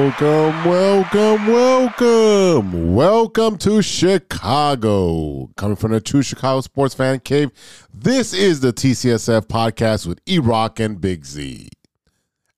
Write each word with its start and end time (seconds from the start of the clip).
Welcome, 0.00 0.64
welcome, 0.64 1.46
welcome. 1.46 2.94
Welcome 2.94 3.58
to 3.58 3.82
Chicago. 3.82 5.50
Coming 5.58 5.76
from 5.76 5.92
the 5.92 6.00
True 6.00 6.22
Chicago 6.22 6.62
Sports 6.62 6.94
Fan 6.94 7.20
Cave, 7.20 7.50
this 7.92 8.32
is 8.32 8.60
the 8.60 8.72
TCSF 8.72 9.42
podcast 9.42 10.06
with 10.06 10.18
E 10.24 10.38
Rock 10.38 10.80
and 10.80 11.02
Big 11.02 11.26
Z. 11.26 11.68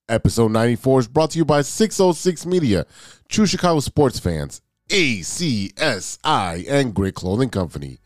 Episode 0.08 0.52
94 0.52 1.00
is 1.00 1.08
brought 1.08 1.32
to 1.32 1.38
you 1.38 1.44
by 1.44 1.62
606 1.62 2.46
Media, 2.46 2.86
True 3.28 3.46
Chicago 3.46 3.80
Sports 3.80 4.20
Fans, 4.20 4.62
ACSI, 4.90 6.70
and 6.70 6.94
Grit 6.94 7.16
Clothing 7.16 7.50
Company. 7.50 7.98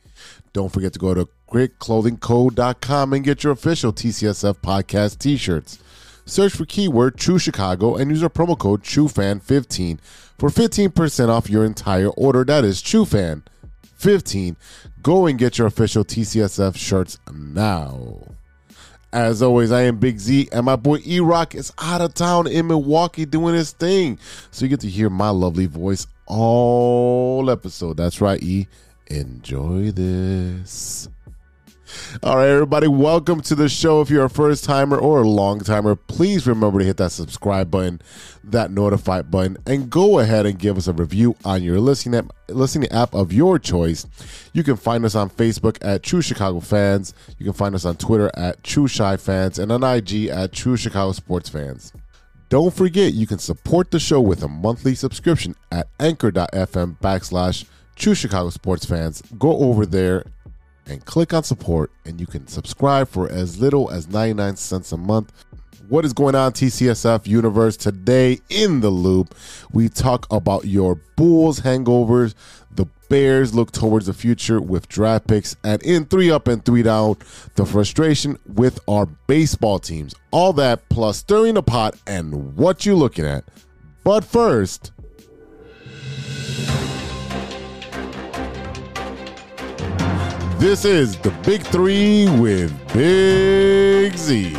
Don't 0.54 0.72
forget 0.72 0.94
to 0.94 0.98
go 0.98 1.12
to 1.12 1.28
gritclothingco.com 1.50 3.12
and 3.12 3.22
get 3.22 3.44
your 3.44 3.52
official 3.52 3.92
TCSF 3.92 4.54
podcast 4.62 5.18
t 5.18 5.36
shirts. 5.36 5.78
Search 6.26 6.52
for 6.52 6.66
keyword 6.66 7.16
True 7.16 7.38
Chicago 7.38 7.94
and 7.94 8.10
use 8.10 8.22
our 8.22 8.28
promo 8.28 8.58
code 8.58 8.82
TrueFan15 8.82 10.00
for 10.36 10.50
15% 10.50 11.28
off 11.28 11.48
your 11.48 11.64
entire 11.64 12.08
order. 12.10 12.44
That 12.44 12.64
is 12.64 12.82
TrueFan15. 12.82 14.56
Go 15.02 15.26
and 15.26 15.38
get 15.38 15.56
your 15.56 15.68
official 15.68 16.04
TCSF 16.04 16.76
shirts 16.76 17.18
now. 17.32 18.18
As 19.12 19.40
always, 19.40 19.70
I 19.70 19.82
am 19.82 19.98
Big 19.98 20.18
Z, 20.18 20.48
and 20.52 20.66
my 20.66 20.76
boy 20.76 20.98
E 21.06 21.20
Rock 21.20 21.54
is 21.54 21.72
out 21.78 22.00
of 22.00 22.12
town 22.12 22.48
in 22.48 22.66
Milwaukee 22.66 23.24
doing 23.24 23.54
his 23.54 23.70
thing. 23.70 24.18
So 24.50 24.64
you 24.64 24.68
get 24.68 24.80
to 24.80 24.90
hear 24.90 25.08
my 25.08 25.30
lovely 25.30 25.66
voice 25.66 26.06
all 26.26 27.48
episode. 27.48 27.96
That's 27.96 28.20
right, 28.20 28.42
E. 28.42 28.66
Enjoy 29.06 29.92
this. 29.92 31.08
All 32.22 32.36
right, 32.36 32.48
everybody, 32.48 32.88
welcome 32.88 33.40
to 33.42 33.54
the 33.54 33.68
show. 33.68 34.00
If 34.00 34.10
you're 34.10 34.24
a 34.24 34.30
first 34.30 34.64
timer 34.64 34.96
or 34.96 35.22
a 35.22 35.28
long 35.28 35.60
timer, 35.60 35.94
please 35.94 36.46
remember 36.46 36.80
to 36.80 36.84
hit 36.84 36.96
that 36.96 37.12
subscribe 37.12 37.70
button, 37.70 38.00
that 38.42 38.70
notify 38.70 39.22
button, 39.22 39.56
and 39.66 39.88
go 39.88 40.18
ahead 40.18 40.46
and 40.46 40.58
give 40.58 40.76
us 40.76 40.88
a 40.88 40.92
review 40.92 41.36
on 41.44 41.62
your 41.62 41.78
listening 41.78 42.18
app, 42.18 42.32
listening 42.48 42.90
app 42.90 43.14
of 43.14 43.32
your 43.32 43.58
choice. 43.58 44.06
You 44.52 44.64
can 44.64 44.76
find 44.76 45.04
us 45.04 45.14
on 45.14 45.30
Facebook 45.30 45.78
at 45.80 46.02
True 46.02 46.22
Chicago 46.22 46.60
Fans. 46.60 47.14
You 47.38 47.44
can 47.44 47.52
find 47.52 47.74
us 47.74 47.84
on 47.84 47.96
Twitter 47.96 48.30
at 48.34 48.64
True 48.64 48.88
Chi 48.88 49.16
Fans 49.16 49.58
and 49.58 49.70
on 49.70 49.84
IG 49.84 50.26
at 50.26 50.52
True 50.52 50.76
Chicago 50.76 51.12
Sports 51.12 51.48
Fans. 51.48 51.92
Don't 52.48 52.74
forget, 52.74 53.12
you 53.12 53.26
can 53.26 53.38
support 53.38 53.90
the 53.90 54.00
show 54.00 54.20
with 54.20 54.42
a 54.42 54.48
monthly 54.48 54.94
subscription 54.94 55.54
at 55.70 55.88
anchor.fm 56.00 56.98
backslash 57.00 57.64
True 57.96 58.14
Chicago 58.14 58.50
Sports 58.50 58.84
Fans. 58.86 59.22
Go 59.38 59.58
over 59.58 59.86
there 59.86 60.24
and 60.86 61.04
click 61.04 61.34
on 61.34 61.42
support, 61.42 61.90
and 62.04 62.20
you 62.20 62.26
can 62.26 62.46
subscribe 62.46 63.08
for 63.08 63.28
as 63.28 63.60
little 63.60 63.90
as 63.90 64.08
99 64.08 64.56
cents 64.56 64.92
a 64.92 64.96
month. 64.96 65.32
What 65.88 66.04
is 66.04 66.12
going 66.12 66.34
on, 66.34 66.52
TCSF 66.52 67.26
universe? 67.26 67.76
Today 67.76 68.40
in 68.48 68.80
the 68.80 68.90
loop, 68.90 69.34
we 69.72 69.88
talk 69.88 70.26
about 70.32 70.64
your 70.64 70.96
Bulls 71.16 71.60
hangovers. 71.60 72.34
The 72.74 72.86
Bears 73.08 73.54
look 73.54 73.70
towards 73.70 74.06
the 74.06 74.12
future 74.12 74.60
with 74.60 74.88
draft 74.88 75.28
picks, 75.28 75.54
and 75.62 75.80
in 75.82 76.06
three 76.06 76.30
up 76.30 76.48
and 76.48 76.64
three 76.64 76.82
down, 76.82 77.16
the 77.54 77.64
frustration 77.64 78.36
with 78.46 78.80
our 78.88 79.06
baseball 79.06 79.78
teams. 79.78 80.14
All 80.32 80.52
that 80.54 80.88
plus 80.88 81.18
stirring 81.18 81.54
the 81.54 81.62
pot 81.62 81.94
and 82.06 82.56
what 82.56 82.84
you 82.84 82.96
looking 82.96 83.24
at. 83.24 83.44
But 84.02 84.24
first, 84.24 84.90
This 90.58 90.86
is 90.86 91.18
the 91.18 91.30
Big 91.44 91.60
Three 91.64 92.30
with 92.40 92.72
Big 92.94 94.16
Z. 94.16 94.56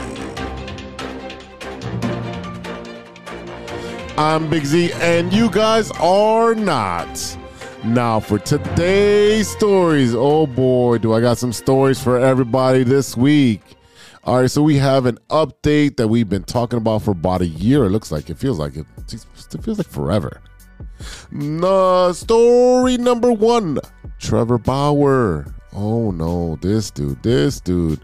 I'm 4.15 4.47
Big 4.47 4.63
Z, 4.63 4.91
and 4.93 5.33
you 5.33 5.49
guys 5.49 5.89
are 5.99 6.53
not. 6.53 7.37
Now, 7.83 8.19
for 8.19 8.37
today's 8.37 9.49
stories, 9.49 10.13
oh 10.13 10.45
boy, 10.45 10.99
do 10.99 11.13
I 11.13 11.19
got 11.19 11.39
some 11.39 11.51
stories 11.51 11.99
for 11.99 12.19
everybody 12.19 12.83
this 12.83 13.17
week. 13.17 13.63
All 14.23 14.41
right, 14.41 14.51
so 14.51 14.61
we 14.61 14.77
have 14.77 15.07
an 15.07 15.17
update 15.31 15.97
that 15.97 16.09
we've 16.09 16.29
been 16.29 16.43
talking 16.43 16.77
about 16.77 17.01
for 17.01 17.11
about 17.11 17.41
a 17.41 17.47
year. 17.47 17.85
It 17.85 17.89
looks 17.89 18.11
like 18.11 18.29
it 18.29 18.37
feels 18.37 18.59
like 18.59 18.75
it, 18.75 18.85
it 19.11 19.63
feels 19.63 19.79
like 19.79 19.87
forever. 19.87 20.41
No, 21.31 22.05
uh, 22.05 22.13
story 22.13 22.97
number 22.97 23.31
one 23.31 23.79
Trevor 24.19 24.59
Bauer 24.59 25.56
oh 25.77 26.11
no, 26.11 26.57
this 26.61 26.91
dude, 26.91 27.21
this 27.23 27.61
dude. 27.61 28.01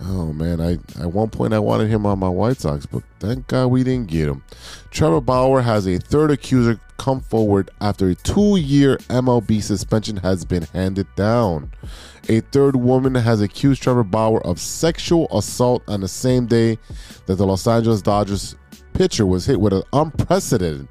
Oh 0.00 0.32
man, 0.32 0.60
I 0.60 0.72
at 1.00 1.12
one 1.12 1.30
point 1.30 1.54
I 1.54 1.60
wanted 1.60 1.88
him 1.88 2.04
on 2.04 2.18
my 2.18 2.28
White 2.28 2.58
Sox, 2.58 2.84
but 2.84 3.04
thank 3.20 3.46
God 3.46 3.68
we 3.68 3.84
didn't 3.84 4.10
get 4.10 4.28
him. 4.28 4.42
Trevor 4.90 5.20
Bauer 5.20 5.62
has 5.62 5.86
a 5.86 5.98
third 5.98 6.32
accuser 6.32 6.80
come 6.98 7.20
forward 7.20 7.70
after 7.80 8.08
a 8.08 8.14
two-year 8.14 8.96
MLB 9.08 9.62
suspension 9.62 10.16
has 10.16 10.44
been 10.44 10.64
handed 10.64 11.06
down. 11.14 11.70
A 12.28 12.40
third 12.40 12.74
woman 12.76 13.14
has 13.14 13.40
accused 13.40 13.82
Trevor 13.82 14.04
Bauer 14.04 14.44
of 14.44 14.60
sexual 14.60 15.28
assault 15.30 15.82
on 15.86 16.00
the 16.00 16.08
same 16.08 16.46
day 16.46 16.76
that 17.26 17.36
the 17.36 17.46
Los 17.46 17.66
Angeles 17.66 18.02
Dodgers 18.02 18.56
pitcher 18.94 19.26
was 19.26 19.46
hit 19.46 19.60
with 19.60 19.72
an 19.72 19.82
unprecedented 19.92 20.88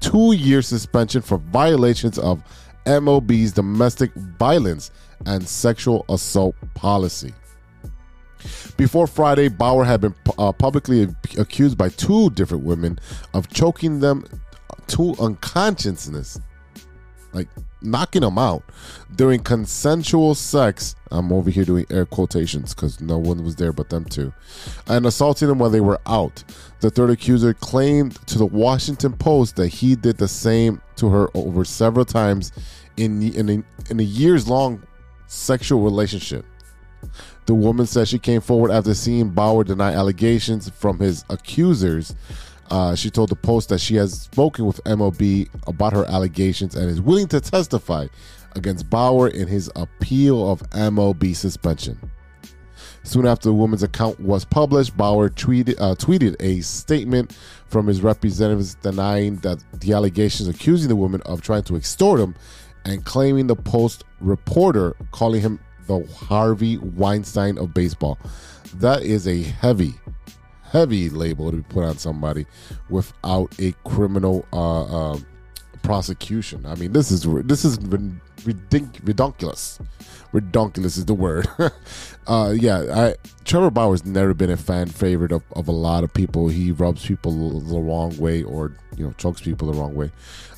two-year 0.00 0.62
suspension 0.62 1.20
for 1.20 1.38
violations 1.38 2.18
of 2.18 2.42
MLB's 2.86 3.52
domestic 3.52 4.12
violence 4.14 4.90
and 5.26 5.46
sexual 5.46 6.04
assault 6.08 6.54
policy. 6.74 7.32
Before 8.76 9.06
Friday, 9.06 9.48
Bauer 9.48 9.84
had 9.84 10.00
been 10.00 10.14
uh, 10.38 10.52
publicly 10.52 11.08
accused 11.36 11.76
by 11.76 11.88
two 11.88 12.30
different 12.30 12.64
women 12.64 12.98
of 13.34 13.48
choking 13.48 14.00
them 14.00 14.24
to 14.88 15.14
unconsciousness, 15.18 16.40
like 17.32 17.48
knocking 17.82 18.22
them 18.22 18.38
out 18.38 18.62
during 19.16 19.40
consensual 19.40 20.34
sex. 20.34 20.94
I'm 21.10 21.32
over 21.32 21.50
here 21.50 21.64
doing 21.64 21.86
air 21.90 22.06
quotations 22.06 22.74
because 22.74 23.00
no 23.00 23.18
one 23.18 23.44
was 23.44 23.56
there 23.56 23.72
but 23.72 23.90
them 23.90 24.04
two, 24.04 24.32
and 24.86 25.06
assaulting 25.06 25.48
them 25.48 25.58
while 25.58 25.70
they 25.70 25.80
were 25.80 26.00
out. 26.06 26.44
The 26.80 26.90
third 26.90 27.10
accuser 27.10 27.54
claimed 27.54 28.14
to 28.28 28.38
the 28.38 28.46
Washington 28.46 29.14
Post 29.14 29.56
that 29.56 29.68
he 29.68 29.96
did 29.96 30.16
the 30.18 30.28
same 30.28 30.80
to 30.96 31.08
her 31.08 31.28
over 31.34 31.64
several 31.64 32.04
times 32.04 32.52
in 32.96 33.22
in 33.22 33.48
a, 33.48 33.90
in 33.90 34.00
a 34.00 34.04
years 34.04 34.48
long 34.48 34.82
sexual 35.28 35.82
relationship. 35.82 36.44
The 37.46 37.54
woman 37.54 37.86
says 37.86 38.08
she 38.08 38.18
came 38.18 38.40
forward 38.40 38.70
after 38.70 38.92
seeing 38.94 39.30
Bauer 39.30 39.64
deny 39.64 39.92
allegations 39.92 40.68
from 40.68 40.98
his 40.98 41.24
accusers. 41.30 42.14
Uh, 42.70 42.94
she 42.94 43.08
told 43.08 43.30
the 43.30 43.36
Post 43.36 43.68
that 43.70 43.78
she 43.78 43.94
has 43.94 44.22
spoken 44.22 44.66
with 44.66 44.82
MLB 44.84 45.48
about 45.66 45.92
her 45.92 46.04
allegations 46.06 46.74
and 46.74 46.90
is 46.90 47.00
willing 47.00 47.28
to 47.28 47.40
testify 47.40 48.06
against 48.56 48.90
Bauer 48.90 49.28
in 49.28 49.48
his 49.48 49.70
appeal 49.76 50.50
of 50.50 50.60
MLB 50.70 51.34
suspension. 51.34 51.98
Soon 53.04 53.26
after 53.26 53.48
the 53.48 53.54
woman's 53.54 53.82
account 53.82 54.20
was 54.20 54.44
published, 54.44 54.94
Bauer 54.96 55.30
tweeted, 55.30 55.76
uh, 55.80 55.94
tweeted 55.94 56.36
a 56.40 56.60
statement 56.60 57.34
from 57.68 57.86
his 57.86 58.02
representatives 58.02 58.74
denying 58.74 59.36
that 59.36 59.62
the 59.72 59.94
allegations 59.94 60.48
accusing 60.48 60.88
the 60.88 60.96
woman 60.96 61.22
of 61.22 61.40
trying 61.40 61.62
to 61.62 61.76
extort 61.76 62.20
him 62.20 62.34
and 62.88 63.04
claiming 63.04 63.46
the 63.46 63.54
Post 63.54 64.04
reporter 64.20 64.96
calling 65.12 65.42
him 65.42 65.60
the 65.86 66.06
Harvey 66.14 66.78
Weinstein 66.78 67.58
of 67.58 67.74
baseball. 67.74 68.18
That 68.76 69.02
is 69.02 69.28
a 69.28 69.42
heavy, 69.42 69.92
heavy 70.62 71.10
label 71.10 71.50
to 71.50 71.58
be 71.58 71.62
put 71.64 71.84
on 71.84 71.98
somebody 71.98 72.46
without 72.88 73.54
a 73.60 73.72
criminal 73.84 74.46
uh, 74.54 75.12
uh, 75.12 75.18
prosecution. 75.88 76.66
I 76.66 76.74
mean, 76.74 76.92
this 76.92 77.10
is 77.10 77.22
this 77.46 77.64
is 77.64 77.78
ridiculous. 78.44 79.78
Ridiculous 80.32 80.98
is 80.98 81.06
the 81.06 81.14
word. 81.14 81.48
uh, 82.26 82.52
yeah, 82.54 82.84
I, 82.94 83.14
Trevor 83.46 83.70
Bauer's 83.70 84.04
never 84.04 84.34
been 84.34 84.50
a 84.50 84.58
fan 84.58 84.88
favorite 84.88 85.32
of, 85.32 85.42
of 85.56 85.66
a 85.66 85.72
lot 85.72 86.04
of 86.04 86.12
people. 86.12 86.48
He 86.48 86.72
rubs 86.72 87.06
people 87.06 87.60
the 87.60 87.80
wrong 87.80 88.14
way 88.18 88.42
or 88.42 88.76
you 88.98 89.06
know 89.06 89.14
chokes 89.16 89.40
people 89.40 89.72
the 89.72 89.78
wrong 89.78 89.94
way. 89.94 90.12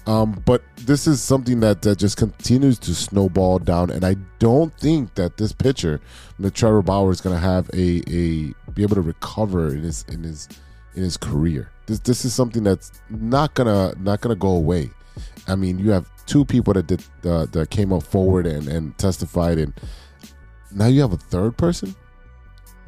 Um, 0.08 0.42
but 0.44 0.62
this 0.78 1.06
is 1.06 1.22
something 1.22 1.60
that, 1.60 1.82
that 1.82 1.98
just 1.98 2.16
continues 2.16 2.80
to 2.80 2.94
snowball 2.96 3.60
down, 3.60 3.90
and 3.90 4.04
I 4.04 4.16
don't 4.40 4.74
think 4.78 5.14
that 5.14 5.36
this 5.36 5.52
pitcher, 5.52 6.00
the 6.40 6.50
Trevor 6.50 6.82
Bauer, 6.82 7.12
is 7.12 7.20
going 7.20 7.36
to 7.36 7.40
have 7.40 7.68
a, 7.72 8.02
a 8.08 8.52
be 8.72 8.82
able 8.82 8.96
to 8.96 9.02
recover 9.02 9.68
in 9.68 9.82
his 9.82 10.04
in 10.08 10.24
his 10.24 10.48
in 10.96 11.04
his 11.04 11.16
career. 11.16 11.70
This 11.86 12.00
this 12.00 12.24
is 12.24 12.34
something 12.34 12.64
that's 12.64 12.90
not 13.08 13.54
gonna 13.54 13.94
not 14.00 14.20
gonna 14.22 14.34
go 14.34 14.50
away. 14.50 14.90
I 15.48 15.56
mean, 15.56 15.78
you 15.78 15.90
have 15.90 16.08
two 16.26 16.44
people 16.44 16.72
that 16.74 16.86
did 16.86 17.04
uh, 17.24 17.46
that 17.46 17.70
came 17.70 17.92
up 17.92 18.02
forward 18.02 18.46
and, 18.46 18.68
and 18.68 18.96
testified, 18.98 19.58
and 19.58 19.72
now 20.72 20.86
you 20.86 21.00
have 21.00 21.12
a 21.12 21.18
third 21.18 21.56
person. 21.56 21.94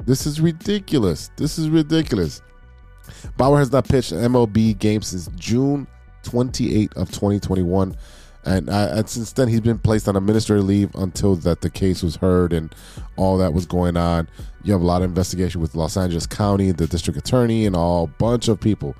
This 0.05 0.25
is 0.25 0.41
ridiculous. 0.41 1.29
This 1.37 1.57
is 1.57 1.69
ridiculous. 1.69 2.41
Bauer 3.37 3.59
has 3.59 3.71
not 3.71 3.87
pitched 3.87 4.11
an 4.11 4.19
MLB 4.19 4.77
game 4.77 5.01
since 5.01 5.27
June 5.35 5.87
28 6.23 6.93
of 6.95 7.09
2021 7.09 7.95
and, 8.45 8.69
and 8.69 9.09
since 9.09 9.31
then 9.33 9.47
he's 9.47 9.61
been 9.61 9.79
placed 9.79 10.07
on 10.07 10.15
administrative 10.15 10.65
leave 10.65 10.93
until 10.95 11.35
that 11.35 11.61
the 11.61 11.69
case 11.69 12.03
was 12.03 12.15
heard 12.17 12.51
and 12.53 12.73
all 13.15 13.37
that 13.37 13.53
was 13.53 13.65
going 13.65 13.95
on 13.95 14.27
you 14.63 14.73
have 14.73 14.81
a 14.81 14.85
lot 14.85 15.01
of 15.01 15.09
investigation 15.09 15.61
with 15.61 15.75
los 15.75 15.95
angeles 15.97 16.27
county 16.27 16.71
the 16.71 16.87
district 16.87 17.17
attorney 17.17 17.65
and 17.65 17.75
all 17.75 18.07
bunch 18.07 18.47
of 18.47 18.59
people 18.59 18.95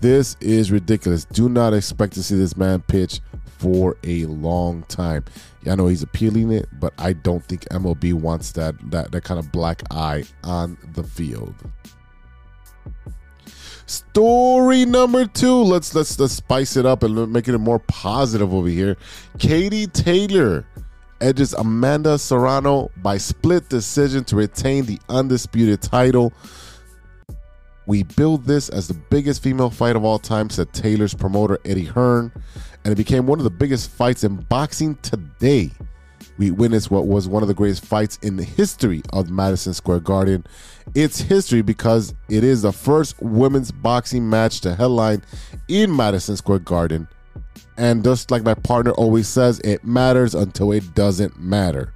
this 0.00 0.36
is 0.40 0.72
ridiculous 0.72 1.24
do 1.26 1.48
not 1.48 1.72
expect 1.74 2.12
to 2.14 2.22
see 2.22 2.36
this 2.36 2.56
man 2.56 2.80
pitch 2.82 3.20
for 3.58 3.96
a 4.04 4.24
long 4.26 4.82
time 4.84 5.24
yeah, 5.62 5.72
i 5.72 5.74
know 5.74 5.86
he's 5.86 6.02
appealing 6.02 6.52
it 6.52 6.68
but 6.80 6.92
i 6.98 7.12
don't 7.12 7.44
think 7.44 7.62
mlb 7.70 8.14
wants 8.14 8.52
that 8.52 8.74
that, 8.90 9.12
that 9.12 9.24
kind 9.24 9.38
of 9.38 9.50
black 9.52 9.82
eye 9.90 10.24
on 10.44 10.76
the 10.94 11.02
field 11.02 11.54
Story 13.86 14.84
number 14.84 15.26
two. 15.26 15.62
Let's 15.62 15.94
let's 15.94 16.18
let's 16.18 16.32
spice 16.32 16.76
it 16.76 16.84
up 16.84 17.04
and 17.04 17.32
make 17.32 17.46
it 17.46 17.56
more 17.56 17.78
positive 17.78 18.52
over 18.52 18.66
here. 18.66 18.96
Katie 19.38 19.86
Taylor 19.86 20.66
edges 21.20 21.52
Amanda 21.54 22.18
Serrano 22.18 22.90
by 22.96 23.16
split 23.16 23.68
decision 23.68 24.24
to 24.24 24.36
retain 24.36 24.86
the 24.86 24.98
undisputed 25.08 25.82
title. 25.82 26.32
We 27.86 28.02
build 28.02 28.44
this 28.44 28.68
as 28.68 28.88
the 28.88 28.94
biggest 28.94 29.42
female 29.42 29.70
fight 29.70 29.96
of 29.96 30.04
all 30.04 30.18
time, 30.18 30.50
said 30.50 30.72
Taylor's 30.72 31.14
promoter 31.14 31.58
Eddie 31.64 31.84
Hearn, 31.84 32.32
and 32.84 32.92
it 32.92 32.96
became 32.96 33.26
one 33.26 33.38
of 33.38 33.44
the 33.44 33.50
biggest 33.50 33.90
fights 33.90 34.24
in 34.24 34.36
boxing 34.36 34.96
today 34.96 35.70
we 36.38 36.50
witnessed 36.50 36.90
what 36.90 37.06
was 37.06 37.28
one 37.28 37.42
of 37.42 37.48
the 37.48 37.54
greatest 37.54 37.84
fights 37.84 38.18
in 38.22 38.36
the 38.36 38.44
history 38.44 39.02
of 39.12 39.30
Madison 39.30 39.72
Square 39.74 40.00
Garden. 40.00 40.44
It's 40.94 41.20
history 41.20 41.62
because 41.62 42.14
it 42.28 42.44
is 42.44 42.62
the 42.62 42.72
first 42.72 43.20
women's 43.20 43.72
boxing 43.72 44.28
match 44.28 44.60
to 44.62 44.74
headline 44.74 45.22
in 45.68 45.94
Madison 45.94 46.36
Square 46.36 46.60
Garden. 46.60 47.08
And 47.78 48.04
just 48.04 48.30
like 48.30 48.42
my 48.42 48.54
partner 48.54 48.92
always 48.92 49.28
says, 49.28 49.60
it 49.60 49.84
matters 49.84 50.34
until 50.34 50.72
it 50.72 50.94
doesn't 50.94 51.38
matter. 51.38 51.92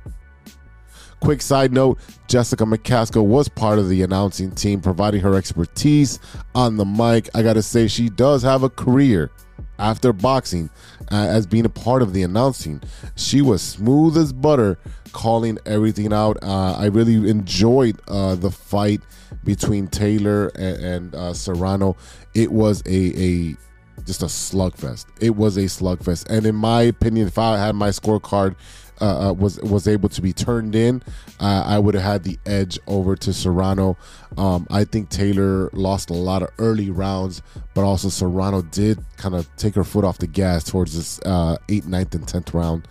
Quick 1.20 1.42
side 1.42 1.72
note 1.72 1.98
Jessica 2.28 2.64
McCaskill 2.64 3.26
was 3.26 3.48
part 3.48 3.78
of 3.78 3.88
the 3.88 4.02
announcing 4.02 4.50
team, 4.52 4.80
providing 4.80 5.20
her 5.20 5.34
expertise 5.34 6.18
on 6.54 6.76
the 6.76 6.84
mic. 6.84 7.28
I 7.34 7.42
gotta 7.42 7.62
say, 7.62 7.88
she 7.88 8.08
does 8.08 8.42
have 8.42 8.62
a 8.62 8.70
career 8.70 9.30
after 9.78 10.12
boxing 10.12 10.70
uh, 11.10 11.26
as 11.28 11.46
being 11.46 11.64
a 11.64 11.70
part 11.70 12.02
of 12.02 12.12
the 12.12 12.22
announcing. 12.22 12.82
She 13.16 13.42
was 13.42 13.62
smooth 13.62 14.16
as 14.16 14.32
butter, 14.32 14.78
calling 15.12 15.58
everything 15.66 16.12
out. 16.12 16.38
Uh, 16.42 16.74
I 16.74 16.86
really 16.86 17.28
enjoyed 17.28 18.00
uh, 18.08 18.34
the 18.34 18.50
fight 18.50 19.00
between 19.44 19.88
Taylor 19.88 20.48
and, 20.48 20.84
and 20.84 21.14
uh, 21.14 21.34
Serrano. 21.34 21.96
It 22.34 22.52
was 22.52 22.82
a, 22.86 23.22
a 23.22 23.56
just 24.04 24.22
a 24.22 24.26
slugfest. 24.26 25.06
It 25.20 25.36
was 25.36 25.56
a 25.56 25.64
slugfest, 25.64 26.28
and 26.30 26.46
in 26.46 26.54
my 26.54 26.82
opinion, 26.82 27.26
if 27.26 27.38
I 27.38 27.58
had 27.58 27.74
my 27.74 27.88
scorecard 27.90 28.56
uh, 29.00 29.28
uh, 29.28 29.32
was 29.32 29.60
was 29.60 29.88
able 29.88 30.08
to 30.08 30.20
be 30.20 30.32
turned 30.32 30.74
in, 30.74 31.02
uh, 31.40 31.64
I 31.66 31.78
would 31.78 31.94
have 31.94 32.02
had 32.02 32.24
the 32.24 32.38
edge 32.46 32.78
over 32.86 33.16
to 33.16 33.32
Serrano. 33.32 33.96
Um, 34.36 34.66
I 34.70 34.84
think 34.84 35.08
Taylor 35.08 35.70
lost 35.72 36.10
a 36.10 36.14
lot 36.14 36.42
of 36.42 36.50
early 36.58 36.90
rounds, 36.90 37.42
but 37.74 37.82
also 37.82 38.08
Serrano 38.08 38.62
did 38.62 38.98
kind 39.16 39.34
of 39.34 39.48
take 39.56 39.74
her 39.74 39.84
foot 39.84 40.04
off 40.04 40.18
the 40.18 40.26
gas 40.26 40.64
towards 40.64 40.96
this 40.96 41.20
uh, 41.20 41.56
eighth, 41.68 41.86
ninth, 41.86 42.14
and 42.14 42.26
tenth 42.26 42.52
round. 42.54 42.86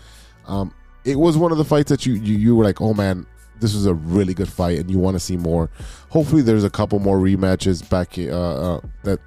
Um, 0.47 0.73
it 1.05 1.15
was 1.15 1.37
one 1.37 1.51
of 1.51 1.57
the 1.57 1.65
fights 1.65 1.89
that 1.89 2.05
you, 2.05 2.13
you 2.13 2.37
you 2.37 2.55
were 2.55 2.63
like, 2.63 2.81
oh 2.81 2.93
man, 2.93 3.25
this 3.59 3.73
was 3.73 3.85
a 3.85 3.93
really 3.93 4.33
good 4.33 4.49
fight, 4.49 4.79
and 4.79 4.89
you 4.89 4.99
want 4.99 5.15
to 5.15 5.19
see 5.19 5.37
more. 5.37 5.69
Hopefully, 6.09 6.41
there's 6.41 6.63
a 6.63 6.69
couple 6.69 6.99
more 6.99 7.19
rematches 7.19 7.87
back 7.87 8.17
uh, 8.17 8.75
uh, 8.75 8.81
that 9.03 9.19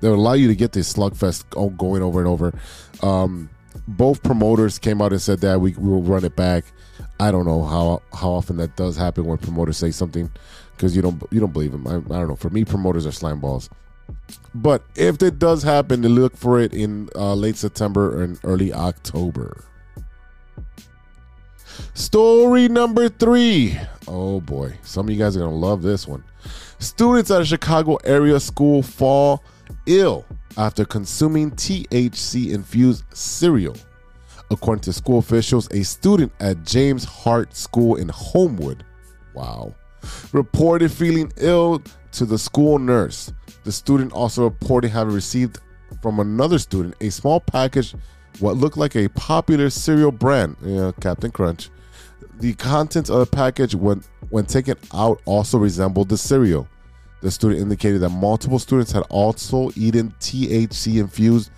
that 0.00 0.10
allow 0.12 0.34
you 0.34 0.48
to 0.48 0.54
get 0.54 0.72
this 0.72 0.92
slugfest 0.92 1.76
going 1.78 2.02
over 2.02 2.18
and 2.18 2.28
over. 2.28 2.52
Um, 3.02 3.50
both 3.86 4.22
promoters 4.22 4.78
came 4.78 5.02
out 5.02 5.12
and 5.12 5.20
said 5.20 5.40
that 5.40 5.60
we, 5.60 5.74
will 5.74 6.02
run 6.02 6.24
it 6.24 6.36
back. 6.36 6.64
I 7.20 7.30
don't 7.30 7.46
know 7.46 7.64
how 7.64 8.02
how 8.12 8.30
often 8.30 8.56
that 8.56 8.76
does 8.76 8.96
happen 8.96 9.24
when 9.24 9.38
promoters 9.38 9.76
say 9.76 9.90
something 9.90 10.30
because 10.76 10.96
you 10.96 11.02
don't 11.02 11.22
you 11.30 11.40
don't 11.40 11.52
believe 11.52 11.72
them. 11.72 11.86
I, 11.86 11.96
I, 11.96 12.18
don't 12.18 12.28
know. 12.28 12.36
For 12.36 12.50
me, 12.50 12.64
promoters 12.64 13.06
are 13.06 13.12
slime 13.12 13.40
balls. 13.40 13.70
But 14.54 14.82
if 14.96 15.22
it 15.22 15.38
does 15.38 15.62
happen, 15.62 16.02
look 16.02 16.36
for 16.36 16.60
it 16.60 16.72
in 16.74 17.08
uh, 17.14 17.34
late 17.34 17.56
September 17.56 18.22
and 18.22 18.38
early 18.44 18.72
October. 18.72 19.64
Story 21.94 22.68
number 22.68 23.08
three. 23.08 23.78
Oh 24.06 24.40
boy, 24.40 24.76
some 24.82 25.06
of 25.06 25.12
you 25.12 25.18
guys 25.18 25.36
are 25.36 25.40
gonna 25.40 25.54
love 25.54 25.82
this 25.82 26.06
one. 26.06 26.24
Students 26.78 27.30
at 27.30 27.42
a 27.42 27.44
Chicago 27.44 27.96
area 28.04 28.38
school 28.40 28.82
fall 28.82 29.42
ill 29.86 30.24
after 30.56 30.84
consuming 30.84 31.50
THC 31.52 32.52
infused 32.52 33.04
cereal. 33.12 33.76
According 34.50 34.82
to 34.82 34.92
school 34.92 35.18
officials, 35.18 35.68
a 35.72 35.82
student 35.82 36.32
at 36.40 36.64
James 36.64 37.04
Hart 37.04 37.56
School 37.56 37.96
in 37.96 38.08
Homewood, 38.08 38.84
wow, 39.34 39.74
reported 40.32 40.92
feeling 40.92 41.32
ill 41.38 41.82
to 42.12 42.24
the 42.24 42.38
school 42.38 42.78
nurse. 42.78 43.32
The 43.64 43.72
student 43.72 44.12
also 44.12 44.44
reported 44.44 44.90
having 44.90 45.14
received 45.14 45.58
from 46.02 46.20
another 46.20 46.58
student 46.58 46.94
a 47.00 47.10
small 47.10 47.40
package, 47.40 47.94
what 48.38 48.56
looked 48.56 48.76
like 48.76 48.94
a 48.96 49.08
popular 49.08 49.70
cereal 49.70 50.12
brand, 50.12 50.56
Captain 51.00 51.30
Crunch. 51.30 51.70
The 52.40 52.52
contents 52.54 53.10
of 53.10 53.20
the 53.20 53.26
package, 53.26 53.74
when 53.74 54.02
when 54.28 54.44
taken 54.44 54.76
out, 54.92 55.22
also 55.24 55.56
resembled 55.56 56.08
the 56.08 56.18
cereal. 56.18 56.68
The 57.24 57.30
student 57.30 57.62
indicated 57.62 58.02
that 58.02 58.10
multiple 58.10 58.58
students 58.58 58.92
had 58.92 59.02
also 59.08 59.70
eaten 59.76 60.12
THC 60.20 61.00
infused 61.00 61.50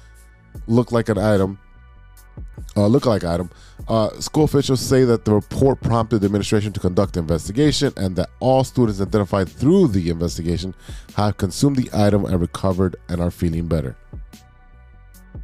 look 0.68 0.92
like 0.92 1.08
an 1.08 1.18
item. 1.18 1.58
Uh, 2.76 2.86
look 2.86 3.04
like 3.04 3.24
item. 3.24 3.50
Uh, 3.88 4.10
school 4.20 4.44
officials 4.44 4.80
say 4.80 5.02
that 5.02 5.24
the 5.24 5.34
report 5.34 5.80
prompted 5.80 6.20
the 6.20 6.26
administration 6.26 6.72
to 6.72 6.78
conduct 6.78 7.16
an 7.16 7.24
investigation 7.24 7.92
and 7.96 8.14
that 8.14 8.30
all 8.38 8.62
students 8.62 9.00
identified 9.00 9.48
through 9.48 9.88
the 9.88 10.08
investigation 10.08 10.72
have 11.16 11.36
consumed 11.36 11.74
the 11.74 11.90
item 11.92 12.24
and 12.24 12.40
recovered 12.40 12.94
and 13.08 13.20
are 13.20 13.32
feeling 13.32 13.66
better. 13.66 13.96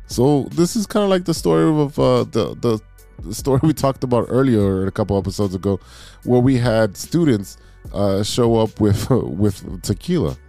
So 0.07 0.45
this 0.53 0.77
is 0.77 0.87
kind 0.87 1.03
of 1.03 1.11
like 1.11 1.25
the 1.25 1.35
story 1.35 1.65
of 1.69 1.99
uh, 1.99 2.23
the, 2.23 2.55
the 2.61 2.81
the 3.25 3.35
story 3.35 3.61
we 3.65 3.73
talked 3.73 4.05
about 4.05 4.27
earlier 4.29 4.87
a 4.87 4.93
couple 4.93 5.19
episodes 5.19 5.55
ago, 5.55 5.81
where 6.23 6.41
we 6.41 6.59
had 6.59 6.97
students 6.97 7.57
uh, 7.93 8.23
show 8.23 8.57
up 8.57 8.81
with 8.81 9.11
with 9.11 9.83
tequila. 9.83 10.37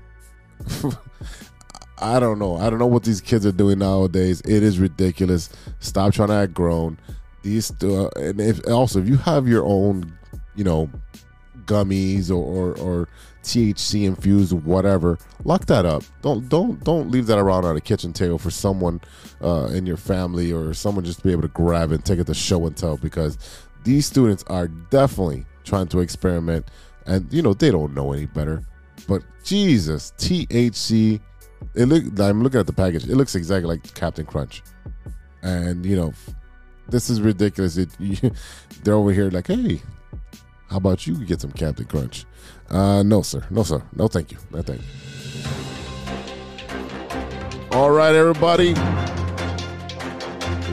I 2.00 2.20
don't 2.20 2.38
know. 2.38 2.58
I 2.58 2.70
don't 2.70 2.80
know 2.80 2.88
what 2.88 3.04
these 3.04 3.22
kids 3.22 3.46
are 3.46 3.52
doing 3.52 3.80
nowadays. 3.80 4.42
It 4.42 4.63
is 4.63 4.80
ridiculous. 4.80 5.50
Stop 5.80 6.13
trying 6.13 6.30
to 6.30 6.34
act 6.34 6.54
grown. 6.54 6.98
These 7.44 7.72
uh, 7.84 8.10
and 8.16 8.42
if 8.42 8.66
also 8.68 9.00
if 9.00 9.08
you 9.08 9.18
have 9.18 9.48
your 9.48 9.66
own, 9.66 10.18
you 10.56 10.63
know, 10.63 10.90
gummies 11.66 12.30
or, 12.30 12.34
or, 12.34 12.78
or 12.78 13.08
THC 13.44 14.06
infused 14.06 14.54
whatever, 14.54 15.18
lock 15.44 15.66
that 15.68 15.86
up. 15.86 16.04
Don't 16.22 16.50
don't 16.50 16.84
don't 16.84 17.12
leave 17.12 17.28
that 17.28 17.38
around 17.38 17.66
on 17.66 17.75
a 17.75 17.82
kitchen 17.82 18.13
table 18.13 18.38
for 18.38 18.52
someone 18.52 19.02
uh, 19.42 19.68
in 19.68 19.86
your 19.86 19.98
family 19.98 20.52
or 20.52 20.74
someone 20.74 21.06
just 21.06 21.20
to 21.20 21.24
be 21.24 21.32
able 21.32 21.42
to 21.44 21.48
grab 21.50 21.92
it 21.92 21.96
and 21.96 22.06
take 22.06 22.20
it 22.20 22.28
to 22.28 22.34
show 22.34 22.66
and 22.66 22.75
tell 22.75 22.98
because 22.98 23.38
these 23.84 24.06
students 24.06 24.44
are 24.48 24.68
definitely 24.68 25.46
trying 25.63 25.88
to 25.88 26.00
experiment 26.00 26.66
and 27.05 27.31
you 27.31 27.41
know 27.41 27.53
they 27.53 27.72
don't 27.72 27.93
know 27.93 28.13
any 28.13 28.25
better. 28.25 28.63
But 29.07 29.24
Jesus, 29.43 30.13
THC. 30.17 31.19
It 31.75 31.86
look. 31.86 32.19
I'm 32.19 32.43
looking 32.43 32.60
at 32.60 32.67
the 32.67 32.74
package. 32.74 33.05
It 33.05 33.15
looks 33.15 33.36
exactly 33.36 33.67
like 33.67 33.93
Captain 33.93 34.25
Crunch, 34.25 34.63
and 35.41 35.86
you 35.86 35.95
know, 35.95 36.13
this 36.89 37.10
is 37.10 37.22
ridiculous. 37.22 37.77
It, 37.77 37.89
you, 38.00 38.31
they're 38.83 38.95
over 38.95 39.12
here 39.12 39.29
like, 39.29 39.48
hey, 39.48 39.81
how 40.69 40.77
about 40.77 41.07
you 41.07 41.15
get 41.25 41.41
some 41.41 41.51
Captain 41.51 41.86
Crunch? 41.86 42.25
Uh, 42.69 43.03
no, 43.03 43.22
sir. 43.22 43.45
No, 43.50 43.63
sir. 43.63 43.81
No, 43.95 44.07
thank 44.07 44.31
you. 44.31 44.38
No, 44.51 44.62
thank 44.62 44.81
you. 44.81 44.88
All 47.72 47.91
right, 47.91 48.13
everybody. 48.13 48.74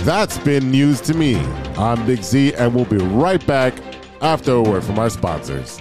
That's 0.04 0.38
been 0.38 0.70
news 0.70 1.00
to 1.02 1.14
me. 1.14 1.36
I'm 1.76 2.04
Big 2.06 2.22
Z, 2.22 2.54
and 2.54 2.74
we'll 2.74 2.84
be 2.86 2.96
right 2.98 3.44
back 3.46 3.74
after 4.20 4.52
a 4.52 4.62
word 4.62 4.84
from 4.84 4.98
our 4.98 5.10
sponsors. 5.10 5.80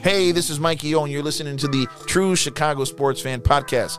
Hey, 0.00 0.32
this 0.32 0.48
is 0.48 0.58
Mikey 0.58 0.94
O, 0.94 1.02
and 1.04 1.12
you're 1.12 1.22
listening 1.22 1.56
to 1.58 1.68
the 1.68 1.86
True 2.06 2.34
Chicago 2.34 2.84
Sports 2.84 3.20
Fan 3.20 3.40
Podcast. 3.40 3.98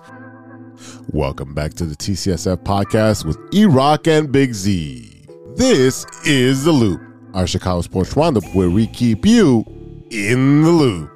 Welcome 1.11 1.53
back 1.53 1.73
to 1.75 1.85
the 1.85 1.95
TCSF 1.95 2.57
podcast 2.63 3.25
with 3.25 3.37
E 3.53 3.65
Rock 3.65 4.07
and 4.07 4.31
Big 4.31 4.53
Z. 4.53 5.25
This 5.55 6.05
is 6.25 6.63
The 6.63 6.71
Loop, 6.71 7.01
our 7.33 7.45
Chicago 7.45 7.81
Sports 7.81 8.15
Roundup, 8.17 8.43
where 8.55 8.69
we 8.69 8.87
keep 8.87 9.25
you 9.25 9.65
in 10.09 10.63
the 10.63 10.71
loop. 10.71 11.11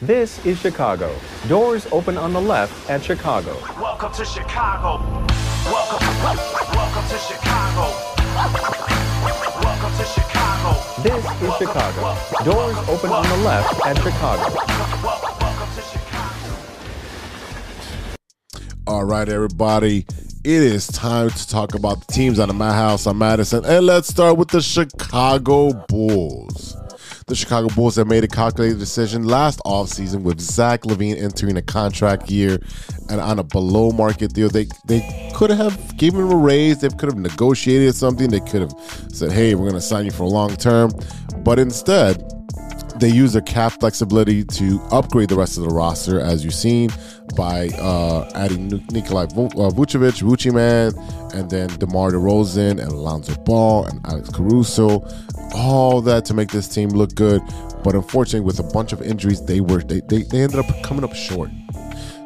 This 0.00 0.44
is 0.44 0.58
Chicago. 0.58 1.14
Doors 1.46 1.86
open 1.92 2.18
on 2.18 2.32
the 2.32 2.40
left 2.40 2.90
at 2.90 3.04
Chicago. 3.04 3.56
Welcome 3.80 4.12
to 4.14 4.24
Chicago. 4.24 5.04
Welcome, 5.66 6.06
welcome 6.74 7.08
to 7.08 7.18
Chicago. 7.18 7.92
Welcome 9.62 9.96
to 9.96 10.04
Chicago. 10.04 10.31
This 11.02 11.24
is 11.42 11.56
Chicago. 11.56 12.16
Doors 12.44 12.76
open 12.88 13.10
on 13.10 13.28
the 13.28 13.36
left 13.44 13.84
at 13.84 13.98
Chicago. 13.98 14.56
All 18.86 19.04
right, 19.04 19.28
everybody. 19.28 20.06
It 20.44 20.62
is 20.62 20.86
time 20.86 21.30
to 21.30 21.48
talk 21.48 21.74
about 21.74 22.06
the 22.06 22.12
teams 22.12 22.38
out 22.38 22.48
of 22.48 22.54
my 22.54 22.72
house 22.72 23.08
on 23.08 23.18
Madison. 23.18 23.64
And 23.64 23.86
let's 23.86 24.06
start 24.06 24.36
with 24.36 24.50
the 24.50 24.60
Chicago 24.60 25.72
Bulls. 25.88 26.76
The 27.32 27.36
Chicago 27.36 27.68
Bulls 27.74 27.96
have 27.96 28.08
made 28.08 28.24
a 28.24 28.28
calculated 28.28 28.78
decision 28.78 29.24
last 29.24 29.58
offseason 29.60 30.20
with 30.20 30.38
Zach 30.38 30.82
LaVine 30.82 31.16
entering 31.16 31.56
a 31.56 31.62
contract 31.62 32.30
year 32.30 32.58
and 33.08 33.22
on 33.22 33.38
a 33.38 33.42
below 33.42 33.90
market 33.90 34.34
deal. 34.34 34.50
They 34.50 34.66
they 34.84 35.32
could 35.34 35.48
have 35.48 35.96
given 35.96 36.20
him 36.20 36.30
a 36.30 36.36
raise. 36.36 36.82
They 36.82 36.90
could 36.90 37.08
have 37.08 37.16
negotiated 37.16 37.94
something. 37.94 38.28
They 38.28 38.40
could 38.40 38.60
have 38.60 38.74
said, 39.14 39.32
hey, 39.32 39.54
we're 39.54 39.70
going 39.70 39.80
to 39.80 39.80
sign 39.80 40.04
you 40.04 40.10
for 40.10 40.24
a 40.24 40.28
long 40.28 40.56
term. 40.56 40.92
But 41.38 41.58
instead, 41.58 42.22
they 43.00 43.08
use 43.08 43.32
their 43.32 43.40
cap 43.40 43.72
flexibility 43.80 44.44
to 44.44 44.78
upgrade 44.90 45.30
the 45.30 45.36
rest 45.36 45.56
of 45.56 45.64
the 45.64 45.70
roster, 45.70 46.20
as 46.20 46.44
you've 46.44 46.52
seen, 46.52 46.90
by 47.34 47.68
uh, 47.78 48.30
adding 48.34 48.68
Nikolai 48.90 49.24
uh, 49.24 49.72
Vucevic, 49.72 50.22
Vucci 50.22 50.52
Man, 50.52 50.92
and 51.32 51.50
then 51.50 51.68
DeMar 51.78 52.10
DeRozan 52.10 52.72
and 52.72 52.92
Alonzo 52.92 53.34
Ball 53.44 53.86
and 53.86 54.04
Alex 54.04 54.28
Caruso. 54.28 55.00
All 55.54 56.00
that 56.02 56.24
to 56.26 56.34
make 56.34 56.50
this 56.50 56.68
team 56.68 56.90
look 56.90 57.14
good. 57.14 57.42
But 57.82 57.94
unfortunately, 57.94 58.40
with 58.40 58.58
a 58.60 58.72
bunch 58.72 58.92
of 58.92 59.02
injuries, 59.02 59.44
they 59.44 59.60
were 59.60 59.82
they, 59.82 60.00
they, 60.00 60.22
they 60.22 60.42
ended 60.42 60.60
up 60.60 60.66
coming 60.82 61.04
up 61.04 61.14
short. 61.14 61.50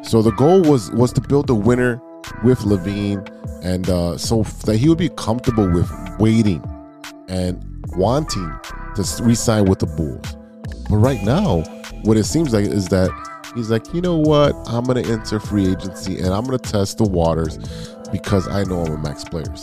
So 0.03 0.21
the 0.21 0.31
goal 0.31 0.61
was 0.61 0.91
was 0.91 1.11
to 1.13 1.21
build 1.21 1.49
a 1.49 1.55
winner 1.55 2.01
with 2.43 2.59
LaVine, 2.59 3.27
and 3.63 3.89
uh, 3.89 4.17
so 4.17 4.43
that 4.65 4.77
he 4.77 4.87
would 4.89 4.97
be 4.97 5.09
comfortable 5.09 5.69
with 5.69 5.91
waiting 6.19 6.63
and 7.27 7.63
wanting 7.95 8.51
to 8.95 9.23
re-sign 9.23 9.65
with 9.65 9.79
the 9.79 9.85
Bulls. 9.85 10.37
But 10.89 10.97
right 10.97 11.21
now, 11.23 11.61
what 12.03 12.17
it 12.17 12.23
seems 12.23 12.53
like 12.53 12.65
is 12.65 12.87
that 12.89 13.09
he's 13.55 13.69
like, 13.69 13.93
you 13.93 14.01
know 14.01 14.17
what? 14.17 14.55
I'm 14.67 14.85
gonna 14.85 15.01
enter 15.01 15.39
free 15.39 15.69
agency 15.69 16.19
and 16.19 16.27
I'm 16.27 16.45
gonna 16.45 16.57
test 16.57 16.99
the 16.99 17.03
waters 17.03 17.57
because 18.11 18.47
I 18.47 18.63
know 18.63 18.83
I'm 18.83 18.93
a 18.93 18.97
max 18.97 19.23
player. 19.23 19.53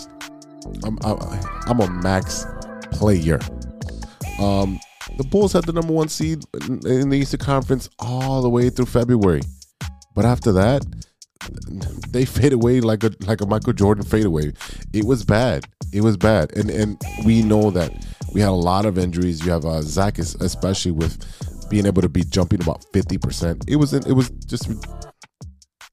I'm 0.82 0.98
I'm, 1.04 1.18
I'm 1.66 1.80
a 1.80 1.90
max 1.90 2.46
player. 2.94 3.38
Um, 4.40 4.80
the 5.16 5.24
Bulls 5.24 5.52
had 5.52 5.64
the 5.64 5.72
number 5.72 5.92
one 5.92 6.08
seed 6.08 6.44
in 6.68 7.08
the 7.08 7.16
Eastern 7.16 7.40
Conference 7.40 7.88
all 7.98 8.42
the 8.42 8.48
way 8.48 8.70
through 8.70 8.86
February, 8.86 9.42
but 10.14 10.24
after 10.24 10.52
that, 10.52 10.84
they 12.08 12.24
fade 12.24 12.52
away 12.52 12.80
like 12.80 13.04
a 13.04 13.10
like 13.26 13.40
a 13.40 13.46
Michael 13.46 13.72
Jordan 13.72 14.04
fadeaway. 14.04 14.52
It 14.92 15.04
was 15.04 15.24
bad. 15.24 15.64
It 15.92 16.02
was 16.02 16.16
bad, 16.16 16.56
and 16.56 16.70
and 16.70 17.00
we 17.24 17.42
know 17.42 17.70
that 17.70 17.92
we 18.32 18.40
had 18.40 18.50
a 18.50 18.52
lot 18.52 18.86
of 18.86 18.98
injuries. 18.98 19.44
You 19.44 19.52
have 19.52 19.64
uh, 19.64 19.82
Zach, 19.82 20.18
especially 20.18 20.92
with 20.92 21.68
being 21.70 21.86
able 21.86 22.02
to 22.02 22.08
be 22.08 22.24
jumping 22.24 22.62
about 22.62 22.84
fifty 22.92 23.18
percent. 23.18 23.64
It 23.68 23.76
was 23.76 23.92
it 23.92 24.12
was 24.12 24.30
just 24.46 24.68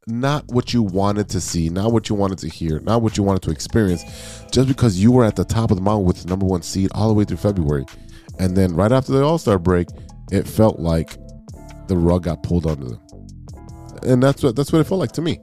not 0.07 0.45
what 0.47 0.73
you 0.73 0.81
wanted 0.81 1.29
to 1.29 1.39
see, 1.39 1.69
not 1.69 1.91
what 1.91 2.09
you 2.09 2.15
wanted 2.15 2.39
to 2.39 2.49
hear, 2.49 2.79
not 2.79 3.01
what 3.01 3.17
you 3.17 3.23
wanted 3.23 3.43
to 3.43 3.51
experience. 3.51 4.03
Just 4.51 4.67
because 4.67 5.01
you 5.01 5.11
were 5.11 5.23
at 5.23 5.35
the 5.35 5.45
top 5.45 5.71
of 5.71 5.77
the 5.77 5.83
mountain 5.83 6.05
with 6.05 6.23
the 6.23 6.27
number 6.27 6.45
one 6.45 6.61
seed 6.61 6.89
all 6.93 7.07
the 7.07 7.13
way 7.13 7.23
through 7.23 7.37
February, 7.37 7.85
and 8.39 8.57
then 8.57 8.75
right 8.75 8.91
after 8.91 9.11
the 9.11 9.23
All 9.23 9.37
Star 9.37 9.59
break, 9.59 9.87
it 10.31 10.47
felt 10.47 10.79
like 10.79 11.17
the 11.87 11.95
rug 11.95 12.23
got 12.23 12.41
pulled 12.43 12.65
under 12.65 12.85
them, 12.85 12.99
and 14.03 14.23
that's 14.23 14.41
what 14.43 14.55
that's 14.55 14.71
what 14.71 14.79
it 14.79 14.87
felt 14.87 14.99
like 14.99 15.11
to 15.13 15.21
me. 15.21 15.39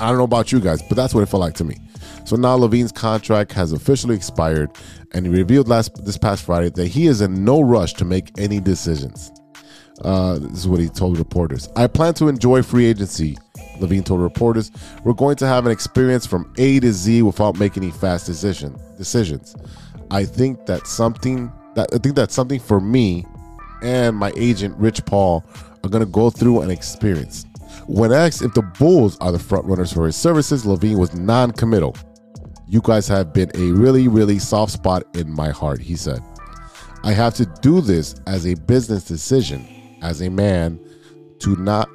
I 0.00 0.08
don't 0.08 0.18
know 0.18 0.24
about 0.24 0.52
you 0.52 0.60
guys, 0.60 0.80
but 0.82 0.96
that's 0.96 1.12
what 1.12 1.22
it 1.22 1.26
felt 1.26 1.40
like 1.40 1.54
to 1.54 1.64
me. 1.64 1.76
So 2.24 2.36
now 2.36 2.56
LaVine's 2.56 2.92
contract 2.92 3.52
has 3.52 3.72
officially 3.72 4.14
expired, 4.14 4.70
and 5.12 5.26
he 5.26 5.32
revealed 5.32 5.68
last 5.68 6.04
this 6.04 6.16
past 6.16 6.44
Friday 6.44 6.70
that 6.70 6.86
he 6.86 7.06
is 7.06 7.20
in 7.20 7.44
no 7.44 7.60
rush 7.60 7.94
to 7.94 8.04
make 8.04 8.30
any 8.38 8.60
decisions. 8.60 9.32
Uh, 10.02 10.38
this 10.38 10.60
is 10.60 10.68
what 10.68 10.80
he 10.80 10.88
told 10.88 11.18
reporters. 11.18 11.68
I 11.76 11.86
plan 11.86 12.14
to 12.14 12.28
enjoy 12.28 12.62
free 12.62 12.86
agency. 12.86 13.36
LaVine 13.80 14.04
told 14.04 14.20
reporters, 14.20 14.70
"We're 15.04 15.12
going 15.12 15.36
to 15.36 15.46
have 15.46 15.66
an 15.66 15.72
experience 15.72 16.26
from 16.26 16.52
A 16.58 16.80
to 16.80 16.92
Z 16.92 17.22
without 17.22 17.58
making 17.58 17.84
any 17.84 17.92
fast 17.92 18.26
decision 18.26 18.76
decisions. 18.96 19.54
I 20.10 20.24
think 20.24 20.66
that 20.66 20.86
something 20.86 21.52
that 21.74 21.88
I 21.92 21.98
think 21.98 22.16
that's 22.16 22.34
something 22.34 22.60
for 22.60 22.80
me 22.80 23.26
and 23.82 24.16
my 24.16 24.32
agent 24.36 24.76
Rich 24.78 25.04
Paul 25.04 25.44
are 25.84 25.90
going 25.90 26.04
to 26.04 26.10
go 26.10 26.30
through 26.30 26.62
an 26.62 26.70
experience." 26.70 27.44
When 27.86 28.12
asked 28.12 28.42
if 28.42 28.54
the 28.54 28.62
Bulls 28.62 29.16
are 29.20 29.32
the 29.32 29.38
front 29.38 29.64
runners 29.64 29.92
for 29.92 30.06
his 30.06 30.16
services, 30.16 30.64
LaVine 30.64 30.98
was 30.98 31.14
non-committal. 31.14 31.96
You 32.66 32.80
guys 32.82 33.08
have 33.08 33.32
been 33.32 33.50
a 33.54 33.72
really, 33.72 34.08
really 34.08 34.38
soft 34.38 34.72
spot 34.72 35.04
in 35.14 35.32
my 35.32 35.50
heart, 35.50 35.80
he 35.80 35.96
said. 35.96 36.20
I 37.04 37.12
have 37.12 37.34
to 37.34 37.46
do 37.62 37.80
this 37.80 38.16
as 38.26 38.46
a 38.46 38.54
business 38.54 39.04
decision, 39.04 39.66
as 40.02 40.20
a 40.20 40.28
man, 40.28 40.80
to 41.40 41.56
not 41.56 41.88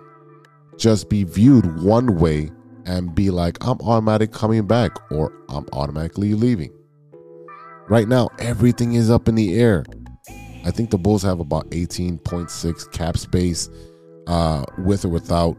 just 0.78 1.10
be 1.10 1.24
viewed 1.24 1.82
one 1.82 2.20
way 2.20 2.52
and 2.86 3.14
be 3.14 3.30
like, 3.30 3.58
I'm 3.62 3.80
automatic 3.82 4.32
coming 4.32 4.66
back 4.68 4.92
or 5.12 5.32
I'm 5.50 5.66
automatically 5.74 6.34
leaving. 6.34 6.74
Right 7.90 8.08
now, 8.08 8.30
everything 8.40 8.94
is 8.94 9.10
up 9.10 9.28
in 9.28 9.36
the 9.36 9.60
air. 9.60 9.86
I 10.66 10.72
think 10.72 10.90
the 10.90 10.98
Bulls 10.98 11.24
have 11.24 11.40
about 11.40 11.70
18.6 11.72 12.92
cap 12.92 13.18
space 13.18 13.70
uh, 14.28 14.64
with 14.78 15.04
or 15.04 15.10
without, 15.10 15.58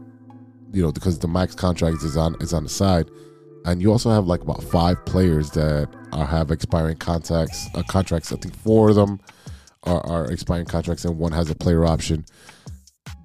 you 0.71 0.81
know, 0.81 0.91
because 0.91 1.19
the 1.19 1.27
max 1.27 1.53
contract 1.53 2.03
is 2.03 2.17
on 2.17 2.35
is 2.41 2.53
on 2.53 2.63
the 2.63 2.69
side 2.69 3.09
and 3.65 3.81
you 3.81 3.91
also 3.91 4.11
have 4.11 4.27
like 4.27 4.41
about 4.41 4.63
five 4.63 5.03
players 5.05 5.49
that 5.51 5.89
are 6.13 6.25
have 6.25 6.51
expiring 6.51 6.97
contracts. 6.97 7.67
Uh, 7.73 7.83
contracts. 7.89 8.31
I 8.31 8.37
think 8.37 8.55
four 8.55 8.89
of 8.89 8.95
them 8.95 9.19
are, 9.85 10.05
are 10.05 10.31
expiring 10.31 10.65
contracts, 10.65 11.05
and 11.05 11.17
one 11.17 11.31
has 11.31 11.49
a 11.49 11.55
player 11.55 11.85
option. 11.85 12.25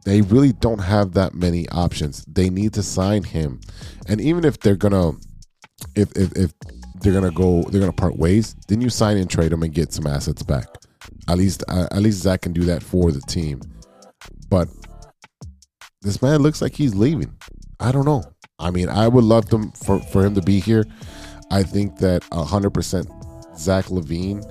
They 0.04 0.22
really 0.22 0.52
don't 0.52 0.78
have 0.78 1.12
that 1.12 1.34
many 1.34 1.68
options. 1.68 2.24
They 2.26 2.50
need 2.50 2.72
to 2.74 2.82
sign 2.82 3.22
him, 3.22 3.60
and 4.08 4.20
even 4.20 4.44
if 4.44 4.58
they're 4.60 4.76
gonna, 4.76 5.12
if 5.94 6.10
if, 6.16 6.32
if 6.36 6.52
they're 7.00 7.12
gonna 7.12 7.30
go, 7.30 7.62
they're 7.64 7.80
gonna 7.80 7.92
part 7.92 8.16
ways. 8.16 8.54
Then 8.68 8.80
you 8.80 8.90
sign 8.90 9.16
and 9.16 9.28
trade 9.28 9.52
him 9.52 9.62
and 9.62 9.74
get 9.74 9.92
some 9.92 10.06
assets 10.06 10.42
back. 10.42 10.66
At 11.28 11.38
least, 11.38 11.64
uh, 11.68 11.88
at 11.90 12.02
least 12.02 12.22
Zach 12.22 12.42
can 12.42 12.52
do 12.52 12.62
that 12.62 12.82
for 12.82 13.12
the 13.12 13.20
team. 13.20 13.60
But 14.48 14.68
this 16.02 16.20
man 16.22 16.40
looks 16.40 16.60
like 16.60 16.74
he's 16.74 16.94
leaving. 16.94 17.32
I 17.78 17.92
don't 17.92 18.04
know. 18.04 18.22
I 18.58 18.70
mean, 18.70 18.88
I 18.88 19.08
would 19.08 19.24
love 19.24 19.48
them 19.48 19.72
for, 19.72 20.00
for 20.00 20.24
him 20.24 20.34
to 20.34 20.42
be 20.42 20.60
here. 20.60 20.84
I 21.50 21.62
think 21.62 21.98
that 21.98 22.22
100% 22.30 23.56
Zach 23.56 23.86
LaVine 23.86 24.44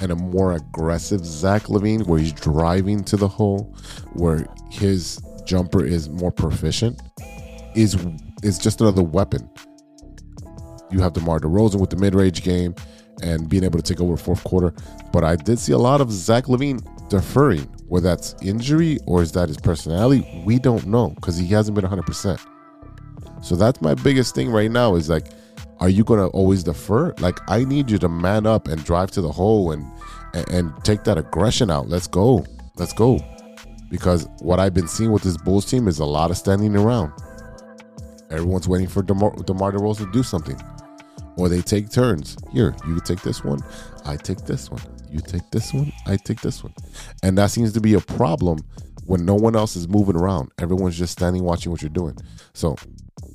and 0.00 0.12
a 0.12 0.16
more 0.16 0.52
aggressive 0.52 1.24
Zach 1.24 1.64
LaVine 1.64 2.06
where 2.06 2.18
he's 2.18 2.32
driving 2.32 3.02
to 3.04 3.16
the 3.16 3.28
hole, 3.28 3.74
where 4.12 4.46
his 4.70 5.20
jumper 5.44 5.84
is 5.84 6.08
more 6.08 6.32
proficient, 6.32 7.00
is 7.74 7.96
is 8.42 8.58
just 8.58 8.80
another 8.80 9.02
weapon. 9.02 9.48
You 10.90 11.00
have 11.00 11.14
DeMar 11.14 11.40
DeRozan 11.40 11.80
with 11.80 11.90
the 11.90 11.96
mid 11.96 12.14
range 12.14 12.42
game, 12.42 12.74
and 13.22 13.48
being 13.48 13.64
able 13.64 13.80
to 13.80 13.94
take 13.94 14.00
over 14.00 14.16
fourth 14.16 14.44
quarter. 14.44 14.74
But 15.12 15.24
I 15.24 15.36
did 15.36 15.58
see 15.58 15.72
a 15.72 15.78
lot 15.78 16.00
of 16.00 16.10
Zach 16.10 16.44
LaVine 16.44 17.08
deferring. 17.08 17.68
Whether 17.88 18.08
that's 18.08 18.34
injury 18.42 18.98
or 19.06 19.22
is 19.22 19.32
that 19.32 19.48
his 19.48 19.58
personality, 19.58 20.42
we 20.44 20.58
don't 20.58 20.86
know 20.86 21.10
because 21.10 21.36
he 21.36 21.46
hasn't 21.46 21.76
been 21.76 21.84
100%. 21.84 22.40
So 23.42 23.54
that's 23.54 23.80
my 23.80 23.94
biggest 23.94 24.34
thing 24.34 24.50
right 24.50 24.70
now 24.70 24.96
is 24.96 25.08
like, 25.08 25.28
are 25.80 25.88
you 25.88 26.04
going 26.04 26.20
to 26.20 26.26
always 26.28 26.62
defer? 26.62 27.12
Like, 27.18 27.38
I 27.48 27.64
need 27.64 27.90
you 27.90 27.98
to 27.98 28.08
man 28.08 28.46
up 28.46 28.68
and 28.68 28.82
drive 28.84 29.10
to 29.12 29.20
the 29.20 29.30
hole 29.30 29.72
and, 29.72 29.90
and, 30.34 30.48
and 30.48 30.84
take 30.84 31.04
that 31.04 31.18
aggression 31.18 31.70
out. 31.70 31.88
Let's 31.88 32.06
go. 32.06 32.46
Let's 32.76 32.92
go. 32.92 33.18
Because 33.90 34.28
what 34.40 34.58
I've 34.58 34.74
been 34.74 34.88
seeing 34.88 35.12
with 35.12 35.22
this 35.22 35.36
Bulls 35.36 35.66
team 35.66 35.86
is 35.86 35.98
a 35.98 36.04
lot 36.04 36.30
of 36.30 36.36
standing 36.36 36.74
around. 36.76 37.12
Everyone's 38.30 38.66
waiting 38.66 38.88
for 38.88 39.02
DeMar, 39.02 39.34
DeMar 39.44 39.72
DeRozan 39.72 40.06
to 40.06 40.12
do 40.12 40.22
something. 40.22 40.60
Or 41.36 41.48
they 41.48 41.60
take 41.60 41.90
turns. 41.90 42.36
Here, 42.52 42.74
you 42.86 42.98
take 43.00 43.20
this 43.20 43.44
one. 43.44 43.60
I 44.04 44.16
take 44.16 44.38
this 44.38 44.70
one. 44.70 44.82
You 45.10 45.20
take 45.20 45.48
this 45.50 45.72
one. 45.72 45.92
I 46.06 46.16
take 46.16 46.40
this 46.40 46.64
one. 46.64 46.74
And 47.22 47.36
that 47.38 47.50
seems 47.50 47.72
to 47.74 47.80
be 47.80 47.94
a 47.94 48.00
problem 48.00 48.58
when 49.04 49.24
no 49.24 49.34
one 49.34 49.54
else 49.54 49.76
is 49.76 49.86
moving 49.86 50.16
around. 50.16 50.50
Everyone's 50.58 50.98
just 50.98 51.12
standing 51.12 51.44
watching 51.44 51.70
what 51.70 51.82
you're 51.82 51.88
doing. 51.90 52.16
So 52.54 52.76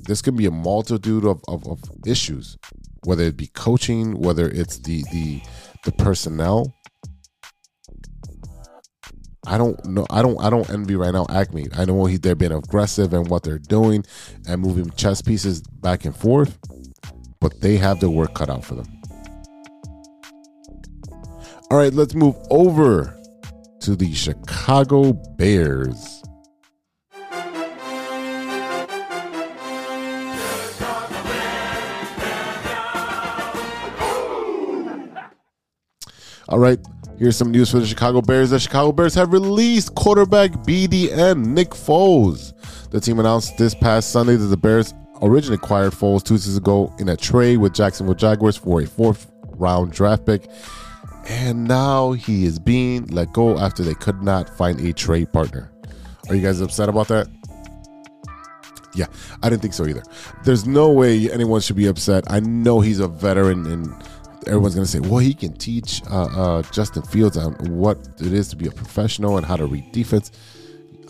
this 0.02 0.22
could 0.22 0.36
be 0.36 0.46
a 0.46 0.50
multitude 0.50 1.24
of, 1.24 1.42
of, 1.48 1.66
of 1.66 1.80
issues, 2.06 2.56
whether 3.04 3.24
it 3.24 3.36
be 3.36 3.48
coaching, 3.48 4.18
whether 4.18 4.48
it's 4.48 4.78
the 4.78 5.04
the 5.12 5.40
the 5.84 5.92
personnel. 5.92 6.74
I 9.44 9.58
don't 9.58 9.84
know. 9.86 10.06
I 10.08 10.22
don't. 10.22 10.40
I 10.40 10.50
don't 10.50 10.68
envy 10.70 10.94
right 10.94 11.12
now. 11.12 11.24
AKME. 11.26 11.76
I 11.76 11.84
know 11.84 12.04
he, 12.06 12.16
they're 12.16 12.36
being 12.36 12.52
aggressive 12.52 13.12
and 13.12 13.28
what 13.28 13.42
they're 13.42 13.58
doing 13.58 14.04
and 14.46 14.60
moving 14.60 14.90
chess 14.90 15.20
pieces 15.20 15.62
back 15.62 16.04
and 16.04 16.14
forth, 16.14 16.58
but 17.40 17.60
they 17.60 17.76
have 17.76 17.98
their 17.98 18.10
work 18.10 18.34
cut 18.34 18.50
out 18.50 18.64
for 18.64 18.76
them. 18.76 18.86
All 21.70 21.78
right, 21.78 21.92
let's 21.92 22.14
move 22.14 22.36
over 22.50 23.18
to 23.80 23.96
the 23.96 24.12
Chicago 24.14 25.12
Bears. 25.36 26.11
All 36.52 36.58
right, 36.58 36.78
here's 37.18 37.34
some 37.34 37.50
news 37.50 37.70
for 37.70 37.78
the 37.78 37.86
Chicago 37.86 38.20
Bears. 38.20 38.50
The 38.50 38.60
Chicago 38.60 38.92
Bears 38.92 39.14
have 39.14 39.32
released 39.32 39.94
quarterback 39.94 40.50
BDN 40.50 41.46
Nick 41.46 41.70
Foles. 41.70 42.52
The 42.90 43.00
team 43.00 43.18
announced 43.18 43.56
this 43.56 43.74
past 43.74 44.10
Sunday 44.12 44.36
that 44.36 44.44
the 44.44 44.56
Bears 44.58 44.92
originally 45.22 45.54
acquired 45.54 45.94
Foles 45.94 46.22
two 46.22 46.36
seasons 46.36 46.58
ago 46.58 46.94
in 46.98 47.08
a 47.08 47.16
trade 47.16 47.56
with 47.56 47.72
Jacksonville 47.72 48.14
Jaguars 48.14 48.58
for 48.58 48.82
a 48.82 48.86
fourth 48.86 49.32
round 49.54 49.92
draft 49.92 50.26
pick. 50.26 50.46
And 51.26 51.66
now 51.66 52.12
he 52.12 52.44
is 52.44 52.58
being 52.58 53.06
let 53.06 53.32
go 53.32 53.56
after 53.56 53.82
they 53.82 53.94
could 53.94 54.22
not 54.22 54.54
find 54.54 54.78
a 54.78 54.92
trade 54.92 55.32
partner. 55.32 55.72
Are 56.28 56.34
you 56.34 56.42
guys 56.42 56.60
upset 56.60 56.90
about 56.90 57.08
that? 57.08 57.28
Yeah, 58.94 59.06
I 59.42 59.48
didn't 59.48 59.62
think 59.62 59.72
so 59.72 59.86
either. 59.86 60.02
There's 60.44 60.66
no 60.66 60.90
way 60.90 61.30
anyone 61.30 61.62
should 61.62 61.76
be 61.76 61.86
upset. 61.86 62.24
I 62.30 62.40
know 62.40 62.80
he's 62.80 63.00
a 63.00 63.08
veteran, 63.08 63.64
and 63.64 63.90
everyone's 64.46 64.74
gonna 64.74 64.86
say, 64.86 65.00
"Well, 65.00 65.18
he 65.18 65.34
can 65.34 65.54
teach 65.54 66.02
uh, 66.10 66.24
uh, 66.24 66.62
Justin 66.72 67.02
Fields 67.02 67.36
on 67.36 67.54
what 67.70 67.98
it 68.20 68.32
is 68.32 68.48
to 68.48 68.56
be 68.56 68.66
a 68.66 68.70
professional 68.70 69.36
and 69.36 69.46
how 69.46 69.56
to 69.56 69.66
read 69.66 69.90
defense." 69.92 70.30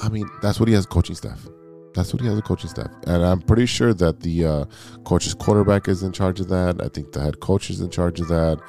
I 0.02 0.08
mean, 0.08 0.28
that's 0.40 0.58
what 0.58 0.68
he 0.68 0.74
has 0.74 0.86
coaching 0.86 1.14
staff. 1.14 1.46
That's 1.94 2.12
what 2.12 2.22
he 2.22 2.28
has 2.28 2.38
a 2.38 2.42
coaching 2.42 2.70
staff, 2.70 2.90
and 3.06 3.24
I'm 3.24 3.40
pretty 3.40 3.66
sure 3.66 3.92
that 3.94 4.20
the 4.20 4.46
uh, 4.46 4.64
coach's 5.04 5.34
quarterback 5.34 5.88
is 5.88 6.02
in 6.02 6.12
charge 6.12 6.40
of 6.40 6.48
that. 6.48 6.80
I 6.80 6.88
think 6.88 7.12
the 7.12 7.20
head 7.20 7.40
coach 7.40 7.68
is 7.68 7.80
in 7.80 7.90
charge 7.90 8.18
of 8.20 8.28
that. 8.28 8.60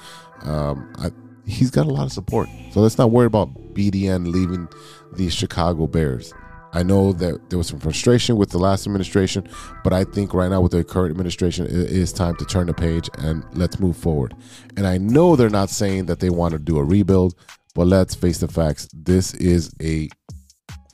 Um, 0.41 0.93
I, 0.97 1.11
he's 1.45 1.71
got 1.71 1.85
a 1.85 1.89
lot 1.89 2.05
of 2.05 2.11
support, 2.11 2.49
so 2.71 2.81
let's 2.81 2.97
not 2.97 3.11
worry 3.11 3.27
about 3.27 3.53
BDN 3.73 4.31
leaving 4.31 4.67
the 5.13 5.29
Chicago 5.29 5.87
Bears. 5.87 6.33
I 6.73 6.83
know 6.83 7.13
that 7.13 7.49
there 7.49 7.57
was 7.57 7.67
some 7.67 7.79
frustration 7.79 8.35
with 8.35 8.49
the 8.49 8.57
last 8.57 8.87
administration, 8.87 9.47
but 9.83 9.93
I 9.93 10.03
think 10.03 10.33
right 10.33 10.49
now 10.49 10.61
with 10.61 10.71
the 10.71 10.83
current 10.83 11.11
administration, 11.11 11.65
it 11.65 11.71
is 11.71 12.11
time 12.11 12.35
to 12.37 12.45
turn 12.45 12.67
the 12.67 12.73
page 12.73 13.09
and 13.19 13.45
let's 13.53 13.79
move 13.79 13.95
forward. 13.95 14.35
And 14.75 14.87
I 14.87 14.97
know 14.97 15.35
they're 15.35 15.49
not 15.49 15.69
saying 15.69 16.07
that 16.07 16.19
they 16.19 16.29
want 16.29 16.53
to 16.53 16.59
do 16.59 16.77
a 16.77 16.83
rebuild, 16.83 17.35
but 17.75 17.87
let's 17.87 18.15
face 18.15 18.39
the 18.39 18.47
facts. 18.47 18.87
This 18.93 19.33
is 19.35 19.73
a 19.81 20.09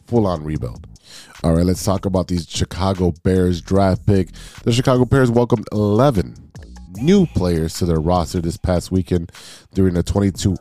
full 0.08 0.28
on 0.28 0.44
rebuild. 0.44 0.86
All 1.44 1.56
right, 1.56 1.66
let's 1.66 1.84
talk 1.84 2.06
about 2.06 2.28
these 2.28 2.48
Chicago 2.50 3.14
Bears 3.24 3.62
draft 3.62 4.06
pick. 4.06 4.30
The 4.64 4.74
Chicago 4.74 5.06
Bears 5.06 5.32
welcomed 5.32 5.68
11 5.72 6.36
new 6.96 7.26
players 7.28 7.76
to 7.76 7.86
their 7.86 8.00
roster 8.00 8.42
this 8.42 8.58
past 8.58 8.92
weekend 8.92 9.32
during 9.74 9.94
the 9.94 10.04
22 10.04 10.56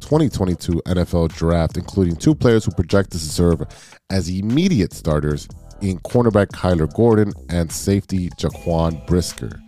2022 0.00 0.82
NFL 0.86 1.32
draft, 1.34 1.76
including 1.76 2.16
two 2.16 2.34
players 2.34 2.64
who 2.64 2.72
projected 2.72 3.20
to 3.20 3.26
serve 3.26 3.62
as 4.10 4.28
immediate 4.28 4.92
starters 4.92 5.48
in 5.80 5.98
cornerback 6.00 6.48
Kyler 6.48 6.92
Gordon 6.94 7.32
and 7.48 7.70
safety 7.70 8.30
Jaquan 8.30 9.06
Brisker. 9.06 9.60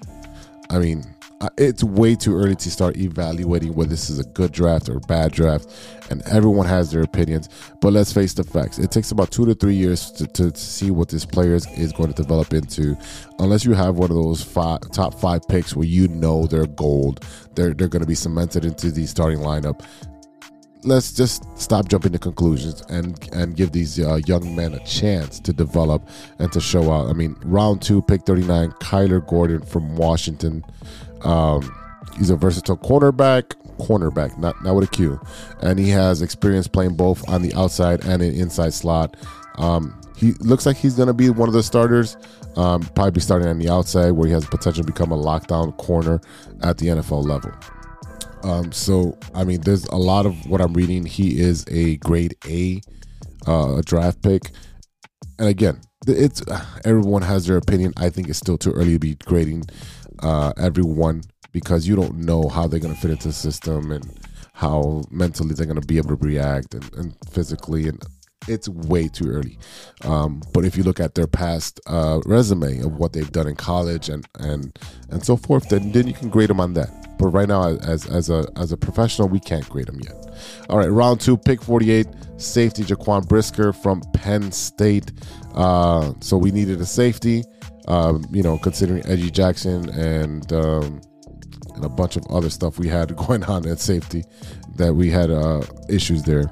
I 0.70 0.78
mean, 0.78 1.04
it's 1.59 1.85
way 1.85 2.14
too 2.14 2.35
early 2.35 2.57
to 2.57 2.70
start 2.70 2.96
evaluating 2.96 3.75
whether 3.75 3.90
this 3.90 4.09
is 4.09 4.18
a 4.18 4.25
good 4.25 4.53
draft 4.53 4.88
or 4.88 4.96
a 4.96 5.01
bad 5.01 5.33
draft, 5.33 5.70
and 6.11 6.22
everyone 6.27 6.66
has 6.66 6.90
their 6.90 7.03
opinions. 7.03 7.49
But 7.81 7.92
let's 7.92 8.12
face 8.12 8.33
the 8.33 8.44
facts: 8.44 8.79
it 8.79 8.90
takes 8.90 9.11
about 9.11 9.31
two 9.31 9.44
to 9.46 9.55
three 9.55 9.75
years 9.75 10.11
to, 10.12 10.27
to 10.29 10.57
see 10.57 10.90
what 10.90 11.09
this 11.09 11.25
player 11.25 11.55
is, 11.55 11.66
is 11.77 11.92
going 11.92 12.12
to 12.12 12.22
develop 12.22 12.55
into, 12.55 12.96
unless 13.38 13.64
you 13.64 13.75
have 13.75 13.96
one 13.96 14.11
of 14.11 14.16
those 14.16 14.42
five, 14.42 14.81
top 14.92 15.14
five 15.14 15.42
picks 15.49 15.77
where 15.77 15.87
you 15.87 16.09
know 16.09 16.46
they're 16.46 16.66
gold, 16.66 17.25
they're 17.55 17.75
they're 17.75 17.88
going 17.88 18.03
to 18.03 18.09
be 18.09 18.14
cemented 18.14 18.64
into 18.64 18.90
the 18.90 19.07
starting 19.07 19.40
lineup. 19.40 19.85
Let's 20.85 21.12
just 21.12 21.42
stop 21.59 21.88
jumping 21.88 22.12
to 22.12 22.18
conclusions 22.18 22.83
and 22.88 23.29
and 23.33 23.57
give 23.57 23.72
these 23.72 24.01
uh, 24.01 24.20
young 24.27 24.55
men 24.55 24.72
a 24.72 24.85
chance 24.87 25.40
to 25.40 25.53
develop 25.53 26.09
and 26.38 26.51
to 26.53 26.61
show 26.61 26.92
out. 26.92 27.11
I 27.11 27.12
mean, 27.12 27.37
round 27.44 27.83
two, 27.83 28.01
pick 28.03 28.22
thirty 28.22 28.44
nine, 28.44 28.70
Kyler 28.81 29.27
Gordon 29.27 29.61
from 29.61 29.96
Washington. 29.96 30.64
Um, 31.22 31.74
he's 32.16 32.31
a 32.31 32.37
versatile 32.37 32.76
cornerback, 32.76 33.55
cornerback, 33.79 34.38
not 34.38 34.62
not 34.62 34.74
with 34.74 34.85
a 34.85 34.90
Q, 34.90 35.20
and 35.61 35.79
he 35.79 35.90
has 35.90 36.22
experience 36.22 36.68
playing 36.68 36.96
both 36.96 37.29
on 37.29 37.42
the 37.42 37.55
outside 37.55 38.05
and 38.05 38.22
an 38.22 38.35
inside 38.35 38.74
slot. 38.74 39.16
Um, 39.59 39.98
he 40.16 40.33
looks 40.40 40.64
like 40.66 40.76
he's 40.76 40.94
going 40.94 41.09
to 41.09 41.14
be 41.14 41.31
one 41.31 41.48
of 41.48 41.55
the 41.55 41.62
starters. 41.62 42.16
Um, 42.57 42.83
probably 42.94 43.11
be 43.11 43.20
starting 43.20 43.48
on 43.48 43.59
the 43.59 43.68
outside, 43.68 44.12
where 44.12 44.26
he 44.26 44.33
has 44.33 44.46
potential 44.46 44.83
to 44.83 44.87
become 44.87 45.12
a 45.12 45.16
lockdown 45.16 45.76
corner 45.76 46.20
at 46.62 46.79
the 46.79 46.87
NFL 46.87 47.24
level. 47.24 47.52
Um, 48.42 48.72
so, 48.72 49.18
I 49.35 49.44
mean, 49.44 49.61
there's 49.61 49.85
a 49.87 49.96
lot 49.96 50.24
of 50.24 50.46
what 50.46 50.61
I'm 50.61 50.72
reading. 50.72 51.05
He 51.05 51.38
is 51.38 51.66
a 51.68 51.96
grade 51.96 52.35
A 52.46 52.81
uh, 53.46 53.83
draft 53.85 54.22
pick, 54.22 54.52
and 55.38 55.48
again, 55.48 55.81
it's 56.06 56.42
everyone 56.84 57.22
has 57.22 57.46
their 57.46 57.56
opinion. 57.56 57.92
I 57.96 58.10
think 58.10 58.28
it's 58.28 58.38
still 58.38 58.58
too 58.58 58.72
early 58.72 58.94
to 58.94 58.98
be 58.98 59.14
grading 59.24 59.66
uh, 60.20 60.52
everyone 60.56 61.22
because 61.52 61.86
you 61.88 61.96
don't 61.96 62.18
know 62.18 62.48
how 62.48 62.66
they're 62.66 62.80
going 62.80 62.94
to 62.94 63.00
fit 63.00 63.10
into 63.10 63.28
the 63.28 63.34
system 63.34 63.90
and 63.90 64.04
how 64.52 65.02
mentally 65.10 65.54
they're 65.54 65.66
going 65.66 65.80
to 65.80 65.86
be 65.86 65.98
able 65.98 66.16
to 66.16 66.24
react 66.26 66.74
and, 66.74 66.94
and 66.94 67.14
physically 67.30 67.88
and 67.88 68.02
it's 68.48 68.68
way 68.68 69.09
too 69.09 69.28
early. 69.28 69.59
Um, 70.04 70.42
but 70.52 70.64
if 70.64 70.76
you 70.76 70.82
look 70.82 71.00
at 71.00 71.14
their 71.14 71.26
past 71.26 71.80
uh, 71.87 72.20
resume 72.24 72.80
of 72.80 72.96
what 72.96 73.12
they've 73.12 73.30
done 73.30 73.46
in 73.46 73.56
college 73.56 74.09
and 74.09 74.26
and 74.38 74.78
and 75.11 75.24
so 75.24 75.37
forth, 75.37 75.68
then 75.68 75.92
then 75.92 76.06
you 76.06 76.14
can 76.14 76.28
grade 76.28 76.50
them 76.50 76.61
on 76.61 76.74
that. 76.74 77.16
But 77.18 77.28
right 77.28 77.48
now, 77.48 77.68
as 77.68 78.06
as 78.06 78.30
a 78.30 78.46
as 78.56 78.72
a 78.72 78.76
professional, 78.76 79.28
we 79.28 79.40
can't 79.40 79.68
grade 79.68 79.87
them 79.87 80.00
yet. 80.00 80.14
All 80.68 80.78
right, 80.78 80.90
round 80.90 81.20
two, 81.20 81.37
pick 81.37 81.62
forty 81.62 81.90
eight, 81.90 82.09
safety 82.37 82.82
Jaquan 82.82 83.26
Brisker 83.28 83.72
from 83.72 84.02
Penn 84.12 84.52
State. 84.52 85.12
Uh, 85.54 86.12
so 86.20 86.37
we 86.37 86.50
needed 86.50 86.80
a 86.80 86.87
safety. 86.87 87.44
Um, 87.88 88.24
you 88.32 88.42
know, 88.42 88.59
considering 88.59 89.06
Eddie 89.06 89.30
Jackson 89.30 89.88
and 89.90 90.52
um, 90.52 91.00
and 91.76 91.85
a 91.85 91.88
bunch 91.88 92.16
of 92.16 92.26
other 92.28 92.50
stuff 92.50 92.78
we 92.78 92.88
had 92.88 93.14
going 93.26 93.44
on 93.44 93.66
at 93.66 93.78
safety, 93.78 94.24
that 94.76 94.94
we 94.94 95.11
had 95.11 95.30
uh, 95.30 95.62
issues 95.88 96.22
there. 96.22 96.50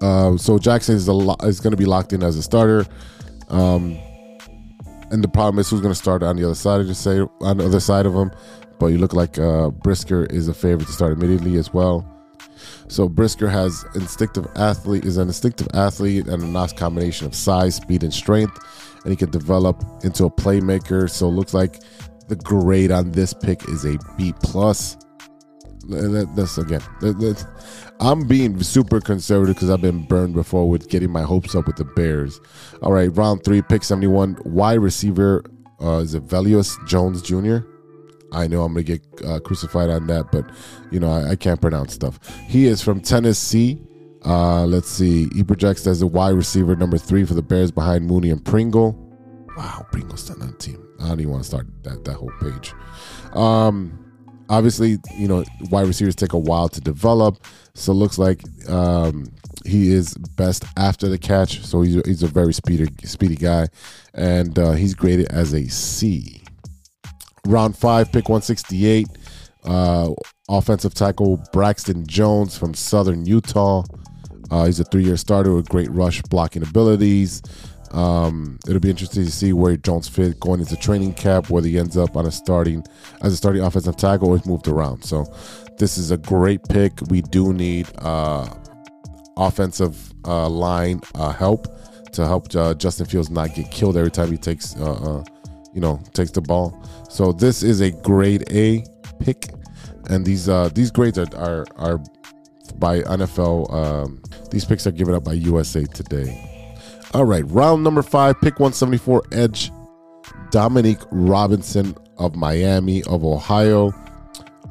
Uh, 0.00 0.36
so 0.36 0.58
Jackson 0.58 0.96
is, 0.96 1.08
lo- 1.08 1.36
is 1.42 1.60
going 1.60 1.70
to 1.70 1.76
be 1.76 1.86
locked 1.86 2.12
in 2.12 2.22
as 2.22 2.36
a 2.36 2.42
starter. 2.42 2.86
Um, 3.48 3.98
and 5.10 5.22
the 5.22 5.28
problem 5.28 5.58
is 5.58 5.70
who's 5.70 5.80
going 5.80 5.94
to 5.94 5.98
start 5.98 6.22
on 6.22 6.36
the 6.36 6.44
other 6.44 6.54
side 6.54 6.80
of 6.80 6.88
the 6.88 6.94
say 6.94 7.20
on 7.40 7.58
the 7.58 7.64
other 7.64 7.80
side 7.80 8.06
of 8.06 8.14
him. 8.14 8.30
But 8.78 8.86
you 8.86 8.98
look 8.98 9.12
like 9.12 9.38
uh, 9.38 9.70
Brisker 9.70 10.26
is 10.26 10.48
a 10.48 10.54
favorite 10.54 10.86
to 10.86 10.92
start 10.92 11.12
immediately 11.12 11.56
as 11.56 11.72
well. 11.72 12.10
So 12.88 13.08
Brisker 13.08 13.48
has 13.48 13.84
instinctive 13.94 14.46
athlete 14.56 15.04
is 15.04 15.16
an 15.16 15.28
instinctive 15.28 15.68
athlete 15.74 16.26
and 16.26 16.42
a 16.42 16.46
nice 16.46 16.72
combination 16.72 17.26
of 17.26 17.34
size, 17.34 17.76
speed, 17.76 18.02
and 18.02 18.12
strength, 18.12 18.58
and 19.04 19.10
he 19.10 19.16
can 19.16 19.30
develop 19.30 19.82
into 20.02 20.24
a 20.24 20.30
playmaker. 20.30 21.08
So 21.08 21.28
it 21.28 21.32
looks 21.32 21.54
like 21.54 21.80
the 22.28 22.36
grade 22.36 22.90
on 22.90 23.12
this 23.12 23.32
pick 23.32 23.68
is 23.68 23.84
a 23.84 23.98
B 24.16 24.34
plus. 24.42 24.96
That's 25.86 26.58
again. 26.58 26.82
I'm 28.00 28.26
being 28.26 28.60
super 28.62 29.00
conservative 29.00 29.54
because 29.56 29.70
I've 29.70 29.80
been 29.80 30.04
burned 30.04 30.34
before 30.34 30.68
with 30.68 30.88
getting 30.88 31.10
my 31.10 31.22
hopes 31.22 31.54
up 31.54 31.66
with 31.66 31.76
the 31.76 31.84
Bears. 31.84 32.40
All 32.82 32.92
right, 32.92 33.14
round 33.16 33.44
three, 33.44 33.62
pick 33.62 33.84
71, 33.84 34.38
wide 34.44 34.80
receiver 34.80 35.44
uh, 35.80 35.98
is 35.98 36.14
it 36.14 36.22
Jones 36.86 37.22
Jr. 37.22 37.58
I 38.32 38.46
know 38.48 38.62
I'm 38.62 38.72
gonna 38.72 38.82
get 38.82 39.02
uh, 39.24 39.38
crucified 39.40 39.90
on 39.90 40.06
that, 40.08 40.32
but 40.32 40.50
you 40.90 40.98
know 40.98 41.10
I, 41.10 41.30
I 41.30 41.36
can't 41.36 41.60
pronounce 41.60 41.94
stuff. 41.94 42.18
He 42.48 42.66
is 42.66 42.82
from 42.82 43.00
Tennessee. 43.00 43.80
Uh, 44.24 44.64
let's 44.64 44.88
see. 44.88 45.28
He 45.34 45.44
projects 45.44 45.86
as 45.86 46.02
a 46.02 46.06
wide 46.06 46.34
receiver 46.34 46.74
number 46.74 46.98
three 46.98 47.24
for 47.24 47.34
the 47.34 47.42
Bears 47.42 47.70
behind 47.70 48.06
Mooney 48.06 48.30
and 48.30 48.44
Pringle. 48.44 48.92
Wow, 49.56 49.86
Pringle's 49.92 50.22
still 50.22 50.42
on 50.42 50.50
the 50.50 50.56
team. 50.56 50.84
I 51.00 51.08
don't 51.08 51.20
even 51.20 51.32
want 51.32 51.44
to 51.44 51.48
start 51.48 51.66
that 51.82 52.04
that 52.04 52.14
whole 52.14 52.32
page. 52.40 52.72
Um, 53.34 54.13
obviously, 54.48 54.98
you 55.16 55.28
know, 55.28 55.44
wide 55.70 55.86
receivers 55.86 56.14
take 56.14 56.32
a 56.32 56.38
while 56.38 56.68
to 56.68 56.80
develop. 56.80 57.44
So 57.74 57.92
it 57.92 57.96
looks 57.96 58.18
like 58.18 58.42
um, 58.68 59.26
he 59.64 59.92
is 59.92 60.14
best 60.14 60.64
after 60.76 61.08
the 61.08 61.18
catch. 61.18 61.60
So 61.64 61.82
he's 61.82 61.96
a, 61.96 62.02
he's 62.04 62.22
a 62.22 62.28
very 62.28 62.52
speedy 62.52 62.88
speedy 63.04 63.36
guy, 63.36 63.68
and 64.14 64.58
uh, 64.58 64.72
he's 64.72 64.94
graded 64.94 65.26
as 65.32 65.52
a 65.52 65.68
C. 65.68 66.42
Round 67.46 67.76
five, 67.76 68.06
pick 68.12 68.28
168. 68.28 69.06
Uh, 69.64 70.10
offensive 70.48 70.94
tackle 70.94 71.42
Braxton 71.52 72.06
Jones 72.06 72.56
from 72.56 72.74
Southern 72.74 73.24
Utah. 73.24 73.84
Uh, 74.50 74.66
he's 74.66 74.78
a 74.78 74.84
three-year 74.84 75.16
starter 75.16 75.54
with 75.54 75.68
great 75.68 75.90
rush 75.90 76.20
blocking 76.22 76.62
abilities. 76.62 77.42
Um, 77.94 78.58
it'll 78.66 78.80
be 78.80 78.90
interesting 78.90 79.24
to 79.24 79.30
see 79.30 79.52
where 79.52 79.76
Jones 79.76 80.08
fit 80.08 80.40
going 80.40 80.60
into 80.60 80.76
training 80.76 81.14
camp, 81.14 81.48
whether 81.48 81.68
he 81.68 81.78
ends 81.78 81.96
up 81.96 82.16
on 82.16 82.26
a 82.26 82.30
starting 82.30 82.84
as 83.22 83.32
a 83.32 83.36
starting 83.36 83.62
offensive 83.62 83.96
tackle 83.96 84.30
or 84.30 84.36
he's 84.36 84.46
moved 84.46 84.66
around. 84.66 85.04
So 85.04 85.24
this 85.78 85.96
is 85.96 86.10
a 86.10 86.16
great 86.16 86.62
pick. 86.68 86.92
We 87.08 87.22
do 87.22 87.52
need 87.52 87.88
uh, 87.98 88.48
offensive 89.36 90.12
uh, 90.24 90.48
line 90.48 91.00
uh, 91.14 91.32
help 91.32 91.78
to 92.12 92.26
help 92.26 92.54
uh, 92.56 92.74
Justin 92.74 93.06
Fields 93.06 93.30
not 93.30 93.54
get 93.54 93.70
killed 93.70 93.96
every 93.96 94.10
time 94.10 94.30
he 94.30 94.38
takes 94.38 94.76
uh, 94.76 94.92
uh, 94.92 95.24
you 95.72 95.80
know 95.80 96.02
takes 96.14 96.32
the 96.32 96.40
ball. 96.40 96.82
So 97.08 97.32
this 97.32 97.62
is 97.62 97.80
a 97.80 97.92
grade 97.92 98.44
A 98.50 98.84
pick, 99.20 99.50
and 100.10 100.26
these 100.26 100.46
these 100.74 100.90
grades 100.90 101.18
are 101.18 101.28
are, 101.36 101.66
are 101.76 101.98
by 102.76 103.02
NFL. 103.02 103.72
Um, 103.72 104.22
these 104.50 104.64
picks 104.64 104.84
are 104.86 104.92
given 104.92 105.14
up 105.14 105.22
by 105.22 105.34
USA 105.34 105.84
Today. 105.84 106.53
All 107.14 107.24
right, 107.24 107.44
round 107.46 107.84
number 107.84 108.02
five, 108.02 108.40
pick 108.40 108.58
174, 108.58 109.22
edge 109.30 109.70
Dominique 110.50 110.98
Robinson 111.12 111.96
of 112.18 112.34
Miami 112.34 113.04
of 113.04 113.24
Ohio. 113.24 113.94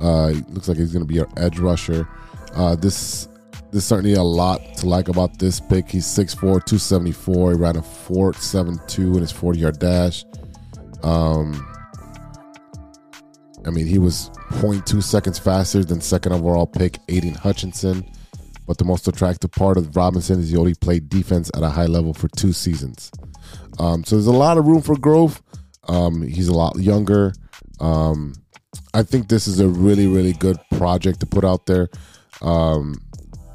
Uh, 0.01 0.33
looks 0.49 0.67
like 0.67 0.77
he's 0.77 0.91
going 0.91 1.07
to 1.07 1.13
be 1.13 1.21
our 1.21 1.29
edge 1.37 1.57
rusher. 1.57 2.05
Uh, 2.53 2.75
this 2.75 3.29
there's 3.71 3.85
certainly 3.85 4.15
a 4.15 4.21
lot 4.21 4.59
to 4.75 4.87
like 4.87 5.07
about 5.07 5.39
this 5.39 5.61
pick. 5.61 5.89
He's 5.89 6.05
6'4", 6.05 6.39
274. 6.41 7.51
He 7.51 7.57
ran 7.57 7.77
a 7.77 7.81
4.72 7.81 8.99
in 8.99 9.21
his 9.21 9.31
40 9.31 9.59
yard 9.59 9.79
dash. 9.79 10.25
Um, 11.01 11.65
I 13.65 13.69
mean, 13.69 13.87
he 13.87 13.99
was 13.99 14.29
0.2 14.49 15.01
seconds 15.01 15.39
faster 15.39 15.85
than 15.85 16.01
second 16.01 16.33
overall 16.33 16.67
pick 16.67 16.99
Aidan 17.07 17.35
Hutchinson. 17.35 18.05
But 18.65 18.77
the 18.77 18.85
most 18.85 19.07
attractive 19.07 19.51
part 19.51 19.77
of 19.77 19.95
Robinson 19.95 20.39
is 20.39 20.49
he 20.49 20.57
only 20.57 20.73
played 20.73 21.09
defense 21.09 21.51
at 21.55 21.63
a 21.63 21.69
high 21.69 21.85
level 21.85 22.13
for 22.13 22.29
two 22.29 22.53
seasons. 22.53 23.11
Um, 23.79 24.03
so 24.03 24.15
there's 24.15 24.27
a 24.27 24.31
lot 24.31 24.57
of 24.57 24.65
room 24.65 24.81
for 24.81 24.97
growth. 24.97 25.41
Um, 25.87 26.21
he's 26.21 26.47
a 26.47 26.53
lot 26.53 26.77
younger. 26.77 27.33
Um, 27.79 28.33
I 28.93 29.03
think 29.03 29.27
this 29.27 29.47
is 29.47 29.59
a 29.59 29.67
really, 29.67 30.07
really 30.07 30.33
good 30.33 30.57
project 30.77 31.19
to 31.21 31.25
put 31.25 31.43
out 31.43 31.65
there. 31.65 31.89
Um, 32.41 32.95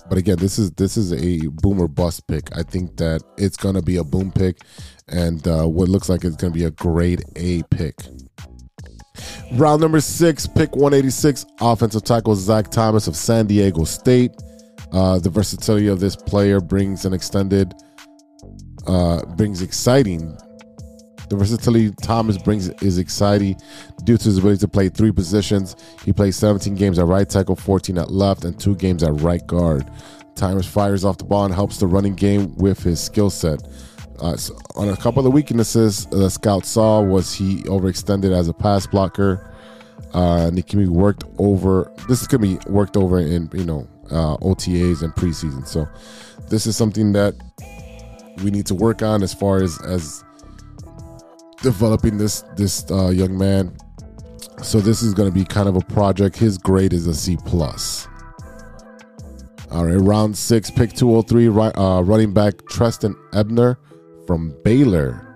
but 0.09 0.18
again, 0.18 0.37
this 0.38 0.59
is 0.59 0.71
this 0.73 0.97
is 0.97 1.12
a 1.12 1.47
boomer 1.49 1.87
bust 1.87 2.27
pick. 2.27 2.57
I 2.57 2.62
think 2.62 2.97
that 2.97 3.23
it's 3.37 3.57
gonna 3.57 3.83
be 3.83 3.97
a 3.97 4.05
boom 4.05 4.33
pick, 4.33 4.59
and 5.07 5.47
uh, 5.47 5.66
what 5.66 5.88
looks 5.88 6.09
like 6.09 6.25
it's 6.25 6.37
gonna 6.37 6.53
be 6.53 6.64
a 6.64 6.71
grade 6.71 7.23
A 7.37 7.62
pick. 7.64 7.94
Round 9.53 9.81
number 9.81 10.01
six, 10.01 10.47
pick 10.47 10.77
186, 10.77 11.44
offensive 11.61 12.05
tackle 12.05 12.37
Zach 12.37 12.71
Thomas 12.71 13.07
of 13.07 13.16
San 13.16 13.47
Diego 13.47 13.85
State. 13.85 14.33
Uh, 14.92 15.18
the 15.18 15.31
versatility 15.31 15.88
of 15.88 16.01
this 16.01 16.16
player 16.16 16.61
brings 16.61 17.05
an 17.05 17.12
extended, 17.12 17.74
uh, 18.87 19.24
brings 19.37 19.62
exciting. 19.62 20.37
The 21.29 21.37
versatility 21.37 21.92
Thomas 22.03 22.38
brings 22.38 22.70
is 22.83 22.96
exciting 22.96 23.61
due 24.05 24.16
to 24.16 24.24
his 24.24 24.38
ability 24.38 24.61
to 24.61 24.68
play 24.68 24.88
three 24.88 25.12
positions. 25.12 25.77
He 26.05 26.12
plays 26.12 26.37
17 26.37 26.74
games 26.74 26.98
at 26.98 27.05
right 27.05 27.29
tackle, 27.29 27.55
14 27.55 27.98
at 27.98 28.11
left, 28.11 28.44
and 28.44 28.59
two 28.59 28.74
games 28.77 29.03
at 29.03 29.20
right 29.20 29.46
guard. 29.46 29.90
Thomas 30.35 30.66
fires 30.66 31.05
off 31.05 31.18
the 31.18 31.24
ball 31.24 31.44
and 31.44 31.53
helps 31.53 31.79
the 31.79 31.87
running 31.87 32.14
game 32.14 32.55
with 32.57 32.83
his 32.83 33.01
skill 33.01 33.29
set. 33.29 33.62
Uh, 34.20 34.37
so 34.37 34.57
on 34.74 34.88
a 34.88 34.96
couple 34.96 35.20
of 35.20 35.24
the 35.24 35.31
weaknesses 35.31 36.07
the 36.07 36.29
scout 36.29 36.64
saw 36.64 37.01
was 37.01 37.33
he 37.35 37.62
overextended 37.64 38.37
as 38.37 38.48
a 38.48 38.55
pass 38.55 38.87
blocker. 38.87 39.55
Uh, 40.14 40.46
and 40.46 40.59
it 40.59 40.66
can 40.66 40.79
be 40.79 40.88
worked 40.88 41.24
over. 41.38 41.92
This 42.09 42.22
is 42.22 42.29
to 42.29 42.38
be 42.38 42.59
worked 42.66 42.96
over 42.96 43.18
in 43.18 43.51
you 43.53 43.64
know 43.64 43.87
uh, 44.11 44.37
OTAs 44.38 45.03
and 45.03 45.12
preseason. 45.14 45.66
So 45.66 45.88
this 46.49 46.66
is 46.66 46.77
something 46.77 47.12
that 47.12 47.35
we 48.42 48.51
need 48.51 48.66
to 48.66 48.75
work 48.75 49.03
on 49.03 49.23
as 49.23 49.35
far 49.35 49.62
as 49.62 49.81
as 49.83 50.25
developing 51.62 52.18
this 52.18 52.42
this 52.57 52.88
uh, 52.90 53.09
young 53.09 53.37
man. 53.37 53.77
So 54.62 54.81
this 54.81 55.03
is 55.03 55.14
going 55.14 55.29
to 55.29 55.35
be 55.35 55.44
kind 55.44 55.68
of 55.68 55.77
a 55.77 55.81
project. 55.81 56.37
His 56.37 56.59
grade 56.59 56.92
is 56.92 57.07
a 57.07 57.14
C 57.14 57.37
plus. 57.44 58.09
All 59.71 59.85
right, 59.85 59.97
round 59.97 60.37
six, 60.37 60.71
pick 60.71 60.94
203, 60.94 61.49
right, 61.49 61.77
uh, 61.77 62.03
running 62.03 62.33
back 62.33 62.55
Trestan 62.71 63.14
Ebner 63.35 63.79
from 64.27 64.57
Baylor. 64.64 65.28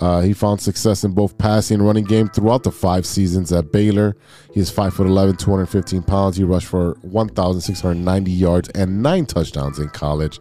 Uh, 0.00 0.20
he 0.20 0.32
found 0.32 0.60
success 0.60 1.04
in 1.04 1.12
both 1.12 1.38
passing 1.38 1.76
and 1.76 1.86
running 1.86 2.04
game 2.04 2.28
throughout 2.28 2.62
the 2.62 2.72
five 2.72 3.06
seasons 3.06 3.52
at 3.52 3.72
Baylor. 3.72 4.16
He 4.52 4.60
is 4.60 4.70
5'11, 4.70 5.38
215 5.38 6.02
pounds. 6.02 6.36
He 6.36 6.44
rushed 6.44 6.66
for 6.66 6.96
1,690 7.02 8.30
yards 8.30 8.68
and 8.70 9.02
nine 9.02 9.26
touchdowns 9.26 9.78
in 9.78 9.88
college. 9.88 10.38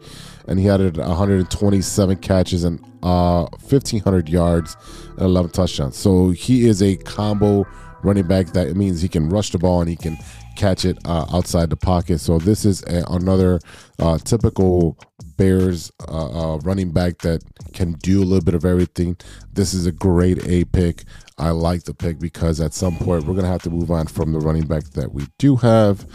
And 0.48 0.60
he 0.60 0.66
had 0.66 0.98
127 0.98 2.18
catches 2.18 2.64
and 2.64 2.80
uh, 3.02 3.46
1,500 3.68 4.30
yards 4.30 4.76
and 5.12 5.22
11 5.22 5.52
touchdowns. 5.52 5.98
So 5.98 6.32
he 6.32 6.68
is 6.68 6.84
a 6.84 6.98
combo 6.98 7.66
running 8.04 8.28
back. 8.28 8.48
That 8.48 8.76
means 8.76 9.02
he 9.02 9.08
can 9.08 9.30
rush 9.30 9.52
the 9.52 9.58
ball 9.58 9.82
and 9.82 9.90
he 9.90 9.96
can 9.96 10.18
catch 10.56 10.86
it 10.86 10.98
uh, 11.06 11.26
outside 11.34 11.70
the 11.70 11.76
pocket. 11.76 12.20
So 12.20 12.38
this 12.38 12.66
is 12.66 12.84
a, 12.84 13.04
another 13.10 13.60
uh, 14.00 14.18
typical 14.18 14.98
Bears 15.38 15.92
uh, 16.08 16.54
uh, 16.54 16.58
running 16.60 16.92
back 16.92 17.20
that 17.20 17.44
can 17.74 17.94
do 17.94 18.22
a 18.22 18.26
little 18.26 18.44
bit 18.44 18.56
of 18.56 18.66
everything. 18.66 19.18
This 19.54 19.74
is 19.74 19.86
a 19.86 19.92
great 19.92 20.46
A 20.48 20.64
pick. 20.66 21.04
I 21.38 21.50
like 21.50 21.84
the 21.84 21.94
pick 21.94 22.20
because 22.20 22.62
at 22.62 22.74
some 22.74 22.96
point 22.98 23.26
we're 23.26 23.36
gonna 23.36 23.48
have 23.48 23.64
to 23.64 23.70
move 23.70 23.92
on 23.92 24.08
from 24.08 24.32
the 24.32 24.40
running 24.40 24.66
back 24.66 24.84
that 24.92 25.14
we 25.14 25.28
do 25.38 25.58
have 25.58 26.06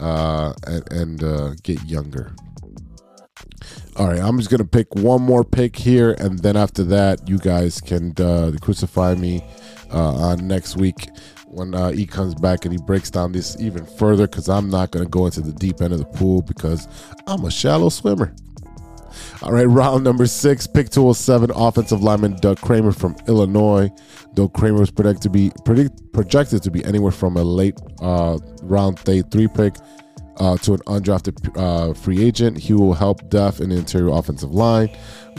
uh, 0.00 0.54
and, 0.66 0.92
and 0.92 1.24
uh, 1.24 1.54
get 1.62 1.82
younger. 1.84 2.34
All 3.96 4.08
right, 4.08 4.20
I'm 4.20 4.38
just 4.38 4.50
gonna 4.50 4.64
pick 4.64 4.94
one 4.94 5.20
more 5.20 5.44
pick 5.44 5.76
here, 5.76 6.12
and 6.18 6.38
then 6.38 6.56
after 6.56 6.82
that, 6.84 7.28
you 7.28 7.38
guys 7.38 7.80
can 7.80 8.14
crucify 8.60 9.14
me 9.14 9.44
on 9.90 10.48
next 10.48 10.76
week 10.76 11.08
when 11.52 11.74
uh, 11.74 11.90
he 11.90 12.06
comes 12.06 12.34
back 12.34 12.64
and 12.64 12.72
he 12.72 12.78
breaks 12.82 13.10
down 13.10 13.32
this 13.32 13.56
even 13.60 13.84
further 13.84 14.26
because 14.26 14.48
I'm 14.48 14.70
not 14.70 14.90
going 14.90 15.04
to 15.04 15.10
go 15.10 15.26
into 15.26 15.40
the 15.40 15.52
deep 15.52 15.80
end 15.80 15.92
of 15.92 15.98
the 15.98 16.06
pool 16.06 16.42
because 16.42 16.88
I'm 17.26 17.44
a 17.44 17.50
shallow 17.50 17.88
swimmer. 17.88 18.34
All 19.42 19.52
right, 19.52 19.68
round 19.68 20.04
number 20.04 20.26
six, 20.26 20.66
pick 20.66 20.88
207, 20.88 21.50
offensive 21.54 22.02
lineman 22.02 22.36
Doug 22.36 22.58
Kramer 22.60 22.92
from 22.92 23.16
Illinois. 23.28 23.90
Doug 24.34 24.54
Kramer 24.54 24.80
was 24.80 24.90
projected 24.90 25.22
to 25.22 25.30
be 25.30 25.52
predict, 25.64 26.12
projected 26.12 26.62
to 26.62 26.70
be 26.70 26.84
anywhere 26.84 27.12
from 27.12 27.36
a 27.36 27.42
late 27.42 27.78
uh, 28.00 28.38
round 28.62 29.02
day 29.04 29.22
three 29.30 29.48
pick 29.48 29.74
uh, 30.38 30.56
to 30.58 30.74
an 30.74 30.80
undrafted 30.80 31.56
uh, 31.58 31.92
free 31.92 32.24
agent. 32.24 32.56
He 32.58 32.72
will 32.72 32.94
help 32.94 33.28
depth 33.28 33.60
in 33.60 33.68
the 33.68 33.76
interior 33.76 34.08
offensive 34.08 34.54
line, 34.54 34.88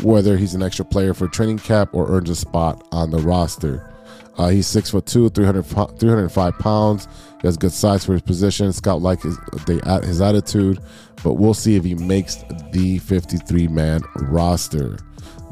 whether 0.02 0.38
he's 0.38 0.54
an 0.54 0.62
extra 0.62 0.86
player 0.86 1.14
for 1.14 1.28
training 1.28 1.60
cap 1.60 1.94
or 1.94 2.10
earns 2.10 2.30
a 2.30 2.36
spot 2.36 2.88
on 2.92 3.10
the 3.10 3.20
roster. 3.20 3.93
Uh, 4.38 4.50
he's 4.50 4.68
six 4.68 4.90
foot 4.90 5.06
two, 5.06 5.30
300, 5.30 5.64
305 5.64 6.58
pounds. 6.60 7.08
He 7.42 7.48
has 7.48 7.58
good 7.58 7.72
size 7.72 8.06
for 8.06 8.14
his 8.14 8.22
position. 8.22 8.74
Scout 8.74 9.02
like 9.02 9.22
his 9.22 9.38
his 9.68 10.22
attitude, 10.22 10.80
but 11.24 11.34
we'll 11.34 11.54
see 11.54 11.76
if 11.76 11.84
he 11.84 11.94
makes 11.96 12.44
the 12.72 13.00
53 13.00 13.68
man 13.68 14.02
roster. 14.16 14.98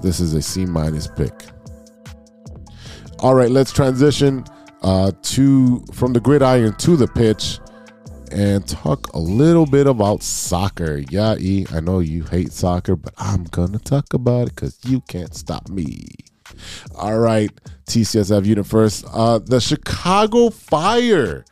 This 0.01 0.19
is 0.19 0.33
a 0.33 0.41
C 0.41 0.65
minus 0.65 1.07
pick. 1.07 1.33
All 3.19 3.35
right, 3.35 3.51
let's 3.51 3.71
transition 3.71 4.45
uh, 4.81 5.11
to 5.21 5.85
from 5.93 6.13
the 6.13 6.19
gridiron 6.19 6.75
to 6.77 6.95
the 6.95 7.07
pitch 7.07 7.59
and 8.31 8.67
talk 8.67 9.13
a 9.13 9.19
little 9.19 9.65
bit 9.65 9.85
about 9.85 10.23
soccer. 10.23 11.03
Yeah, 11.09 11.35
E, 11.37 11.67
I 11.71 11.81
know 11.81 11.99
you 11.99 12.23
hate 12.23 12.51
soccer, 12.51 12.95
but 12.95 13.13
I'm 13.17 13.43
gonna 13.43 13.79
talk 13.79 14.13
about 14.13 14.47
it 14.47 14.55
because 14.55 14.79
you 14.85 15.01
can't 15.01 15.35
stop 15.35 15.69
me. 15.69 16.07
All 16.95 17.19
right, 17.19 17.49
TCSF 17.87 18.45
unit 18.45 18.65
first. 18.65 19.05
Uh, 19.11 19.39
the 19.39 19.59
Chicago 19.59 20.49
Fire. 20.49 21.45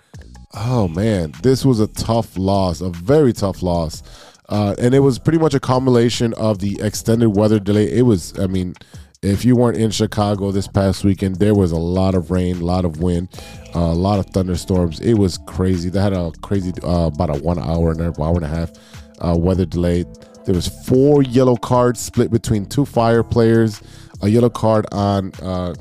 Oh 0.54 0.88
man, 0.88 1.34
this 1.44 1.64
was 1.64 1.80
a 1.80 1.88
tough 1.88 2.38
loss, 2.38 2.82
a 2.82 2.90
very 2.90 3.34
tough 3.34 3.62
loss. 3.62 4.02
Uh, 4.50 4.74
and 4.80 4.96
it 4.96 5.00
was 5.00 5.20
pretty 5.20 5.38
much 5.38 5.54
a 5.54 5.60
combination 5.60 6.34
of 6.34 6.58
the 6.58 6.80
extended 6.82 7.30
weather 7.30 7.60
delay. 7.60 7.92
It 7.92 8.02
was, 8.02 8.38
I 8.40 8.48
mean, 8.48 8.74
If 9.22 9.44
you 9.44 9.58
weren't 9.58 9.76
in 9.78 9.92
Chicago 9.92 10.50
this 10.52 10.68
past 10.68 11.04
weekend, 11.04 11.36
there 11.40 11.54
was 11.54 11.74
a 11.74 11.78
lot 11.78 12.16
of 12.16 12.32
rain, 12.32 12.62
a 12.62 12.64
lot 12.66 12.86
of 12.86 13.02
wind, 13.02 13.28
uh, 13.76 13.80
a 13.80 13.94
lot 13.94 14.18
of 14.18 14.28
thunderstorms. 14.28 15.02
It 15.02 15.16
was 15.16 15.38
crazy. 15.46 15.90
They 15.90 16.00
had 16.00 16.14
a 16.14 16.32
crazy 16.42 16.72
uh, 16.82 17.12
about 17.14 17.30
a 17.36 17.40
one 17.44 17.60
hour 17.60 17.92
and 17.92 18.00
a 18.00 18.14
hour 18.24 18.36
and 18.36 18.46
a 18.46 18.48
half 18.48 18.72
uh, 19.20 19.36
weather 19.38 19.66
delay. 19.66 20.06
There 20.46 20.56
was 20.56 20.70
four 20.88 21.22
yellow 21.22 21.58
cards 21.58 22.00
split 22.00 22.32
between 22.32 22.66
two 22.66 22.86
fire 22.86 23.22
players. 23.22 23.82
A 24.22 24.28
yellow 24.28 24.50
card 24.50 24.86
on. 24.92 25.32
Uh, 25.42 25.74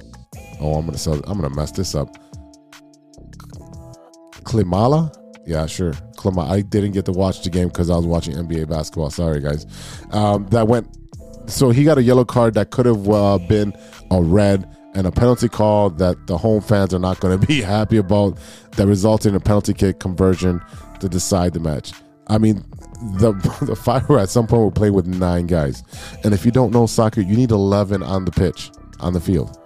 oh, 0.61 0.75
I'm 0.75 0.87
gonna 0.87 0.99
sell, 0.99 1.15
I'm 1.27 1.41
gonna 1.41 1.55
mess 1.55 1.73
this 1.73 1.95
up. 1.95 2.17
Klimala. 4.45 5.15
Yeah, 5.47 5.67
sure. 5.67 5.93
Klimala. 6.17 6.51
I 6.51 6.61
didn't 6.63 6.93
get 6.93 7.05
to 7.07 7.13
watch 7.13 7.43
the 7.43 7.51
game 7.51 7.69
because 7.69 7.91
I 7.91 7.97
was 7.97 8.07
watching 8.07 8.35
NBA 8.35 8.69
basketball. 8.69 9.11
Sorry, 9.11 9.41
guys. 9.41 9.67
Um, 10.11 10.47
that 10.49 10.69
went. 10.69 10.89
So 11.47 11.71
he 11.71 11.85
got 11.85 11.99
a 11.99 12.03
yellow 12.03 12.25
card 12.25 12.55
that 12.55 12.71
could 12.71 12.87
have 12.87 13.09
uh, 13.09 13.39
been 13.39 13.73
a 14.11 14.21
red 14.23 14.69
and 14.95 15.07
a 15.07 15.13
penalty 15.13 15.49
call 15.49 15.91
that 15.91 16.27
the 16.27 16.37
home 16.37 16.61
fans 16.61 16.93
are 16.93 16.99
not 16.99 17.21
going 17.21 17.39
to 17.41 17.47
be 17.47 17.61
happy 17.61 17.97
about. 17.97 18.39
That 18.77 18.87
resulted 18.87 19.31
in 19.31 19.37
a 19.37 19.41
penalty 19.41 19.75
kick 19.75 19.99
conversion 19.99 20.61
to 21.01 21.09
decide 21.09 21.53
the 21.53 21.61
match. 21.61 21.93
I 22.29 22.39
mean, 22.39 22.65
the 23.01 23.33
the 23.67 23.77
Fire 23.77 24.19
at 24.19 24.29
some 24.29 24.47
point 24.47 24.63
will 24.63 24.71
play 24.71 24.91
with 24.91 25.07
nine 25.07 25.47
guys, 25.47 25.83
and 26.25 26.35
if 26.35 26.45
you 26.45 26.51
don't 26.51 26.73
know 26.73 26.87
soccer, 26.87 27.21
you 27.21 27.37
need 27.37 27.51
eleven 27.51 28.03
on 28.03 28.25
the 28.25 28.33
pitch 28.33 28.71
on 29.01 29.13
the 29.13 29.21
field. 29.21 29.59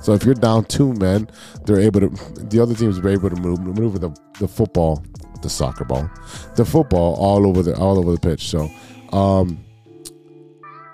So 0.00 0.14
if 0.14 0.24
you're 0.24 0.34
down 0.34 0.64
two 0.64 0.94
men, 0.94 1.28
they're 1.64 1.80
able 1.80 2.00
to. 2.00 2.08
The 2.08 2.60
other 2.60 2.74
teams 2.74 2.98
are 2.98 3.08
able 3.08 3.30
to 3.30 3.36
move, 3.36 3.60
maneuver 3.60 3.98
the, 3.98 4.10
the 4.38 4.48
football, 4.48 5.04
the 5.42 5.50
soccer 5.50 5.84
ball, 5.84 6.10
the 6.56 6.64
football 6.64 7.14
all 7.16 7.46
over 7.46 7.62
the 7.62 7.76
all 7.76 7.98
over 7.98 8.12
the 8.12 8.20
pitch. 8.20 8.48
So, 8.48 8.70
um, 9.12 9.62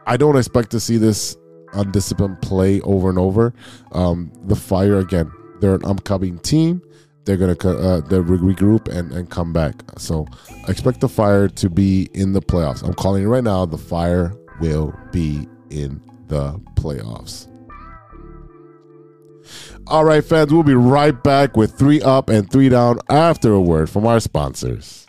I 0.06 0.16
don't 0.16 0.36
expect 0.36 0.70
to 0.72 0.80
see 0.80 0.96
this 0.96 1.36
undisciplined 1.72 2.42
play 2.42 2.80
over 2.80 3.08
and 3.08 3.18
over. 3.18 3.54
Um, 3.92 4.32
the 4.44 4.56
Fire 4.56 4.98
again, 4.98 5.30
they're 5.60 5.74
an 5.74 5.84
upcoming 5.84 6.38
team. 6.40 6.82
They're 7.26 7.36
gonna 7.36 7.52
uh, 7.52 8.00
they 8.02 8.18
regroup 8.18 8.88
and, 8.88 9.12
and 9.12 9.28
come 9.28 9.52
back. 9.52 9.74
So 9.98 10.26
I 10.66 10.70
expect 10.70 11.00
the 11.00 11.08
Fire 11.08 11.48
to 11.48 11.68
be 11.68 12.08
in 12.14 12.32
the 12.32 12.40
playoffs. 12.40 12.84
I'm 12.84 12.94
calling 12.94 13.24
it 13.24 13.26
right 13.26 13.42
now. 13.42 13.66
The 13.66 13.76
Fire 13.76 14.32
will 14.60 14.94
be 15.10 15.48
in 15.68 16.00
the 16.28 16.52
playoffs. 16.76 17.48
All 19.88 20.04
right, 20.04 20.24
fans, 20.24 20.52
we'll 20.52 20.62
be 20.62 20.74
right 20.74 21.20
back 21.22 21.56
with 21.56 21.76
three 21.76 22.00
up 22.00 22.28
and 22.28 22.50
three 22.50 22.68
down 22.68 23.00
after 23.08 23.52
a 23.52 23.60
word 23.60 23.90
from 23.90 24.06
our 24.06 24.20
sponsors. 24.20 25.06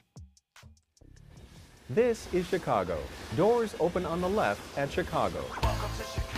This 1.89 2.27
is 2.33 2.47
Chicago. 2.47 2.99
Doors 3.35 3.75
open 3.79 4.05
on 4.05 4.21
the 4.21 4.29
left 4.29 4.77
at 4.77 4.91
Chicago. 4.91 5.43
Welcome 5.63 5.89
to 5.97 6.03
Chicago. 6.03 6.36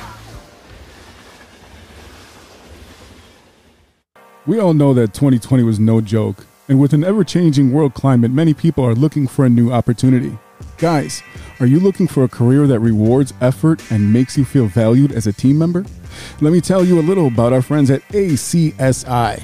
We 4.50 4.58
all 4.58 4.74
know 4.74 4.96
that 4.96 5.14
2020 5.14 5.62
was 5.62 5.80
no 5.80 6.02
joke, 6.02 6.48
and 6.68 6.80
with 6.80 6.94
an 6.94 7.04
ever 7.04 7.24
changing 7.24 7.72
world 7.72 7.94
climate, 7.94 8.32
many 8.32 8.56
people 8.56 8.84
are 8.84 8.96
looking 8.96 9.28
for 9.28 9.46
a 9.46 9.50
new 9.50 9.72
opportunity. 9.72 10.36
Guys, 10.80 11.22
are 11.60 11.68
you 11.68 11.80
looking 11.80 12.08
for 12.08 12.24
a 12.24 12.28
career 12.28 12.66
that 12.66 12.80
rewards 12.80 13.32
effort 13.42 13.80
and 13.92 14.12
makes 14.12 14.40
you 14.40 14.44
feel 14.44 14.66
valued 14.66 15.12
as 15.12 15.28
a 15.28 15.34
team 15.34 15.60
member? 15.60 15.86
Let 16.42 16.52
me 16.52 16.62
tell 16.62 16.84
you 16.84 17.00
a 17.00 17.06
little 17.06 17.28
about 17.28 17.54
our 17.54 17.62
friends 17.62 17.92
at 17.92 18.02
ACSI. 18.08 19.40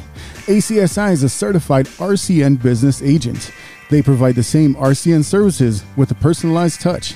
ACSI 0.47 1.11
is 1.11 1.21
a 1.21 1.29
certified 1.29 1.85
RCN 1.85 2.59
business 2.63 3.03
agent. 3.03 3.51
They 3.91 4.01
provide 4.01 4.33
the 4.33 4.41
same 4.41 4.73
RCN 4.73 5.23
services 5.23 5.83
with 5.95 6.09
a 6.09 6.15
personalized 6.15 6.81
touch. 6.81 7.13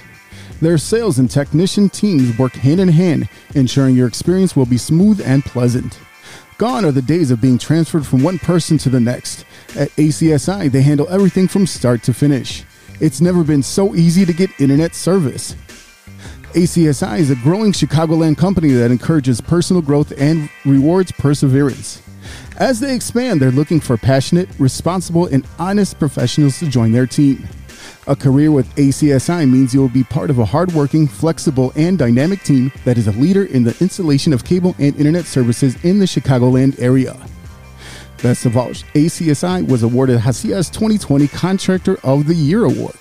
Their 0.62 0.78
sales 0.78 1.18
and 1.18 1.28
technician 1.28 1.90
teams 1.90 2.38
work 2.38 2.54
hand 2.54 2.82
in 2.82 2.90
hand, 2.90 3.28
ensuring 3.56 3.96
your 3.96 4.08
experience 4.08 4.56
will 4.56 4.68
be 4.68 4.78
smooth 4.78 5.22
and 5.26 5.44
pleasant. 5.44 5.98
Gone 6.60 6.84
are 6.84 6.92
the 6.92 7.02
days 7.02 7.32
of 7.32 7.40
being 7.40 7.58
transferred 7.58 8.06
from 8.06 8.22
one 8.22 8.38
person 8.38 8.78
to 8.80 8.90
the 8.90 9.00
next. 9.00 9.46
At 9.78 9.92
ACSI, 9.92 10.70
they 10.70 10.82
handle 10.82 11.08
everything 11.08 11.48
from 11.48 11.66
start 11.66 12.04
to 12.04 12.14
finish. 12.14 12.66
It's 13.00 13.22
never 13.22 13.46
been 13.46 13.64
so 13.64 13.96
easy 13.96 14.26
to 14.26 14.34
get 14.34 14.60
internet 14.60 14.94
service. 14.94 15.56
ACSI 16.52 17.20
is 17.20 17.32
a 17.32 17.36
growing 17.36 17.72
Chicagoland 17.72 18.38
company 18.38 18.74
that 18.74 18.92
encourages 18.92 19.40
personal 19.40 19.82
growth 19.82 20.12
and 20.20 20.50
rewards 20.66 21.14
perseverance. 21.14 22.02
As 22.58 22.82
they 22.82 22.94
expand, 22.94 23.42
they're 23.42 23.52
looking 23.52 23.80
for 23.80 23.96
passionate, 23.96 24.50
responsible, 24.60 25.28
and 25.28 25.48
honest 25.60 25.98
professionals 25.98 26.60
to 26.60 26.68
join 26.68 26.92
their 26.92 27.08
team. 27.08 27.48
A 28.10 28.16
career 28.16 28.52
with 28.52 28.74
ACSI 28.76 29.48
means 29.48 29.72
you 29.72 29.82
will 29.82 29.88
be 29.88 30.04
part 30.04 30.32
of 30.32 30.40
a 30.40 30.46
hardworking, 30.46 31.08
flexible, 31.08 31.72
and 31.76 31.96
dynamic 31.96 32.42
team 32.42 32.72
that 32.84 32.98
is 32.98 33.06
a 33.06 33.12
leader 33.12 33.46
in 33.46 33.64
the 33.64 33.78
installation 33.80 34.34
of 34.34 34.44
cable 34.44 34.74
and 34.80 34.96
internet 34.96 35.26
services 35.26 35.78
in 35.86 36.00
the 36.00 36.06
Chicagoland 36.06 36.82
area. 36.82 37.16
Best 38.24 38.48
of 38.48 38.58
all, 38.58 38.70
ACSI 38.70 39.70
was 39.70 39.84
awarded 39.84 40.20
Hacias 40.22 40.72
2020 40.72 41.28
Contractor 41.28 42.00
of 42.04 42.26
the 42.26 42.34
Year 42.34 42.66
award. 42.66 42.98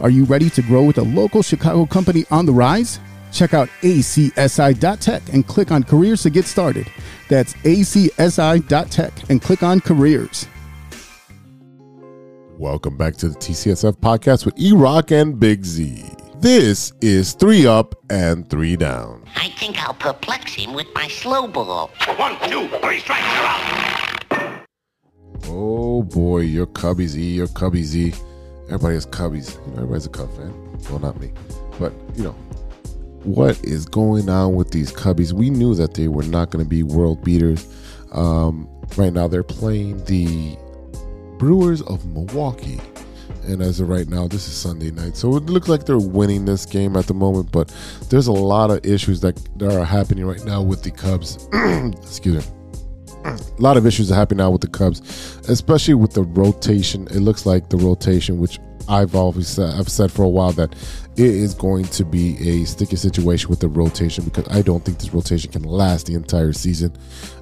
Are 0.00 0.08
you 0.08 0.24
ready 0.24 0.48
to 0.48 0.62
grow 0.62 0.84
with 0.84 0.96
a 0.96 1.02
local 1.02 1.42
Chicago 1.42 1.84
company 1.84 2.24
on 2.30 2.46
the 2.46 2.52
rise? 2.52 3.00
Check 3.32 3.52
out 3.52 3.68
acsi.tech 3.82 5.22
and 5.34 5.46
click 5.46 5.70
on 5.70 5.82
careers 5.82 6.22
to 6.22 6.30
get 6.30 6.46
started. 6.46 6.90
That's 7.28 7.52
acsi.tech 7.52 9.12
and 9.28 9.42
click 9.42 9.62
on 9.62 9.80
careers. 9.80 10.46
Welcome 12.62 12.96
back 12.96 13.16
to 13.16 13.28
the 13.28 13.34
TCSF 13.34 13.94
podcast 13.94 14.44
with 14.44 14.56
E 14.56 14.70
Rock 14.70 15.10
and 15.10 15.36
Big 15.36 15.64
Z. 15.64 16.00
This 16.36 16.92
is 17.00 17.32
three 17.32 17.66
up 17.66 17.96
and 18.08 18.48
three 18.48 18.76
down. 18.76 19.24
I 19.34 19.48
think 19.58 19.82
I'll 19.82 19.94
perplex 19.94 20.54
him 20.54 20.72
with 20.72 20.86
my 20.94 21.08
slow 21.08 21.48
ball. 21.48 21.90
One, 22.14 22.38
two, 22.48 22.68
three 22.78 23.00
strikes, 23.00 23.26
you're 23.34 24.38
out. 24.38 24.64
Oh 25.48 26.04
boy, 26.04 26.42
your 26.42 26.68
Cubbies 26.68 27.16
E, 27.16 27.32
your 27.32 27.48
Cubbies 27.48 27.96
E. 27.96 28.14
Everybody 28.66 28.94
has 28.94 29.06
Cubbies. 29.06 29.56
You 29.66 29.72
know, 29.72 29.78
everybody's 29.78 30.06
a 30.06 30.10
Cub 30.10 30.32
fan. 30.36 30.78
Well, 30.88 31.00
not 31.00 31.18
me, 31.18 31.32
but 31.80 31.92
you 32.14 32.22
know, 32.22 32.36
what 33.24 33.58
is 33.64 33.86
going 33.86 34.28
on 34.28 34.54
with 34.54 34.70
these 34.70 34.92
Cubbies? 34.92 35.32
We 35.32 35.50
knew 35.50 35.74
that 35.74 35.94
they 35.94 36.06
were 36.06 36.22
not 36.22 36.50
going 36.50 36.64
to 36.64 36.68
be 36.68 36.84
world 36.84 37.24
beaters. 37.24 37.66
Um, 38.12 38.68
right 38.96 39.12
now, 39.12 39.26
they're 39.26 39.42
playing 39.42 40.04
the 40.04 40.56
Brewers 41.42 41.82
of 41.82 42.06
Milwaukee. 42.06 42.80
And 43.48 43.62
as 43.62 43.80
of 43.80 43.88
right 43.88 44.06
now, 44.06 44.28
this 44.28 44.46
is 44.46 44.54
Sunday 44.54 44.92
night. 44.92 45.16
So 45.16 45.36
it 45.36 45.46
looks 45.46 45.66
like 45.68 45.84
they're 45.84 45.98
winning 45.98 46.44
this 46.44 46.64
game 46.64 46.96
at 46.96 47.08
the 47.08 47.14
moment, 47.14 47.50
but 47.50 47.74
there's 48.10 48.28
a 48.28 48.32
lot 48.32 48.70
of 48.70 48.86
issues 48.86 49.22
that, 49.22 49.40
that 49.58 49.76
are 49.76 49.84
happening 49.84 50.24
right 50.24 50.44
now 50.44 50.62
with 50.62 50.84
the 50.84 50.92
Cubs. 50.92 51.48
Excuse 52.00 52.46
me. 52.46 52.54
A 53.24 53.38
lot 53.58 53.76
of 53.76 53.86
issues 53.88 54.12
are 54.12 54.14
happening 54.14 54.38
now 54.38 54.52
with 54.52 54.60
the 54.60 54.68
Cubs, 54.68 55.00
especially 55.48 55.94
with 55.94 56.12
the 56.12 56.22
rotation. 56.22 57.08
It 57.08 57.18
looks 57.18 57.44
like 57.44 57.70
the 57.70 57.76
rotation, 57.76 58.38
which 58.38 58.60
I've 58.88 59.16
always 59.16 59.48
said, 59.48 59.74
I've 59.74 59.88
said 59.88 60.12
for 60.12 60.22
a 60.22 60.28
while 60.28 60.52
that 60.52 60.76
it 61.16 61.26
is 61.26 61.54
going 61.54 61.84
to 61.84 62.04
be 62.04 62.36
a 62.48 62.64
sticky 62.64 62.96
situation 62.96 63.50
with 63.50 63.60
the 63.60 63.68
rotation 63.68 64.24
because 64.24 64.48
I 64.48 64.62
don't 64.62 64.84
think 64.84 64.98
this 64.98 65.12
rotation 65.12 65.52
can 65.52 65.62
last 65.62 66.06
the 66.06 66.14
entire 66.14 66.52
season. 66.52 66.96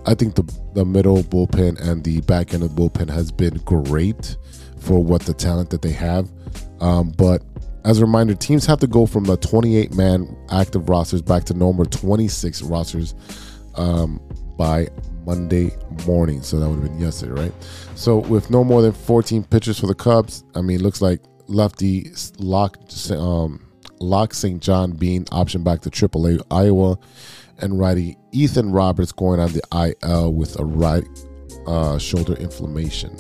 I 0.07 0.15
think 0.15 0.35
the 0.35 0.43
the 0.75 0.85
middle 0.85 1.23
bullpen 1.23 1.81
and 1.81 2.03
the 2.03 2.21
back 2.23 2.53
end 2.55 2.63
of 2.63 2.75
the 2.75 2.83
bullpen 2.83 3.09
has 3.11 3.31
been 3.31 3.55
great 3.65 4.37
for 4.79 5.03
what 5.03 5.23
the 5.23 5.35
talent 5.35 5.71
that 5.71 5.83
they 5.83 5.93
have, 5.93 6.31
um, 6.81 7.11
but 7.17 7.43
as 7.85 7.99
a 7.99 8.03
reminder, 8.03 8.35
teams 8.35 8.67
have 8.67 8.79
to 8.81 8.87
go 8.87 9.07
from 9.07 9.25
the 9.25 9.37
28 9.37 9.95
man 9.95 10.37
active 10.51 10.89
rosters 10.89 11.23
back 11.23 11.45
to 11.45 11.55
no 11.55 11.73
more 11.73 11.87
26 11.87 12.63
rosters 12.63 13.15
um, 13.77 14.21
by 14.59 14.89
Monday 15.25 15.71
morning. 16.07 16.43
So 16.43 16.59
that 16.61 16.69
would 16.69 16.81
have 16.81 16.91
been 16.91 17.01
yesterday, 17.01 17.41
right? 17.43 17.53
So 17.95 18.19
with 18.19 18.51
no 18.51 18.65
more 18.65 18.83
than 18.83 18.93
14 18.93 19.45
pitchers 19.45 19.79
for 19.79 19.87
the 19.87 19.95
Cubs, 19.95 20.45
I 20.55 20.61
mean, 20.61 20.83
looks 20.83 21.01
like 21.01 21.21
lefty 21.51 22.11
Locke 22.39 22.79
um, 23.11 23.67
Locke 23.99 24.33
St. 24.33 24.63
John 24.63 24.93
being 24.93 25.25
optioned 25.27 25.65
back 25.65 25.81
to 25.81 25.91
AAA 25.91 26.41
Iowa, 26.51 26.99
and 27.59 27.79
righty 27.79 28.17
Ethan 28.33 28.73
Roberts 28.73 29.13
going 29.13 29.41
on 29.41 29.53
the 29.53 29.97
IL 30.03 30.33
with 30.33 30.59
a 30.59 30.65
right 30.65 31.07
uh, 31.67 31.99
shoulder 31.99 32.35
inflammation. 32.35 33.17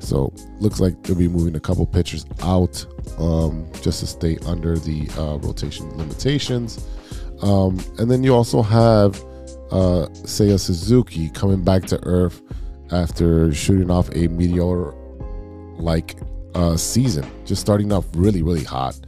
So 0.00 0.32
looks 0.60 0.80
like 0.80 1.02
they'll 1.02 1.16
be 1.16 1.28
moving 1.28 1.56
a 1.56 1.60
couple 1.60 1.86
pitchers 1.86 2.24
out 2.42 2.84
um, 3.18 3.70
just 3.82 4.00
to 4.00 4.06
stay 4.06 4.38
under 4.46 4.78
the 4.78 5.08
uh, 5.18 5.38
rotation 5.38 5.96
limitations. 5.96 6.86
Um, 7.42 7.78
and 7.98 8.10
then 8.10 8.24
you 8.24 8.34
also 8.34 8.62
have 8.62 9.16
uh, 9.70 10.08
Seiya 10.24 10.58
Suzuki 10.58 11.30
coming 11.30 11.62
back 11.62 11.84
to 11.86 12.00
Earth 12.04 12.40
after 12.90 13.52
shooting 13.52 13.90
off 13.90 14.08
a 14.14 14.28
meteor 14.28 14.94
like 15.78 16.16
uh, 16.54 16.76
season, 16.76 17.28
just 17.44 17.60
starting 17.60 17.92
off 17.92 18.04
really, 18.14 18.42
really 18.42 18.64
hot. 18.64 18.98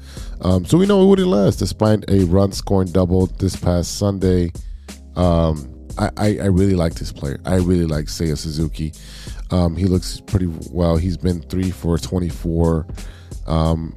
Um, 0.42 0.64
so 0.64 0.79
we 0.79 0.87
know 0.87 1.03
it 1.03 1.07
wouldn't 1.07 1.29
last 1.29 1.57
despite 1.59 2.09
a 2.09 2.24
run 2.24 2.53
scoring 2.53 2.90
double 2.90 3.26
this 3.26 3.57
past 3.57 3.98
Sunday. 3.98 4.53
Um, 5.16 5.74
I, 5.98 6.11
I, 6.16 6.38
I 6.38 6.46
really 6.46 6.74
like 6.74 6.94
this 6.94 7.12
player. 7.12 7.40
I 7.44 7.57
really 7.57 7.87
like 7.87 8.07
Seiya 8.07 8.38
Suzuki. 8.38 8.92
Um, 9.50 9.76
he 9.76 9.87
looks 9.87 10.20
pretty 10.20 10.46
well. 10.70 10.96
He's 10.96 11.16
been 11.16 11.42
three 11.42 11.70
for 11.70 11.98
24. 11.98 12.87
Um, 13.46 13.94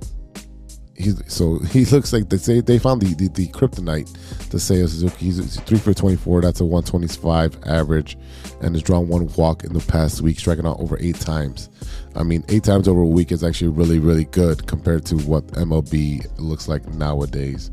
he's 0.95 1.21
so 1.31 1.59
he 1.59 1.85
looks 1.91 2.13
like 2.13 2.29
they 2.29 2.37
say 2.37 2.61
they 2.61 2.79
found 2.79 3.01
the 3.01 3.13
the, 3.15 3.27
the 3.29 3.47
kryptonite 3.49 4.11
to 4.49 4.57
Seiya 4.57 4.87
Suzuki. 4.87 5.25
He's, 5.25 5.59
three 5.61 5.77
for 5.77 5.93
twenty 5.93 6.15
four. 6.15 6.41
That's 6.41 6.61
a 6.61 6.65
one 6.65 6.83
twenty 6.83 7.07
five 7.07 7.57
average, 7.65 8.17
and 8.61 8.75
has 8.75 8.83
drawn 8.83 9.07
one 9.07 9.27
walk 9.35 9.63
in 9.63 9.73
the 9.73 9.79
past 9.79 10.21
week, 10.21 10.39
striking 10.39 10.65
out 10.65 10.79
over 10.79 10.97
eight 10.99 11.19
times. 11.19 11.69
I 12.15 12.23
mean, 12.23 12.43
eight 12.49 12.63
times 12.63 12.87
over 12.87 13.01
a 13.01 13.07
week 13.07 13.31
is 13.31 13.43
actually 13.43 13.69
really 13.69 13.99
really 13.99 14.25
good 14.25 14.67
compared 14.67 15.05
to 15.07 15.17
what 15.17 15.47
MLB 15.47 16.27
looks 16.37 16.67
like 16.67 16.87
nowadays. 16.93 17.71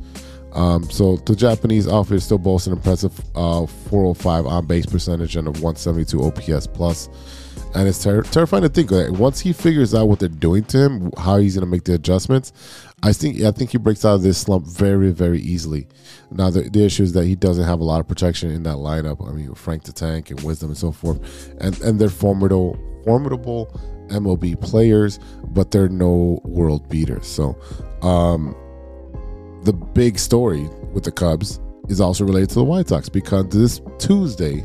Um, 0.53 0.90
so 0.90 1.16
the 1.16 1.37
Japanese 1.37 1.87
outfit 1.87 2.22
still 2.22 2.38
boasts 2.38 2.66
an 2.66 2.72
impressive 2.72 3.18
uh, 3.37 3.66
405 3.66 4.46
on 4.46 4.66
base 4.66 4.87
percentage 4.87 5.37
and 5.37 5.46
a 5.46 5.53
172 5.53 6.22
OPS 6.22 6.66
plus. 6.66 7.09
And 7.74 7.87
it's 7.87 8.03
ter- 8.03 8.22
terrifying 8.22 8.64
to 8.64 8.68
think 8.68 8.90
that 8.90 9.12
once 9.12 9.38
he 9.38 9.53
figures 9.53 9.94
out 9.94 10.09
what 10.09 10.18
they're 10.18 10.29
doing 10.29 10.64
to 10.64 10.79
him, 10.79 11.12
how 11.16 11.37
he's 11.37 11.55
going 11.55 11.64
to 11.64 11.70
make 11.70 11.85
the 11.85 11.94
adjustments. 11.94 12.53
I 13.03 13.12
think 13.12 13.40
I 13.42 13.53
think 13.53 13.70
he 13.70 13.79
breaks 13.79 14.05
out 14.05 14.16
of 14.16 14.22
this 14.22 14.38
slump 14.38 14.66
very 14.66 15.11
very 15.11 15.40
easily. 15.40 15.87
Now 16.31 16.50
the, 16.50 16.68
the 16.68 16.85
issue 16.85 17.05
is 17.05 17.12
that 17.12 17.26
he 17.26 17.37
doesn't 17.37 17.64
have 17.64 17.81
a 17.81 17.85
lot 17.85 18.00
of 18.00 18.09
protection 18.09 18.50
in 18.50 18.64
that 18.64 18.76
lineup. 18.76 19.26
I 19.26 19.33
mean 19.33 19.55
Frank 19.55 19.85
the 19.85 19.92
Tank 19.92 20.31
and 20.31 20.40
Wisdom 20.42 20.70
and 20.70 20.76
so 20.76 20.90
forth, 20.90 21.55
and 21.61 21.81
and 21.81 21.98
they're 21.98 22.11
formidable 22.11 22.79
formidable 23.05 23.72
MLB 24.11 24.61
players, 24.61 25.18
but 25.49 25.70
they're 25.70 25.88
no 25.88 26.40
world 26.44 26.88
beaters. 26.88 27.27
So. 27.27 27.59
Um, 28.03 28.55
the 29.62 29.73
big 29.73 30.18
story 30.18 30.62
with 30.92 31.05
the 31.05 31.12
Cubs 31.12 31.61
is 31.88 32.01
also 32.01 32.25
related 32.25 32.49
to 32.51 32.55
the 32.57 32.64
White 32.64 32.88
Sox 32.88 33.09
because 33.09 33.49
this 33.49 33.81
Tuesday 33.99 34.64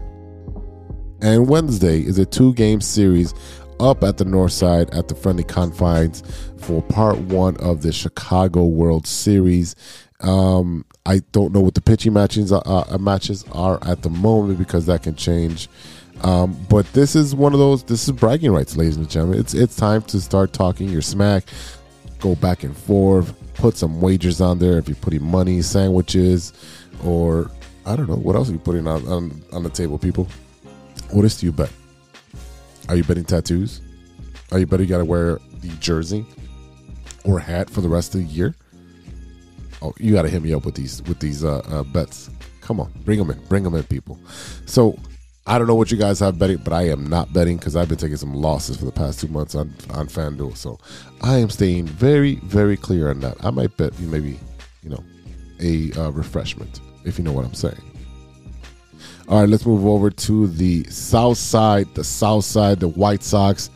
and 1.21 1.49
Wednesday 1.49 1.99
is 1.99 2.17
a 2.17 2.25
two 2.25 2.53
game 2.53 2.81
series 2.81 3.33
up 3.79 4.03
at 4.03 4.17
the 4.17 4.25
north 4.25 4.53
side 4.53 4.89
at 4.91 5.09
the 5.09 5.15
friendly 5.15 5.43
confines 5.43 6.23
for 6.57 6.81
part 6.81 7.17
one 7.17 7.57
of 7.57 7.81
the 7.81 7.91
Chicago 7.91 8.65
World 8.65 9.05
Series. 9.05 9.75
Um, 10.21 10.85
I 11.05 11.19
don't 11.33 11.53
know 11.53 11.59
what 11.59 11.73
the 11.73 11.81
pitching 11.81 12.13
matches 12.13 12.53
are, 12.53 12.63
uh, 12.65 12.97
matches 12.97 13.43
are 13.51 13.79
at 13.85 14.01
the 14.01 14.09
moment 14.09 14.59
because 14.59 14.85
that 14.85 15.03
can 15.03 15.15
change. 15.15 15.67
Um, 16.23 16.57
but 16.69 16.85
this 16.93 17.15
is 17.15 17.35
one 17.35 17.53
of 17.53 17.59
those. 17.59 17.83
This 17.83 18.07
is 18.07 18.11
bragging 18.11 18.51
rights, 18.51 18.75
ladies 18.77 18.97
and 18.97 19.09
gentlemen. 19.09 19.39
It's 19.39 19.53
it's 19.53 19.75
time 19.75 20.01
to 20.03 20.19
start 20.21 20.53
talking 20.53 20.89
your 20.89 21.01
smack, 21.01 21.45
go 22.19 22.35
back 22.35 22.63
and 22.63 22.75
forth, 22.75 23.33
put 23.55 23.77
some 23.77 24.01
wagers 24.01 24.41
on 24.41 24.59
there. 24.59 24.77
If 24.77 24.87
you're 24.87 24.95
putting 24.95 25.23
money, 25.23 25.61
sandwiches, 25.61 26.53
or 27.03 27.51
I 27.85 27.95
don't 27.95 28.07
know 28.07 28.15
what 28.15 28.35
else 28.35 28.49
are 28.49 28.53
you 28.53 28.59
putting 28.59 28.87
on 28.87 29.05
on, 29.07 29.43
on 29.51 29.63
the 29.63 29.69
table, 29.69 29.97
people. 29.97 30.27
What 31.11 31.25
is 31.25 31.37
do 31.37 31.45
you 31.45 31.51
bet? 31.51 31.71
Are 32.89 32.95
you 32.95 33.03
betting 33.03 33.25
tattoos? 33.25 33.81
Are 34.51 34.59
you 34.59 34.65
betting 34.65 34.85
you 34.85 34.89
got 34.89 34.99
to 34.99 35.05
wear 35.05 35.39
the 35.59 35.69
jersey 35.79 36.25
or 37.23 37.39
hat 37.39 37.69
for 37.69 37.81
the 37.81 37.89
rest 37.89 38.15
of 38.15 38.21
the 38.21 38.27
year? 38.27 38.55
Oh, 39.81 39.93
you 39.99 40.13
got 40.13 40.23
to 40.23 40.29
hit 40.29 40.41
me 40.41 40.53
up 40.53 40.65
with 40.65 40.75
these 40.75 41.01
with 41.03 41.19
these 41.19 41.43
uh, 41.43 41.59
uh, 41.59 41.83
bets. 41.83 42.29
Come 42.61 42.79
on, 42.79 42.91
bring 43.03 43.19
them 43.19 43.29
in, 43.29 43.39
bring 43.47 43.63
them 43.63 43.75
in, 43.75 43.83
people. 43.83 44.17
So 44.65 44.97
I 45.47 45.59
don't 45.59 45.67
know 45.67 45.75
what 45.75 45.91
you 45.91 45.97
guys 45.97 46.19
have 46.21 46.39
betting, 46.39 46.57
but 46.57 46.73
I 46.73 46.89
am 46.89 47.05
not 47.05 47.31
betting 47.31 47.57
because 47.57 47.75
I've 47.75 47.87
been 47.87 47.99
taking 47.99 48.17
some 48.17 48.33
losses 48.33 48.77
for 48.77 48.85
the 48.85 48.91
past 48.91 49.19
two 49.19 49.27
months 49.27 49.53
on 49.53 49.73
on 49.91 50.07
FanDuel. 50.07 50.57
So 50.57 50.79
I 51.21 51.37
am 51.37 51.49
staying 51.49 51.85
very 51.85 52.35
very 52.35 52.77
clear 52.77 53.09
on 53.09 53.19
that. 53.19 53.37
I 53.45 53.51
might 53.51 53.77
bet 53.77 53.97
you 53.99 54.07
maybe 54.07 54.39
you 54.81 54.89
know 54.89 55.03
a 55.59 55.91
uh, 55.99 56.09
refreshment 56.11 56.81
if 57.05 57.17
you 57.19 57.23
know 57.23 57.31
what 57.31 57.45
I'm 57.45 57.53
saying. 57.53 57.81
All 59.27 59.39
right, 59.39 59.49
let's 59.49 59.65
move 59.65 59.85
over 59.85 60.09
to 60.09 60.47
the 60.47 60.83
south 60.85 61.37
side. 61.37 61.93
The 61.95 62.03
south 62.03 62.45
side, 62.45 62.79
the 62.79 62.87
White 62.87 63.23
Sox. 63.23 63.69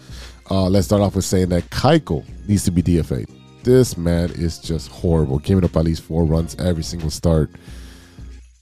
Uh, 0.52 0.68
let's 0.68 0.88
start 0.88 1.02
off 1.02 1.16
with 1.16 1.26
saying 1.26 1.50
that 1.50 1.70
Keuchel 1.70 2.24
needs 2.48 2.64
to 2.66 2.72
be 2.72 2.82
DFA'd. 2.82 3.30
This 3.64 3.98
man 3.98 4.32
is 4.32 4.58
just 4.58 4.90
horrible, 4.90 5.38
giving 5.40 5.64
up 5.64 5.76
at 5.76 5.86
least 5.86 6.02
four 6.02 6.24
runs 6.24 6.56
every 6.56 6.84
single 6.84 7.10
start. 7.10 7.52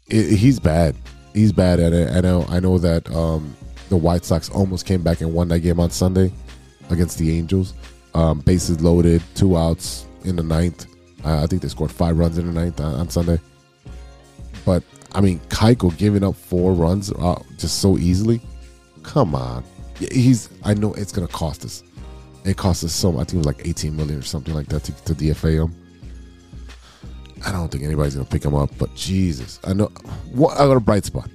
It, 0.07 0.35
he's 0.37 0.59
bad. 0.59 0.95
He's 1.37 1.51
bad 1.51 1.79
at 1.79 1.93
it. 1.93 2.09
I 2.09 2.19
know. 2.21 2.47
I 2.49 2.59
know 2.59 2.79
that 2.79 3.07
um, 3.11 3.55
the 3.89 3.95
White 3.95 4.25
Sox 4.25 4.49
almost 4.49 4.87
came 4.87 5.03
back 5.03 5.21
and 5.21 5.31
won 5.31 5.47
that 5.49 5.59
game 5.59 5.79
on 5.79 5.91
Sunday 5.91 6.33
against 6.89 7.19
the 7.19 7.37
Angels. 7.37 7.75
Um, 8.15 8.39
bases 8.39 8.81
loaded, 8.81 9.21
two 9.35 9.55
outs 9.55 10.07
in 10.23 10.35
the 10.35 10.41
ninth. 10.41 10.87
Uh, 11.23 11.43
I 11.43 11.45
think 11.45 11.61
they 11.61 11.67
scored 11.67 11.91
five 11.91 12.17
runs 12.17 12.39
in 12.39 12.47
the 12.47 12.59
ninth 12.59 12.79
on, 12.79 12.95
on 12.95 13.09
Sunday. 13.09 13.39
But 14.65 14.81
I 15.13 15.21
mean, 15.21 15.39
Keuchel 15.49 15.95
giving 15.95 16.23
up 16.23 16.35
four 16.35 16.73
runs 16.73 17.11
uh, 17.11 17.39
just 17.59 17.81
so 17.81 17.99
easily. 17.99 18.41
Come 19.03 19.35
on, 19.35 19.63
he's. 19.99 20.49
I 20.63 20.73
know 20.73 20.95
it's 20.95 21.11
gonna 21.11 21.27
cost 21.27 21.63
us. 21.65 21.83
It 22.45 22.57
cost 22.57 22.83
us 22.83 22.93
so. 22.93 23.11
much. 23.11 23.21
I 23.21 23.25
think 23.25 23.33
it 23.35 23.37
was 23.37 23.57
like 23.57 23.67
18 23.67 23.95
million 23.95 24.17
or 24.17 24.23
something 24.23 24.55
like 24.55 24.69
that 24.69 24.83
to, 24.85 24.91
to 25.03 25.13
DFA 25.13 25.65
him. 25.65 25.86
I 27.47 27.51
don't 27.53 27.71
think 27.71 27.83
anybody's 27.83 28.15
gonna 28.15 28.27
pick 28.27 28.43
him 28.43 28.55
up. 28.55 28.69
But 28.77 28.93
Jesus, 28.95 29.59
I 29.63 29.73
know. 29.73 29.87
What 30.33 30.55
I 30.59 30.65
got 30.67 30.75
a 30.77 30.81
bright 30.81 31.05
spot. 31.05 31.29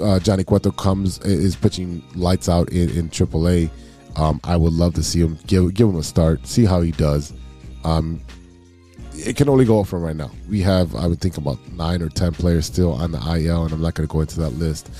Uh, 0.00 0.18
Johnny 0.18 0.42
Cueto 0.42 0.70
comes 0.70 1.18
is 1.18 1.54
pitching 1.54 2.02
lights 2.14 2.48
out 2.48 2.70
in 2.70 2.88
in 2.90 3.10
AAA. 3.10 3.68
Um, 4.16 4.40
I 4.44 4.56
would 4.56 4.72
love 4.72 4.94
to 4.94 5.02
see 5.02 5.20
him 5.20 5.38
give 5.46 5.74
give 5.74 5.88
him 5.88 5.96
a 5.96 6.02
start, 6.02 6.46
see 6.46 6.64
how 6.64 6.80
he 6.80 6.92
does. 6.92 7.34
Um, 7.84 8.22
it 9.12 9.36
can 9.36 9.50
only 9.50 9.66
go 9.66 9.80
up 9.80 9.86
from 9.86 10.02
right 10.02 10.16
now. 10.16 10.30
We 10.48 10.62
have, 10.62 10.94
I 10.94 11.06
would 11.06 11.20
think, 11.20 11.36
about 11.36 11.58
nine 11.72 12.00
or 12.00 12.08
ten 12.08 12.32
players 12.32 12.64
still 12.64 12.94
on 12.94 13.12
the 13.12 13.18
IL, 13.18 13.64
and 13.64 13.72
I'm 13.72 13.82
not 13.82 13.94
going 13.94 14.08
to 14.08 14.12
go 14.12 14.20
into 14.20 14.40
that 14.40 14.50
list. 14.50 14.90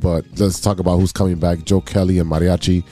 But 0.00 0.26
let's 0.36 0.60
talk 0.60 0.80
about 0.80 0.98
who's 0.98 1.12
coming 1.12 1.38
back. 1.38 1.64
Joe 1.64 1.80
Kelly 1.80 2.18
and 2.18 2.30
Mariachi 2.30 2.84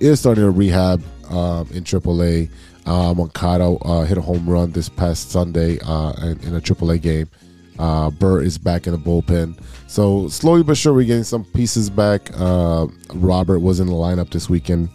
is 0.00 0.20
starting 0.20 0.44
to 0.44 0.50
rehab 0.50 1.02
um, 1.30 1.68
in 1.72 1.84
AAA. 1.84 2.50
Uh, 2.86 3.14
Moncada 3.14 3.64
uh, 3.64 4.04
hit 4.04 4.18
a 4.18 4.22
home 4.22 4.48
run 4.48 4.72
this 4.72 4.88
past 4.88 5.30
Sunday 5.30 5.78
uh, 5.80 6.12
in, 6.22 6.40
in 6.40 6.54
a 6.56 6.60
AAA 6.60 7.00
game. 7.00 7.30
Uh, 7.78 8.10
Burr 8.10 8.42
is 8.42 8.58
back 8.58 8.86
in 8.86 8.92
the 8.92 8.98
bullpen. 8.98 9.58
So 9.86 10.28
slowly 10.28 10.62
but 10.62 10.76
sure, 10.76 10.92
we're 10.92 11.06
getting 11.06 11.24
some 11.24 11.44
pieces 11.44 11.90
back. 11.90 12.30
Uh, 12.36 12.86
Robert 13.14 13.60
was 13.60 13.80
in 13.80 13.86
the 13.86 13.92
lineup 13.92 14.30
this 14.30 14.48
weekend. 14.48 14.90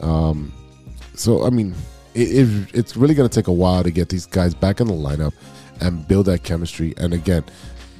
Um, 0.00 0.52
so 1.14 1.44
I 1.44 1.50
mean, 1.50 1.74
it, 2.14 2.48
it, 2.48 2.74
it's 2.74 2.96
really 2.96 3.14
going 3.14 3.28
to 3.28 3.34
take 3.34 3.48
a 3.48 3.52
while 3.52 3.82
to 3.82 3.90
get 3.90 4.08
these 4.08 4.26
guys 4.26 4.54
back 4.54 4.80
in 4.80 4.86
the 4.86 4.94
lineup 4.94 5.34
and 5.80 6.06
build 6.08 6.26
that 6.26 6.42
chemistry. 6.42 6.94
And 6.96 7.12
again, 7.12 7.44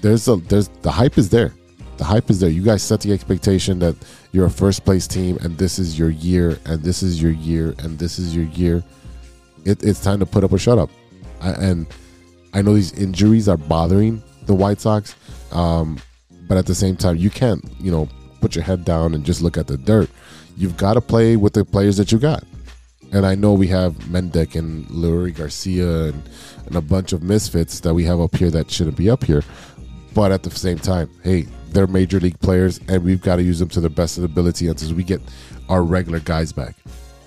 there's 0.01 0.29
a 0.29 0.37
there's 0.37 0.69
the 0.83 0.91
hype 0.91 1.19
is 1.19 1.29
there. 1.29 1.53
The 1.99 2.05
hype 2.05 2.29
is 2.31 2.41
there. 2.41 2.51
You 2.51 2.63
guys 2.63 2.83
set 2.83 3.01
the 3.01 3.13
expectation 3.13 3.79
that 3.79 3.97
you're 4.33 4.47
a 4.47 4.51
first 4.51 4.85
place 4.85 5.07
team 5.07 5.39
and 5.41 5.57
this 5.57 5.79
is 5.79 5.99
your 5.99 6.11
year 6.11 6.59
and 6.67 6.83
this 6.83 7.03
is 7.03 7.23
your 7.23 7.33
year 7.33 7.75
and 7.79 7.99
this 7.99 8.19
is 8.19 8.37
your 8.37 8.45
year. 8.47 8.85
It, 9.67 9.83
it's 9.83 10.01
time 10.01 10.21
to 10.21 10.27
put 10.27 10.45
up 10.45 10.53
or 10.53 10.59
shut 10.59 10.79
up. 10.79 10.91
I, 11.41 11.51
and 11.51 11.87
I 12.55 12.63
know 12.63 12.75
these 12.75 12.93
injuries 12.93 13.49
are 13.49 13.57
bothering 13.57 14.23
the 14.47 14.55
White 14.55 14.81
Sox, 14.81 15.15
um, 15.53 15.99
but 16.49 16.57
at 16.57 16.67
the 16.67 16.75
same 16.75 16.97
time, 16.97 17.17
you 17.17 17.31
can't 17.31 17.63
you 17.81 17.91
know 17.91 18.09
put 18.41 18.55
your 18.55 18.65
head 18.65 18.85
down 18.85 19.15
and 19.15 19.25
just 19.25 19.43
look 19.43 19.59
at 19.59 19.67
the 19.67 19.77
dirt. 19.77 20.09
You've 20.57 20.77
got 20.77 20.95
to 20.95 21.01
play 21.01 21.37
with 21.37 21.53
the 21.53 21.65
players 21.65 21.97
that 21.97 22.13
you 22.13 22.19
got. 22.19 22.45
And 23.13 23.25
I 23.25 23.35
know 23.35 23.53
we 23.53 23.69
have 23.69 23.93
Mendick 24.11 24.57
and 24.57 24.87
Leury 24.87 25.35
Garcia 25.35 26.07
and, 26.07 26.23
and 26.67 26.77
a 26.77 26.81
bunch 26.81 27.13
of 27.13 27.23
misfits 27.23 27.81
that 27.81 27.95
we 27.95 28.05
have 28.05 28.21
up 28.21 28.35
here 28.35 28.51
that 28.51 28.71
shouldn't 28.71 28.97
be 28.97 29.09
up 29.09 29.23
here. 29.23 29.43
But 30.15 30.33
at 30.33 30.43
the 30.43 30.51
same 30.51 30.79
time, 30.79 31.11
hey, 31.23 31.47
they're 31.71 31.87
major 31.87 32.19
league 32.19 32.41
players, 32.41 32.81
and 32.89 33.05
we've 33.05 33.21
got 33.21 33.37
to 33.37 33.43
use 33.43 33.59
them 33.59 33.69
to 33.71 33.81
the 33.81 33.91
best 33.91 34.17
of 34.19 34.25
ability 34.25 34.69
until 34.69 34.95
we 34.95 35.05
get 35.05 35.21
our 35.69 35.83
regular 35.83 36.21
guys 36.21 36.53
back. 36.53 36.75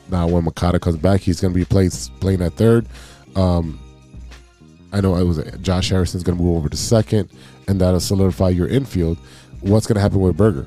Now, 0.10 0.28
when 0.28 0.44
Moncada 0.44 0.80
comes 0.80 0.98
back, 0.98 1.22
he's 1.22 1.40
going 1.40 1.54
to 1.54 1.60
be 1.60 1.66
playing 1.66 1.92
playing 2.20 2.42
at 2.42 2.54
third. 2.54 2.88
Um, 3.36 3.80
I 4.92 5.02
know 5.02 5.16
it 5.16 5.24
was 5.24 5.44
Josh 5.62 5.90
Harrison's 5.90 6.24
going 6.24 6.38
to 6.38 6.44
move 6.44 6.58
over 6.58 6.70
to 6.70 6.78
second, 6.78 7.30
and 7.68 7.80
that'll 7.80 8.00
solidify 8.00 8.50
your 8.50 8.68
infield. 8.68 9.18
What's 9.62 9.86
going 9.86 9.96
to 9.96 10.02
happen 10.02 10.20
with 10.20 10.36
Burger? 10.36 10.66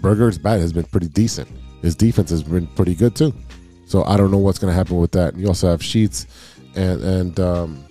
Burger's 0.00 0.36
bat 0.36 0.60
has 0.60 0.72
been 0.72 0.84
pretty 0.84 1.08
decent. 1.08 1.48
His 1.80 1.94
defense 1.94 2.30
has 2.30 2.42
been 2.42 2.66
pretty 2.68 2.94
good 2.94 3.14
too. 3.14 3.32
So 3.86 4.04
I 4.04 4.16
don't 4.16 4.30
know 4.30 4.38
what's 4.38 4.58
going 4.58 4.70
to 4.70 4.74
happen 4.74 4.96
with 4.96 5.12
that. 5.12 5.34
And 5.34 5.42
you 5.42 5.48
also 5.48 5.70
have 5.70 5.82
Sheets 5.82 6.26
and 6.74 7.02
and 7.02 7.40
um, 7.40 7.84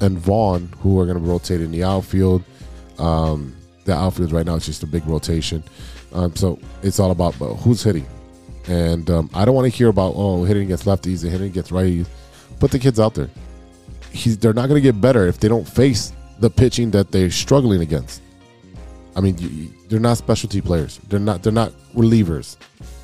and 0.00 0.18
Vaughn 0.18 0.72
who 0.80 0.98
are 1.00 1.06
going 1.06 1.18
to 1.18 1.24
rotate 1.24 1.60
in 1.60 1.70
the 1.70 1.84
outfield. 1.84 2.42
Um, 2.98 3.54
the 3.84 3.94
outfield 3.94 4.32
right 4.32 4.46
now 4.46 4.54
is 4.54 4.66
just 4.66 4.82
a 4.82 4.86
big 4.86 5.06
rotation. 5.06 5.62
Um, 6.12 6.34
so 6.34 6.58
it's 6.82 6.98
all 6.98 7.10
about 7.10 7.34
who's 7.34 7.82
hitting. 7.82 8.06
And 8.68 9.08
um, 9.10 9.30
I 9.34 9.44
don't 9.44 9.54
want 9.54 9.70
to 9.70 9.76
hear 9.76 9.88
about 9.88 10.14
oh 10.16 10.44
hitting 10.44 10.64
against 10.64 10.84
lefties 10.86 11.22
and 11.22 11.30
hitting 11.30 11.48
against 11.48 11.70
righties. 11.70 12.06
Put 12.58 12.70
the 12.70 12.78
kids 12.78 12.98
out 12.98 13.14
there. 13.14 13.30
He's, 14.10 14.38
they're 14.38 14.52
not 14.52 14.68
going 14.68 14.80
to 14.80 14.82
get 14.82 15.00
better 15.00 15.26
if 15.26 15.38
they 15.38 15.48
don't 15.48 15.68
face 15.68 16.12
the 16.38 16.50
pitching 16.50 16.90
that 16.92 17.12
they're 17.12 17.30
struggling 17.30 17.80
against. 17.80 18.22
I 19.14 19.20
mean, 19.20 19.38
you, 19.38 19.70
they're 19.88 20.00
not 20.00 20.18
specialty 20.18 20.60
players. 20.60 20.98
They're 21.08 21.20
not. 21.20 21.42
They're 21.42 21.52
not 21.52 21.72
relievers. 21.94 22.56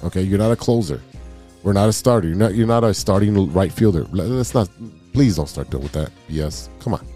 Okay, 0.05 0.23
you're 0.23 0.39
not 0.39 0.51
a 0.53 0.57
closer. 0.57 1.01
We're 1.63 1.73
not 1.73 1.89
a 1.89 1.93
starter. 1.93 2.29
You're 2.29 2.37
not. 2.37 2.55
You're 2.55 2.67
not 2.67 2.85
a 2.85 2.93
starting 2.93 3.53
right 3.53 3.73
fielder. 3.73 4.05
Let's 4.11 4.55
not. 4.55 4.69
Please 5.13 5.37
don't 5.37 5.49
start 5.49 5.73
with 5.73 5.93
that. 5.93 6.11
Yes, 6.29 6.69
come 6.81 6.95
on. 6.95 7.07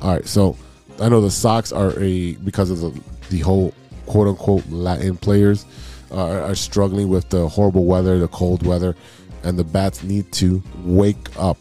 All 0.00 0.12
right. 0.12 0.26
So 0.26 0.56
I 1.00 1.08
know 1.08 1.20
the 1.20 1.30
Sox 1.30 1.72
are 1.72 1.98
a 1.98 2.34
because 2.36 2.70
of 2.70 2.80
the 2.80 3.00
the 3.30 3.38
whole 3.40 3.74
quote 4.06 4.28
unquote 4.28 4.68
Latin 4.68 5.16
players 5.16 5.64
are, 6.10 6.40
are 6.42 6.54
struggling 6.54 7.08
with 7.08 7.28
the 7.30 7.48
horrible 7.48 7.84
weather, 7.84 8.18
the 8.18 8.28
cold 8.28 8.66
weather, 8.66 8.94
and 9.42 9.58
the 9.58 9.64
bats 9.64 10.02
need 10.02 10.30
to 10.32 10.62
wake 10.84 11.28
up. 11.38 11.58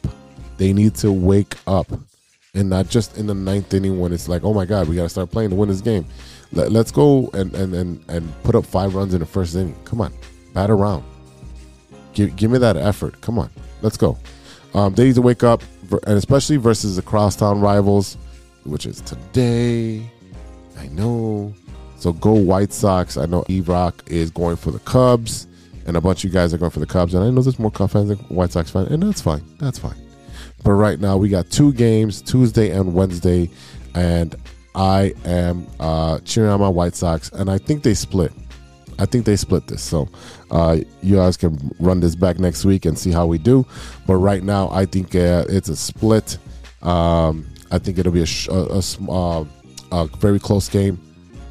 They 0.57 0.73
need 0.73 0.95
to 0.95 1.11
wake 1.11 1.55
up. 1.67 1.87
and 2.55 2.69
not 2.69 2.87
just 2.87 3.17
in 3.17 3.25
the 3.27 3.33
ninth 3.33 3.73
inning 3.73 3.99
when 3.99 4.13
it's 4.13 4.29
like, 4.29 4.43
oh 4.43 4.53
my 4.53 4.65
god, 4.65 4.87
we 4.87 4.95
got 4.95 5.03
to 5.03 5.09
start 5.09 5.31
playing 5.31 5.49
to 5.49 5.55
win 5.55 5.69
this 5.69 5.81
game. 5.81 6.05
Let, 6.51 6.71
let's 6.71 6.91
go 6.91 7.29
and, 7.33 7.53
and 7.55 7.73
and 7.73 8.03
and 8.09 8.43
put 8.43 8.53
up 8.55 8.65
five 8.65 8.93
runs 8.93 9.13
in 9.13 9.19
the 9.19 9.25
first 9.25 9.55
inning. 9.55 9.75
Come 9.85 10.01
on, 10.01 10.13
bat 10.53 10.69
around. 10.69 11.03
Give 12.13 12.35
give 12.35 12.51
me 12.51 12.59
that 12.59 12.77
effort. 12.77 13.19
Come 13.21 13.39
on, 13.39 13.49
let's 13.81 13.97
go. 13.97 14.17
Um, 14.75 14.93
they 14.93 15.05
need 15.05 15.15
to 15.15 15.21
wake 15.21 15.43
up, 15.43 15.63
and 16.05 16.17
especially 16.17 16.57
versus 16.57 16.95
the 16.95 17.01
crosstown 17.01 17.59
rivals, 17.59 18.17
which 18.65 18.85
is 18.85 19.01
today. 19.01 20.09
I 20.77 20.87
know. 20.89 21.53
So 22.03 22.11
go 22.11 22.33
White 22.33 22.73
Sox. 22.73 23.15
I 23.15 23.25
know 23.27 23.45
E 23.49 23.61
Rock 23.61 24.03
is 24.07 24.29
going 24.29 24.57
for 24.57 24.71
the 24.71 24.79
Cubs, 24.79 25.47
and 25.87 25.95
a 25.95 26.01
bunch 26.01 26.25
of 26.25 26.29
you 26.29 26.33
guys 26.33 26.53
are 26.53 26.57
going 26.57 26.69
for 26.69 26.81
the 26.81 26.85
Cubs. 26.85 27.13
And 27.13 27.23
I 27.23 27.29
know 27.29 27.41
there's 27.41 27.57
more 27.57 27.71
Cubs 27.71 27.93
fans 27.93 28.09
than 28.09 28.17
White 28.27 28.51
Sox 28.51 28.69
fans, 28.69 28.91
and 28.91 29.01
that's 29.01 29.21
fine. 29.21 29.41
That's 29.57 29.79
fine. 29.79 29.95
But 30.65 30.73
right 30.73 30.99
now 30.99 31.15
we 31.15 31.29
got 31.29 31.49
two 31.49 31.71
games, 31.71 32.21
Tuesday 32.21 32.71
and 32.71 32.93
Wednesday, 32.93 33.49
and 33.95 34.35
I 34.75 35.13
am 35.23 35.65
uh, 35.79 36.19
cheering 36.25 36.49
on 36.49 36.59
my 36.59 36.67
White 36.67 36.93
Sox, 36.93 37.31
and 37.31 37.49
I 37.49 37.57
think 37.57 37.83
they 37.83 37.93
split. 37.93 38.33
I 38.99 39.05
think 39.05 39.23
they 39.23 39.37
split 39.37 39.67
this. 39.67 39.81
So 39.81 40.09
uh, 40.51 40.79
you 41.01 41.15
guys 41.15 41.37
can 41.37 41.73
run 41.79 42.01
this 42.01 42.17
back 42.17 42.37
next 42.37 42.65
week 42.65 42.83
and 42.83 42.99
see 42.99 43.11
how 43.11 43.27
we 43.27 43.37
do. 43.37 43.65
But 44.07 44.17
right 44.17 44.43
now, 44.43 44.69
I 44.71 44.87
think 44.87 45.15
uh, 45.15 45.45
it's 45.47 45.69
a 45.69 45.75
split. 45.77 46.37
Um, 46.81 47.47
I 47.71 47.79
think 47.79 47.97
it'll 47.97 48.11
be 48.11 48.23
a, 48.23 48.51
a, 48.51 48.81
a, 48.81 49.09
uh, 49.09 49.45
a 49.93 50.07
very 50.17 50.39
close 50.39 50.67
game, 50.67 50.99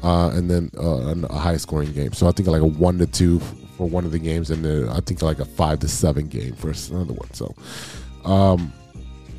uh, 0.03 0.29
and 0.33 0.49
then 0.49 0.69
uh, 0.77 1.15
a 1.29 1.37
high 1.37 1.57
scoring 1.57 1.91
game. 1.93 2.13
So 2.13 2.27
I 2.27 2.31
think 2.31 2.47
like 2.47 2.61
a 2.61 2.65
one 2.65 2.97
to 2.99 3.07
two 3.07 3.39
for 3.77 3.87
one 3.87 4.05
of 4.05 4.11
the 4.11 4.19
games, 4.19 4.51
and 4.51 4.63
then 4.63 4.89
I 4.89 4.99
think 4.99 5.21
like 5.21 5.39
a 5.39 5.45
five 5.45 5.79
to 5.79 5.87
seven 5.87 6.27
game 6.27 6.53
for 6.53 6.73
another 6.91 7.13
one. 7.13 7.33
So. 7.33 7.55
Um, 8.25 8.71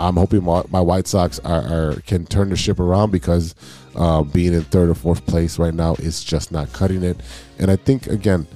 I'm 0.00 0.16
hoping 0.16 0.42
my, 0.42 0.64
my 0.70 0.80
White 0.80 1.06
Sox 1.06 1.38
are, 1.40 1.62
are 1.62 1.94
can 2.06 2.26
turn 2.26 2.50
the 2.50 2.56
ship 2.56 2.80
around 2.80 3.12
because 3.12 3.54
uh, 3.94 4.22
being 4.22 4.52
in 4.52 4.62
third 4.62 4.88
or 4.88 4.94
fourth 4.94 5.24
place 5.26 5.58
right 5.58 5.74
now 5.74 5.94
is 5.94 6.24
just 6.24 6.50
not 6.50 6.72
cutting 6.72 7.04
it. 7.04 7.20
And 7.58 7.70
I 7.70 7.76
think 7.76 8.08
again, 8.08 8.46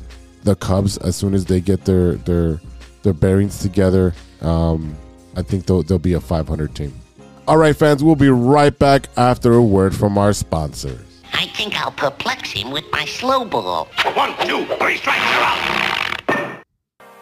the 0.43 0.57
Cubs 0.57 0.99
as 0.99 1.17
soon 1.17 1.35
as 1.35 1.45
they 1.45 1.61
get 1.61 1.85
their 1.85 2.15
their 2.15 2.61
their 3.03 3.13
bearings 3.13 3.61
together, 3.61 4.15
um, 4.41 4.97
I 5.37 5.43
think 5.43 5.67
they'll 5.67 5.83
they'll 5.83 5.99
be 5.99 6.15
a 6.15 6.21
500 6.21 6.75
team. 6.75 6.93
All 7.47 7.57
right, 7.57 7.75
fans, 7.75 8.05
we'll 8.05 8.17
be 8.17 8.29
right 8.29 8.77
back 8.77 9.09
after 9.17 9.55
a 9.55 9.63
word 9.63 9.95
from 9.95 10.19
our 10.19 10.33
sponsors. 10.33 11.08
I 11.33 11.47
think 11.55 11.81
I'll 11.81 11.93
perplex 11.93 12.51
him 12.51 12.71
with 12.71 12.85
my 12.93 13.05
slow 13.05 13.45
ball. 13.45 13.89
One, 14.15 14.35
two, 14.47 14.65
three 14.77 14.97
strikes, 14.97 15.25
you're 15.31 15.43
out. 15.43 16.65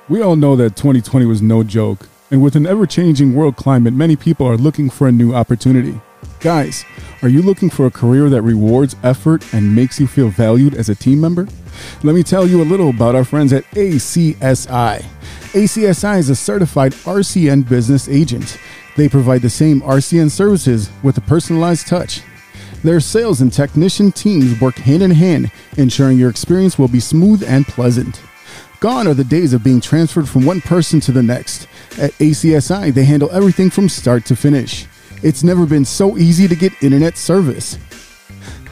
We 0.09 0.23
all 0.23 0.37
know 0.37 0.55
that 0.57 0.77
2020 0.77 1.27
was 1.27 1.43
no 1.43 1.63
joke, 1.65 2.09
and 2.31 2.43
with 2.43 2.55
an 2.57 2.67
ever 2.67 2.87
changing 2.87 3.35
world 3.35 3.57
climate, 3.57 3.93
many 3.93 4.17
people 4.17 4.47
are 4.47 4.57
looking 4.57 4.89
for 4.89 5.09
a 5.09 5.13
new 5.13 5.35
opportunity. 5.35 6.01
Guys, 6.41 6.85
are 7.23 7.29
you 7.29 7.43
looking 7.43 7.71
for 7.71 7.87
a 7.87 7.91
career 7.91 8.29
that 8.29 8.43
rewards 8.43 8.95
effort 9.03 9.53
and 9.53 9.75
makes 9.75 9.99
you 9.99 10.07
feel 10.07 10.29
valued 10.29 10.75
as 10.75 10.89
a 10.89 10.95
team 10.95 11.21
member? 11.21 11.49
Let 12.03 12.15
me 12.15 12.23
tell 12.23 12.47
you 12.47 12.63
a 12.63 12.65
little 12.65 12.91
about 12.91 13.15
our 13.15 13.25
friends 13.25 13.53
at 13.53 13.65
ACSI. 13.73 15.05
ACSI 15.53 16.19
is 16.19 16.31
a 16.31 16.37
certified 16.37 16.93
RCN 16.93 17.69
business 17.69 18.09
agent. 18.09 18.59
They 18.97 19.09
provide 19.09 19.43
the 19.43 19.51
same 19.51 19.81
RCN 19.81 20.31
services 20.31 20.91
with 21.03 21.19
a 21.19 21.23
personalized 21.23 21.87
touch. 21.87 22.23
Their 22.87 23.01
sales 23.01 23.41
and 23.41 23.53
technician 23.53 24.13
teams 24.13 24.61
work 24.61 24.77
hand 24.77 25.03
in 25.03 25.11
hand, 25.11 25.51
ensuring 25.77 26.19
your 26.19 26.31
experience 26.31 26.79
will 26.79 26.87
be 26.87 27.01
smooth 27.01 27.43
and 27.43 27.67
pleasant. 27.67 28.23
Gone 28.79 29.09
are 29.09 29.15
the 29.15 29.25
days 29.25 29.53
of 29.53 29.65
being 29.65 29.81
transferred 29.81 30.29
from 30.29 30.47
one 30.47 30.61
person 30.61 31.01
to 31.01 31.11
the 31.11 31.21
next. 31.21 31.67
At 31.99 32.13
ACSI, 32.13 32.95
they 32.95 33.03
handle 33.03 33.29
everything 33.33 33.71
from 33.71 33.89
start 33.89 34.25
to 34.27 34.37
finish. 34.37 34.87
It's 35.25 35.43
never 35.43 35.67
been 35.67 35.85
so 35.85 36.17
easy 36.17 36.47
to 36.47 36.55
get 36.55 36.81
internet 36.81 37.19
service. 37.19 37.77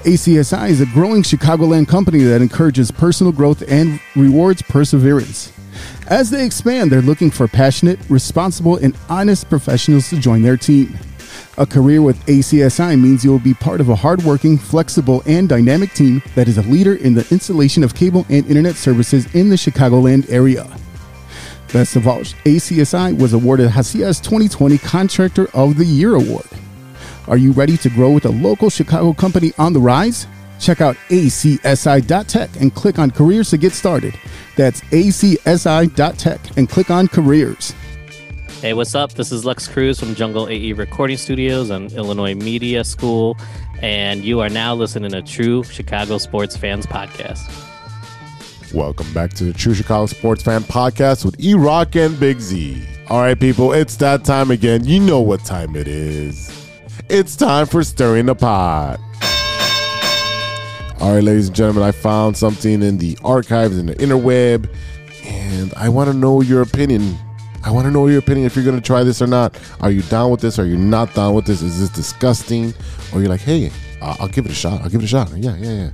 ACSI 0.04 0.70
is 0.70 0.80
a 0.80 0.86
growing 0.86 1.24
Chicagoland 1.24 1.88
company 1.88 2.22
that 2.22 2.40
encourages 2.40 2.92
personal 2.92 3.32
growth 3.32 3.64
and 3.66 3.98
rewards 4.14 4.62
perseverance. 4.62 5.52
As 6.06 6.30
they 6.30 6.46
expand, 6.46 6.92
they're 6.92 7.02
looking 7.02 7.32
for 7.32 7.48
passionate, 7.48 7.98
responsible, 8.08 8.76
and 8.76 8.96
honest 9.08 9.48
professionals 9.48 10.08
to 10.10 10.20
join 10.20 10.42
their 10.42 10.56
team. 10.56 10.96
A 11.56 11.66
career 11.66 12.02
with 12.02 12.24
ACSI 12.26 13.00
means 13.00 13.24
you 13.24 13.30
will 13.30 13.38
be 13.38 13.54
part 13.54 13.80
of 13.80 13.88
a 13.88 13.94
hardworking, 13.94 14.58
flexible, 14.58 15.22
and 15.26 15.48
dynamic 15.48 15.92
team 15.92 16.22
that 16.34 16.48
is 16.48 16.58
a 16.58 16.62
leader 16.62 16.94
in 16.94 17.14
the 17.14 17.26
installation 17.30 17.84
of 17.84 17.94
cable 17.94 18.26
and 18.28 18.46
internet 18.46 18.74
services 18.74 19.32
in 19.34 19.48
the 19.48 19.56
Chicagoland 19.56 20.28
area. 20.30 20.66
Best 21.72 21.96
of 21.96 22.06
all, 22.06 22.20
ACSI 22.20 23.18
was 23.18 23.32
awarded 23.32 23.70
HACIA's 23.70 24.20
2020 24.20 24.78
Contractor 24.78 25.48
of 25.54 25.76
the 25.76 25.84
Year 25.84 26.14
award. 26.14 26.46
Are 27.26 27.36
you 27.36 27.52
ready 27.52 27.76
to 27.78 27.90
grow 27.90 28.12
with 28.12 28.26
a 28.26 28.30
local 28.30 28.68
Chicago 28.68 29.12
company 29.12 29.52
on 29.58 29.72
the 29.72 29.80
rise? 29.80 30.26
Check 30.60 30.80
out 30.80 30.96
acsi.tech 31.08 32.50
and 32.60 32.74
click 32.74 32.98
on 32.98 33.10
careers 33.10 33.50
to 33.50 33.56
get 33.56 33.72
started. 33.72 34.18
That's 34.56 34.80
acsi.tech 34.82 36.56
and 36.56 36.68
click 36.68 36.90
on 36.90 37.08
careers. 37.08 37.74
Hey, 38.60 38.72
what's 38.72 38.94
up? 38.94 39.12
This 39.12 39.30
is 39.30 39.44
Lex 39.44 39.68
Cruz 39.68 40.00
from 40.00 40.14
Jungle 40.14 40.48
AE 40.48 40.72
Recording 40.72 41.18
Studios 41.18 41.68
and 41.68 41.92
Illinois 41.92 42.34
Media 42.34 42.82
School, 42.82 43.36
and 43.82 44.24
you 44.24 44.40
are 44.40 44.48
now 44.48 44.74
listening 44.74 45.10
to 45.10 45.20
True 45.20 45.62
Chicago 45.64 46.16
Sports 46.16 46.56
Fans 46.56 46.86
Podcast. 46.86 47.42
Welcome 48.72 49.12
back 49.12 49.34
to 49.34 49.44
the 49.44 49.52
True 49.52 49.74
Chicago 49.74 50.06
Sports 50.06 50.42
Fan 50.42 50.62
Podcast 50.62 51.26
with 51.26 51.38
E 51.38 51.52
Rock 51.52 51.94
and 51.96 52.18
Big 52.18 52.40
Z. 52.40 52.82
All 53.10 53.20
right, 53.20 53.38
people, 53.38 53.72
it's 53.74 53.96
that 53.96 54.24
time 54.24 54.50
again. 54.50 54.84
You 54.84 55.00
know 55.00 55.20
what 55.20 55.44
time 55.44 55.76
it 55.76 55.86
is. 55.86 56.50
It's 57.10 57.36
time 57.36 57.66
for 57.66 57.84
Stirring 57.84 58.26
the 58.26 58.34
Pot. 58.34 58.98
All 61.00 61.14
right, 61.14 61.22
ladies 61.22 61.48
and 61.48 61.56
gentlemen, 61.56 61.82
I 61.82 61.92
found 61.92 62.34
something 62.38 62.82
in 62.82 62.96
the 62.96 63.18
archives 63.22 63.76
in 63.76 63.86
the 63.86 63.94
interweb, 63.96 64.74
and 65.22 65.74
I 65.74 65.90
want 65.90 66.10
to 66.10 66.16
know 66.16 66.40
your 66.40 66.62
opinion. 66.62 67.18
I 67.64 67.70
want 67.70 67.86
to 67.86 67.90
know 67.90 68.06
your 68.08 68.18
opinion 68.18 68.46
if 68.46 68.56
you're 68.56 68.64
going 68.64 68.76
to 68.76 68.82
try 68.82 69.02
this 69.04 69.22
or 69.22 69.26
not. 69.26 69.58
Are 69.80 69.90
you 69.90 70.02
down 70.02 70.30
with 70.30 70.40
this? 70.40 70.58
Are 70.58 70.66
you 70.66 70.76
not 70.76 71.14
down 71.14 71.34
with 71.34 71.46
this? 71.46 71.62
Is 71.62 71.80
this 71.80 71.88
disgusting? 71.88 72.74
Or 73.12 73.20
you're 73.20 73.30
like, 73.30 73.40
hey, 73.40 73.70
I'll 74.02 74.28
give 74.28 74.44
it 74.44 74.52
a 74.52 74.54
shot. 74.54 74.82
I'll 74.82 74.90
give 74.90 75.00
it 75.00 75.04
a 75.04 75.08
shot. 75.08 75.30
Yeah, 75.36 75.56
yeah, 75.56 75.72
yeah. 75.72 75.90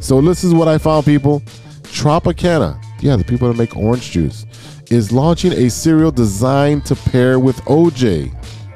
So 0.00 0.20
this 0.20 0.44
is 0.44 0.52
what 0.52 0.68
I 0.68 0.76
found, 0.76 1.06
people. 1.06 1.40
Tropicana, 1.84 2.82
yeah, 3.00 3.16
the 3.16 3.24
people 3.24 3.48
that 3.48 3.56
make 3.56 3.74
orange 3.74 4.10
juice, 4.10 4.44
is 4.90 5.10
launching 5.10 5.52
a 5.52 5.70
cereal 5.70 6.10
designed 6.10 6.84
to 6.86 6.94
pair 6.94 7.38
with 7.38 7.56
OJ. 7.62 8.30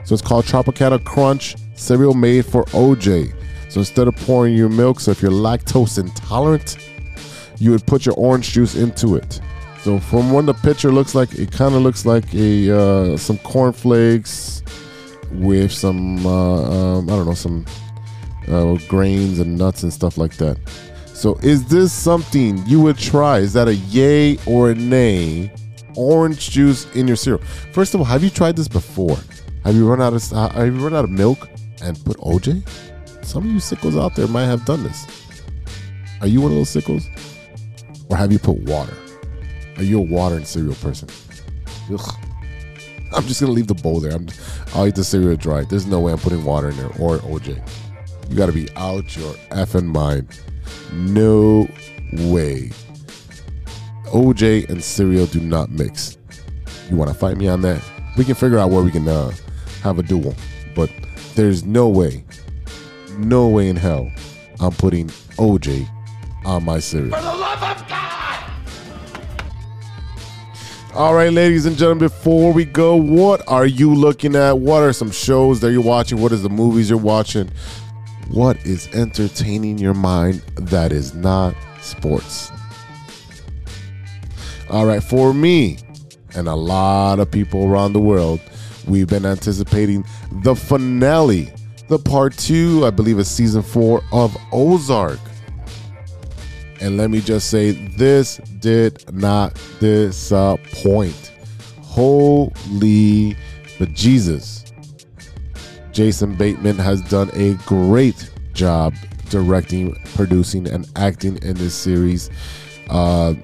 So 0.06 0.14
it's 0.14 0.22
called 0.22 0.46
Tropicana 0.46 1.04
Crunch 1.04 1.56
cereal 1.74 2.14
made 2.14 2.46
for 2.46 2.64
OJ. 2.66 3.34
So 3.68 3.80
instead 3.80 4.08
of 4.08 4.16
pouring 4.16 4.54
your 4.54 4.68
milk, 4.70 5.00
so 5.00 5.10
if 5.10 5.20
you're 5.20 5.30
lactose 5.30 5.98
intolerant, 5.98 6.78
you 7.58 7.70
would 7.72 7.86
put 7.86 8.06
your 8.06 8.14
orange 8.16 8.52
juice 8.52 8.74
into 8.74 9.16
it. 9.16 9.40
So 9.82 9.98
from 9.98 10.30
what 10.30 10.46
the 10.46 10.54
picture 10.54 10.92
looks 10.92 11.12
like, 11.12 11.34
it 11.34 11.50
kind 11.50 11.74
of 11.74 11.82
looks 11.82 12.06
like 12.06 12.32
a 12.34 12.70
uh, 12.70 13.16
some 13.16 13.38
cornflakes 13.38 14.62
with 15.32 15.72
some 15.72 16.24
uh, 16.24 16.98
um, 16.98 17.10
I 17.10 17.16
don't 17.16 17.26
know 17.26 17.34
some 17.34 17.66
uh, 18.46 18.76
grains 18.86 19.40
and 19.40 19.58
nuts 19.58 19.82
and 19.82 19.92
stuff 19.92 20.16
like 20.18 20.36
that. 20.36 20.56
So 21.06 21.34
is 21.42 21.64
this 21.66 21.92
something 21.92 22.64
you 22.64 22.80
would 22.80 22.96
try? 22.96 23.38
Is 23.38 23.54
that 23.54 23.66
a 23.66 23.74
yay 23.74 24.38
or 24.46 24.70
a 24.70 24.74
nay? 24.76 25.52
Orange 25.96 26.50
juice 26.50 26.86
in 26.94 27.08
your 27.08 27.16
cereal. 27.16 27.44
First 27.72 27.94
of 27.94 28.00
all, 28.00 28.06
have 28.06 28.22
you 28.22 28.30
tried 28.30 28.54
this 28.54 28.68
before? 28.68 29.18
Have 29.64 29.74
you 29.74 29.86
run 29.88 30.00
out 30.00 30.14
of 30.14 30.22
have 30.54 30.64
you 30.64 30.80
run 30.80 30.94
out 30.94 31.04
of 31.04 31.10
milk 31.10 31.48
and 31.82 32.02
put 32.04 32.18
OJ? 32.18 32.66
Some 33.24 33.46
of 33.46 33.50
you 33.50 33.58
sickles 33.58 33.96
out 33.96 34.14
there 34.14 34.28
might 34.28 34.46
have 34.46 34.64
done 34.64 34.84
this. 34.84 35.06
Are 36.20 36.28
you 36.28 36.40
one 36.40 36.52
of 36.52 36.56
those 36.56 36.70
sickles? 36.70 37.04
Or 38.08 38.16
have 38.16 38.30
you 38.30 38.38
put 38.38 38.58
water? 38.58 38.96
Are 39.76 39.82
you 39.82 39.98
a 39.98 40.02
water 40.02 40.36
and 40.36 40.46
cereal 40.46 40.74
person? 40.76 41.08
Ugh. 41.92 42.16
I'm 43.14 43.26
just 43.26 43.40
gonna 43.40 43.52
leave 43.52 43.66
the 43.66 43.74
bowl 43.74 44.00
there. 44.00 44.12
I'm, 44.12 44.28
I'll 44.74 44.86
eat 44.86 44.94
the 44.94 45.04
cereal 45.04 45.36
dry. 45.36 45.64
There's 45.64 45.86
no 45.86 46.00
way 46.00 46.12
I'm 46.12 46.18
putting 46.18 46.44
water 46.44 46.70
in 46.70 46.76
there 46.76 46.90
or 46.98 47.18
OJ. 47.18 47.60
You 48.30 48.36
gotta 48.36 48.52
be 48.52 48.68
out 48.76 49.16
your 49.16 49.34
effing 49.50 49.86
mind. 49.86 50.40
No 50.92 51.68
way. 52.12 52.70
OJ 54.06 54.68
and 54.68 54.82
cereal 54.82 55.26
do 55.26 55.40
not 55.40 55.70
mix. 55.70 56.16
You 56.90 56.96
wanna 56.96 57.14
fight 57.14 57.36
me 57.36 57.48
on 57.48 57.60
that? 57.62 57.82
We 58.16 58.24
can 58.24 58.34
figure 58.34 58.58
out 58.58 58.70
where 58.70 58.82
we 58.82 58.90
can 58.90 59.06
uh, 59.08 59.32
have 59.82 59.98
a 59.98 60.02
duel. 60.02 60.34
But 60.74 60.90
there's 61.34 61.64
no 61.64 61.88
way, 61.88 62.24
no 63.18 63.48
way 63.48 63.68
in 63.68 63.76
hell 63.76 64.10
I'm 64.60 64.72
putting 64.72 65.08
OJ 65.36 65.86
on 66.44 66.64
my 66.64 66.78
cereal. 66.78 67.14
For 67.14 67.22
the 67.22 67.34
love 67.34 67.62
of 67.62 67.88
God! 67.88 68.21
All 70.94 71.14
right, 71.14 71.32
ladies 71.32 71.64
and 71.64 71.74
gentlemen, 71.74 72.06
before 72.06 72.52
we 72.52 72.66
go, 72.66 72.96
what 72.96 73.42
are 73.48 73.64
you 73.64 73.94
looking 73.94 74.36
at? 74.36 74.58
What 74.58 74.82
are 74.82 74.92
some 74.92 75.10
shows 75.10 75.58
that 75.60 75.72
you're 75.72 75.80
watching? 75.80 76.20
What 76.20 76.32
is 76.32 76.42
the 76.42 76.50
movies 76.50 76.90
you're 76.90 76.98
watching? 76.98 77.50
What 78.28 78.58
is 78.66 78.88
entertaining 78.88 79.78
your 79.78 79.94
mind 79.94 80.42
that 80.56 80.92
is 80.92 81.14
not 81.14 81.54
sports? 81.80 82.52
All 84.68 84.84
right, 84.84 85.02
for 85.02 85.32
me 85.32 85.78
and 86.34 86.46
a 86.46 86.54
lot 86.54 87.20
of 87.20 87.30
people 87.30 87.64
around 87.64 87.94
the 87.94 88.00
world, 88.00 88.40
we've 88.86 89.08
been 89.08 89.24
anticipating 89.24 90.04
the 90.42 90.54
finale 90.54 91.54
the 91.88 91.98
part 91.98 92.36
two, 92.36 92.84
I 92.84 92.90
believe, 92.90 93.18
is 93.18 93.30
season 93.30 93.62
four 93.62 94.02
of 94.12 94.36
Ozark. 94.52 95.18
And 96.82 96.96
let 96.96 97.10
me 97.10 97.20
just 97.20 97.48
say, 97.48 97.70
this 97.70 98.38
did 98.58 99.14
not 99.14 99.54
disappoint. 99.78 101.32
Holy 101.80 103.36
but 103.78 103.92
Jesus, 103.92 104.64
Jason 105.92 106.34
Bateman 106.34 106.76
has 106.78 107.00
done 107.02 107.30
a 107.34 107.54
great 107.66 108.30
job 108.52 108.94
directing, 109.30 109.94
producing, 110.14 110.66
and 110.66 110.90
acting 110.96 111.36
in 111.42 111.54
this 111.54 111.74
series. 111.74 112.30
Uh, 112.90 113.34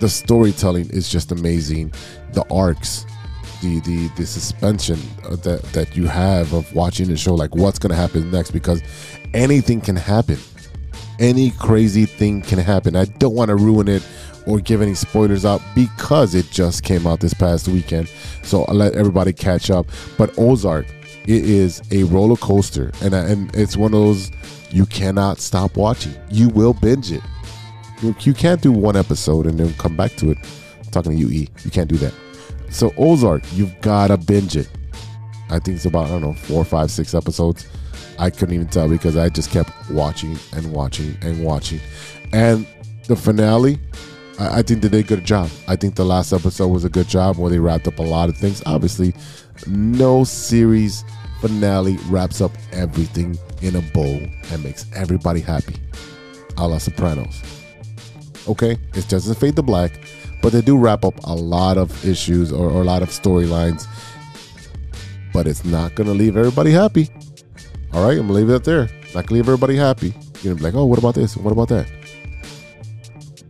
the 0.00 0.08
storytelling 0.08 0.88
is 0.88 1.10
just 1.10 1.32
amazing. 1.32 1.92
The 2.32 2.44
arcs, 2.50 3.04
the 3.60 3.80
the 3.80 4.08
the 4.16 4.24
suspension 4.24 4.98
uh, 5.24 5.36
that 5.36 5.62
that 5.74 5.96
you 5.96 6.06
have 6.06 6.54
of 6.54 6.72
watching 6.74 7.08
the 7.08 7.16
show, 7.16 7.34
like 7.34 7.54
what's 7.54 7.78
gonna 7.78 7.94
happen 7.94 8.30
next, 8.30 8.52
because 8.52 8.82
anything 9.34 9.80
can 9.80 9.96
happen. 9.96 10.38
Any 11.20 11.50
crazy 11.52 12.06
thing 12.06 12.40
can 12.40 12.58
happen. 12.58 12.96
I 12.96 13.04
don't 13.04 13.34
want 13.34 13.50
to 13.50 13.56
ruin 13.56 13.88
it 13.88 14.06
or 14.46 14.58
give 14.58 14.80
any 14.80 14.94
spoilers 14.94 15.44
out 15.44 15.60
because 15.74 16.34
it 16.34 16.50
just 16.50 16.82
came 16.82 17.06
out 17.06 17.20
this 17.20 17.34
past 17.34 17.68
weekend. 17.68 18.10
So 18.42 18.64
I'll 18.64 18.74
let 18.74 18.94
everybody 18.94 19.32
catch 19.34 19.70
up. 19.70 19.86
But 20.16 20.36
Ozark, 20.38 20.86
it 21.24 21.44
is 21.44 21.82
a 21.90 22.04
roller 22.04 22.36
coaster, 22.36 22.90
and 23.02 23.12
uh, 23.12 23.18
and 23.18 23.54
it's 23.54 23.76
one 23.76 23.92
of 23.92 24.00
those 24.00 24.30
you 24.70 24.86
cannot 24.86 25.38
stop 25.38 25.76
watching. 25.76 26.14
You 26.30 26.48
will 26.48 26.72
binge 26.72 27.12
it. 27.12 27.22
You, 28.02 28.14
you 28.20 28.32
can't 28.32 28.62
do 28.62 28.72
one 28.72 28.96
episode 28.96 29.46
and 29.46 29.60
then 29.60 29.74
come 29.74 29.96
back 29.96 30.12
to 30.16 30.30
it. 30.30 30.38
I'm 30.78 30.90
talking 30.90 31.12
to 31.12 31.18
you, 31.18 31.28
E. 31.28 31.48
You 31.64 31.70
can't 31.70 31.88
do 31.88 31.96
that. 31.98 32.14
So 32.70 32.94
Ozark, 32.96 33.42
you've 33.52 33.78
gotta 33.82 34.16
binge 34.16 34.56
it. 34.56 34.68
I 35.50 35.58
think 35.58 35.76
it's 35.76 35.84
about 35.84 36.06
I 36.06 36.08
don't 36.10 36.22
know 36.22 36.32
four, 36.32 36.64
five, 36.64 36.90
six 36.90 37.14
episodes. 37.14 37.66
I 38.20 38.28
couldn't 38.28 38.54
even 38.54 38.66
tell 38.66 38.86
because 38.86 39.16
I 39.16 39.30
just 39.30 39.50
kept 39.50 39.72
watching 39.90 40.38
and 40.52 40.70
watching 40.72 41.16
and 41.22 41.42
watching. 41.42 41.80
And 42.34 42.66
the 43.08 43.16
finale, 43.16 43.80
I, 44.38 44.58
I 44.58 44.62
think 44.62 44.82
they 44.82 44.88
did 44.90 45.06
a 45.06 45.08
good 45.08 45.24
job. 45.24 45.48
I 45.66 45.74
think 45.74 45.94
the 45.94 46.04
last 46.04 46.34
episode 46.34 46.68
was 46.68 46.84
a 46.84 46.90
good 46.90 47.08
job 47.08 47.38
where 47.38 47.50
they 47.50 47.58
wrapped 47.58 47.88
up 47.88 47.98
a 47.98 48.02
lot 48.02 48.28
of 48.28 48.36
things. 48.36 48.62
Obviously, 48.66 49.14
no 49.66 50.22
series 50.24 51.02
finale 51.40 51.96
wraps 52.10 52.42
up 52.42 52.52
everything 52.72 53.38
in 53.62 53.76
a 53.76 53.80
bow 53.94 54.20
and 54.52 54.62
makes 54.62 54.84
everybody 54.94 55.40
happy. 55.40 55.76
A 56.58 56.68
la 56.68 56.76
Sopranos. 56.76 57.42
Okay? 58.46 58.76
It 58.92 59.08
doesn't 59.08 59.36
fade 59.36 59.56
to 59.56 59.62
black, 59.62 59.98
but 60.42 60.52
they 60.52 60.60
do 60.60 60.76
wrap 60.76 61.06
up 61.06 61.14
a 61.24 61.34
lot 61.34 61.78
of 61.78 62.04
issues 62.04 62.52
or, 62.52 62.70
or 62.70 62.82
a 62.82 62.84
lot 62.84 63.00
of 63.00 63.08
storylines. 63.08 63.86
But 65.32 65.46
it's 65.46 65.64
not 65.64 65.94
gonna 65.94 66.12
leave 66.12 66.36
everybody 66.36 66.70
happy. 66.70 67.08
All 67.92 68.06
right, 68.06 68.18
I'm 68.18 68.26
gonna 68.26 68.32
leave 68.32 68.50
it 68.50 68.64
there. 68.64 68.88
Not 69.14 69.26
gonna 69.26 69.34
leave 69.34 69.48
everybody 69.48 69.76
happy. 69.76 70.14
You're 70.42 70.54
gonna 70.54 70.56
be 70.56 70.62
like, 70.62 70.74
oh, 70.74 70.84
what 70.84 70.98
about 70.98 71.14
this? 71.14 71.36
What 71.36 71.50
about 71.50 71.68
that? 71.68 71.90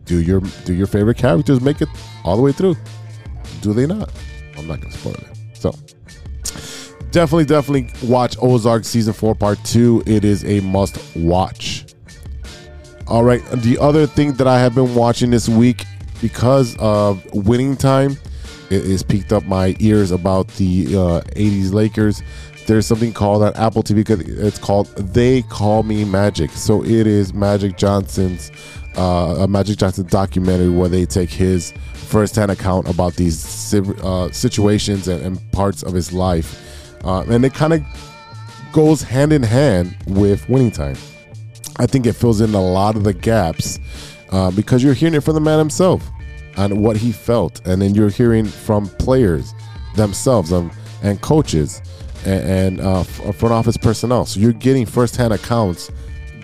Do 0.05 0.21
your 0.21 0.41
do 0.65 0.73
your 0.73 0.87
favorite 0.87 1.17
characters 1.17 1.61
make 1.61 1.81
it 1.81 1.89
all 2.23 2.35
the 2.35 2.41
way 2.41 2.51
through? 2.51 2.75
Do 3.61 3.73
they 3.73 3.85
not? 3.85 4.11
I'm 4.57 4.67
not 4.67 4.81
gonna 4.81 4.93
spoil 4.93 5.13
it. 5.13 5.37
So 5.53 5.73
definitely, 7.11 7.45
definitely 7.45 7.89
watch 8.07 8.35
Ozark 8.41 8.83
season 8.83 9.13
four, 9.13 9.35
part 9.35 9.63
two. 9.63 10.03
It 10.05 10.25
is 10.25 10.43
a 10.43 10.59
must 10.61 11.15
watch. 11.15 11.85
All 13.07 13.23
right, 13.23 13.43
the 13.51 13.77
other 13.79 14.07
thing 14.07 14.33
that 14.33 14.47
I 14.47 14.59
have 14.59 14.73
been 14.73 14.95
watching 14.95 15.29
this 15.29 15.47
week 15.49 15.85
because 16.21 16.77
of 16.77 17.23
winning 17.33 17.75
time, 17.75 18.17
it 18.69 18.85
has 18.85 19.03
piqued 19.03 19.33
up 19.33 19.43
my 19.43 19.75
ears 19.79 20.11
about 20.11 20.47
the 20.49 20.87
uh, 20.87 21.21
80s 21.35 21.73
Lakers. 21.73 22.23
There's 22.67 22.85
something 22.85 23.13
called 23.13 23.43
on 23.43 23.53
Apple 23.55 23.83
TV. 23.83 23.95
Because 23.95 24.21
it's 24.21 24.59
called 24.59 24.87
They 24.95 25.41
Call 25.43 25.83
Me 25.83 26.05
Magic. 26.05 26.51
So 26.51 26.83
it 26.83 27.07
is 27.07 27.33
Magic 27.33 27.77
Johnson's 27.77 28.51
uh, 28.97 29.35
a 29.39 29.47
Magic 29.47 29.77
Johnson 29.77 30.05
documentary 30.07 30.69
where 30.69 30.89
they 30.89 31.05
take 31.05 31.29
his 31.29 31.73
firsthand 31.93 32.51
account 32.51 32.89
about 32.89 33.13
these 33.15 33.73
uh, 33.73 34.31
situations 34.31 35.07
and, 35.07 35.25
and, 35.25 35.51
parts 35.51 35.83
of 35.83 35.93
his 35.93 36.11
life, 36.11 37.05
uh, 37.05 37.21
and 37.29 37.45
it 37.45 37.53
kind 37.53 37.73
of 37.73 37.81
goes 38.73 39.01
hand 39.01 39.31
in 39.31 39.43
hand 39.43 39.95
with 40.07 40.47
Winning 40.49 40.71
Time. 40.71 40.97
I 41.77 41.85
think 41.85 42.05
it 42.05 42.13
fills 42.13 42.41
in 42.41 42.53
a 42.53 42.61
lot 42.61 42.95
of 42.95 43.03
the 43.03 43.13
gaps 43.13 43.79
uh, 44.31 44.51
because 44.51 44.83
you're 44.83 44.93
hearing 44.93 45.15
it 45.15 45.23
from 45.23 45.35
the 45.35 45.41
man 45.41 45.57
himself 45.57 46.05
and 46.57 46.83
what 46.83 46.97
he 46.97 47.11
felt, 47.11 47.65
and 47.65 47.81
then 47.81 47.95
you're 47.95 48.09
hearing 48.09 48.45
from 48.45 48.87
players 48.99 49.53
themselves 49.95 50.51
um, 50.51 50.71
and 51.01 51.21
coaches 51.21 51.81
and, 52.25 52.79
and 52.79 52.81
uh, 52.81 53.03
front 53.03 53.53
office 53.53 53.77
personnel. 53.77 54.25
So 54.25 54.39
you're 54.39 54.53
getting 54.53 54.85
firsthand 54.85 55.33
accounts 55.33 55.91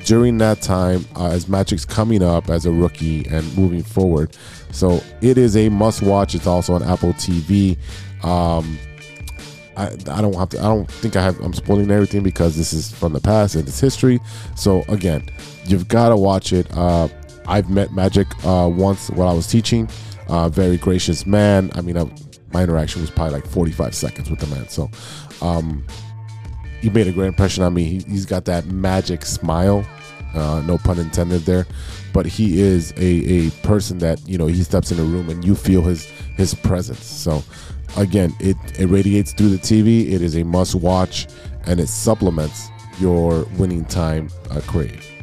during 0.05 0.37
that 0.37 0.61
time 0.61 1.05
uh, 1.15 1.27
as 1.27 1.49
Magic's 1.49 1.85
coming 1.85 2.23
up 2.23 2.49
as 2.49 2.65
a 2.65 2.71
rookie 2.71 3.27
and 3.27 3.57
moving 3.57 3.83
forward. 3.83 4.35
So 4.71 5.01
it 5.21 5.37
is 5.37 5.57
a 5.57 5.69
must 5.69 6.01
watch. 6.01 6.35
It's 6.35 6.47
also 6.47 6.73
on 6.73 6.83
Apple 6.83 7.13
TV. 7.13 7.77
Um, 8.23 8.77
I, 9.75 9.87
I 10.09 10.21
don't 10.21 10.33
have 10.33 10.49
to. 10.49 10.59
I 10.59 10.63
don't 10.63 10.89
think 10.89 11.15
I 11.15 11.21
have. 11.21 11.39
I'm 11.41 11.53
spoiling 11.53 11.91
everything 11.91 12.23
because 12.23 12.57
this 12.57 12.73
is 12.73 12.91
from 12.91 13.13
the 13.13 13.19
past 13.19 13.55
and 13.55 13.67
it's 13.67 13.79
history. 13.79 14.19
So 14.55 14.83
again, 14.87 15.29
you've 15.65 15.87
got 15.87 16.09
to 16.09 16.17
watch 16.17 16.53
it. 16.53 16.67
Uh, 16.75 17.09
I've 17.47 17.69
met 17.69 17.91
Magic 17.93 18.27
uh, 18.45 18.69
once 18.71 19.09
while 19.11 19.27
I 19.27 19.33
was 19.33 19.47
teaching. 19.47 19.89
Uh, 20.27 20.49
very 20.49 20.77
gracious 20.77 21.25
man. 21.25 21.69
I 21.75 21.81
mean, 21.81 21.97
I, 21.97 22.09
my 22.53 22.63
interaction 22.63 23.01
was 23.01 23.11
probably 23.11 23.33
like 23.33 23.45
45 23.45 23.93
seconds 23.93 24.29
with 24.29 24.39
the 24.39 24.47
man. 24.47 24.67
So 24.69 24.89
um, 25.41 25.85
he 26.81 26.89
made 26.89 27.07
a 27.07 27.11
great 27.11 27.27
impression 27.27 27.63
on 27.63 27.73
me. 27.73 27.83
He, 27.83 28.13
has 28.13 28.25
got 28.25 28.45
that 28.45 28.65
magic 28.67 29.25
smile. 29.25 29.85
Uh, 30.33 30.61
no 30.67 30.77
pun 30.77 30.99
intended 30.99 31.41
there, 31.41 31.65
but 32.13 32.25
he 32.25 32.59
is 32.61 32.91
a, 32.97 33.47
a 33.47 33.49
person 33.63 33.97
that 33.99 34.19
you 34.27 34.37
know 34.37 34.45
he 34.45 34.61
steps 34.61 34.91
in 34.91 34.99
a 34.99 35.03
room 35.03 35.29
and 35.29 35.43
you 35.43 35.55
feel 35.55 35.81
his 35.81 36.05
his 36.35 36.53
presence. 36.53 37.03
So 37.05 37.43
again, 37.95 38.35
it, 38.39 38.57
it 38.77 38.87
radiates 38.87 39.33
through 39.33 39.49
the 39.49 39.57
TV. 39.57 40.11
It 40.11 40.21
is 40.21 40.35
a 40.35 40.43
must 40.43 40.75
watch, 40.75 41.27
and 41.65 41.79
it 41.79 41.87
supplements 41.87 42.69
your 42.99 43.45
winning 43.57 43.85
time 43.85 44.29
uh, 44.51 44.61
crave. 44.67 45.16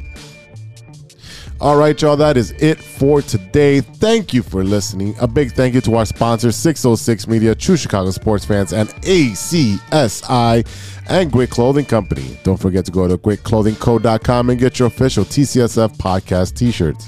All 1.60 1.76
right, 1.76 2.00
y'all, 2.02 2.16
that 2.16 2.36
is 2.36 2.50
it 2.52 2.78
for 2.78 3.22
today. 3.22 3.80
Thank 3.80 4.34
you 4.34 4.42
for 4.42 4.64
listening. 4.64 5.14
A 5.20 5.26
big 5.26 5.52
thank 5.52 5.74
you 5.74 5.80
to 5.82 5.94
our 5.96 6.04
sponsors, 6.04 6.56
606 6.56 7.28
Media, 7.28 7.54
True 7.54 7.76
Chicago 7.76 8.10
Sports 8.10 8.44
Fans, 8.44 8.72
and 8.72 8.88
ACSI 9.02 10.66
and 11.08 11.30
Grit 11.32 11.50
Clothing 11.50 11.84
Company. 11.84 12.36
Don't 12.42 12.60
forget 12.60 12.84
to 12.86 12.90
go 12.90 13.06
to 13.06 13.16
gritclothingco.com 13.16 14.50
and 14.50 14.58
get 14.58 14.78
your 14.78 14.88
official 14.88 15.24
TCSF 15.24 15.96
podcast 15.96 16.54
t 16.56 16.72
shirts. 16.72 17.06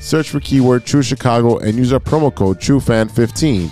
Search 0.00 0.28
for 0.28 0.40
keyword 0.40 0.84
True 0.84 1.02
Chicago 1.02 1.58
and 1.58 1.76
use 1.76 1.92
our 1.92 2.00
promo 2.00 2.34
code 2.34 2.58
TrueFan15 2.58 3.70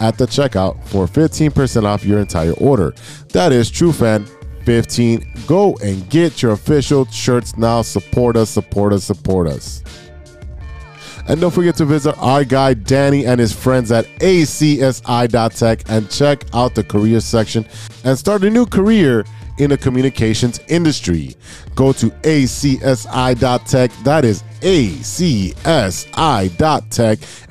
at 0.00 0.16
the 0.16 0.26
checkout 0.26 0.82
for 0.84 1.06
15% 1.06 1.84
off 1.84 2.04
your 2.04 2.20
entire 2.20 2.52
order. 2.52 2.94
That 3.32 3.52
is 3.52 3.70
TrueFan15. 3.70 4.43
Go 5.46 5.76
and 5.82 6.08
get 6.10 6.42
your 6.42 6.52
official 6.52 7.06
shirts 7.06 7.56
now. 7.56 7.82
Support 7.82 8.36
us, 8.36 8.50
support 8.50 8.92
us, 8.92 9.04
support 9.04 9.48
us. 9.48 9.82
And 11.26 11.40
don't 11.40 11.52
forget 11.52 11.76
to 11.76 11.86
visit 11.86 12.14
our 12.18 12.44
guy 12.44 12.74
Danny 12.74 13.24
and 13.24 13.40
his 13.40 13.52
friends 13.52 13.90
at 13.90 14.04
acsi.tech 14.18 15.88
and 15.88 16.10
check 16.10 16.44
out 16.52 16.74
the 16.74 16.84
career 16.84 17.20
section 17.20 17.64
and 18.04 18.18
start 18.18 18.44
a 18.44 18.50
new 18.50 18.66
career 18.66 19.24
in 19.58 19.70
the 19.70 19.78
communications 19.78 20.60
industry. 20.68 21.34
Go 21.74 21.92
to 21.94 22.10
acsi.tech, 22.10 23.90
that 24.04 24.24
is 24.24 24.42
acsi.tech, 24.60 25.58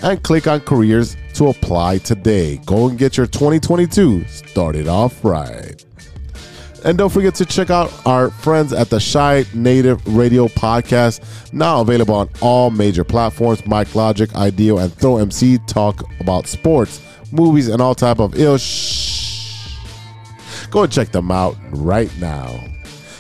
and 0.01 0.24
click 0.24 0.47
on 0.47 0.59
careers 0.61 1.18
to 1.34 1.47
apply 1.47 1.97
today. 1.99 2.57
Go 2.66 2.89
and 2.89 2.97
get 2.97 3.18
your 3.18 3.28
2022 3.28 4.26
started 4.26 4.88
off 4.88 5.24
right. 5.26 5.83
And 6.86 6.98
don't 6.98 7.12
forget 7.12 7.34
to 7.36 7.46
check 7.46 7.70
out 7.70 7.92
our 8.06 8.30
friends 8.30 8.74
at 8.74 8.90
the 8.90 9.00
Chi 9.00 9.46
Native 9.54 10.06
Radio 10.16 10.48
Podcast, 10.48 11.54
now 11.54 11.80
available 11.80 12.16
on 12.16 12.30
all 12.42 12.72
major 12.72 13.06
platforms. 13.06 13.66
Mike 13.66 13.96
Logic, 13.96 14.34
Ideal, 14.36 14.80
and 14.80 14.94
Throw 14.94 15.18
MC 15.18 15.60
talk 15.68 16.04
about 16.20 16.48
sports, 16.48 17.02
movies, 17.32 17.70
and 17.70 17.82
all 17.82 17.96
type 17.96 18.20
of 18.20 18.38
ill 18.38 18.58
shh. 18.58 19.78
Go 20.72 20.84
and 20.84 20.92
check 20.92 21.12
them 21.12 21.32
out 21.32 21.56
right 21.72 22.12
now. 22.20 22.60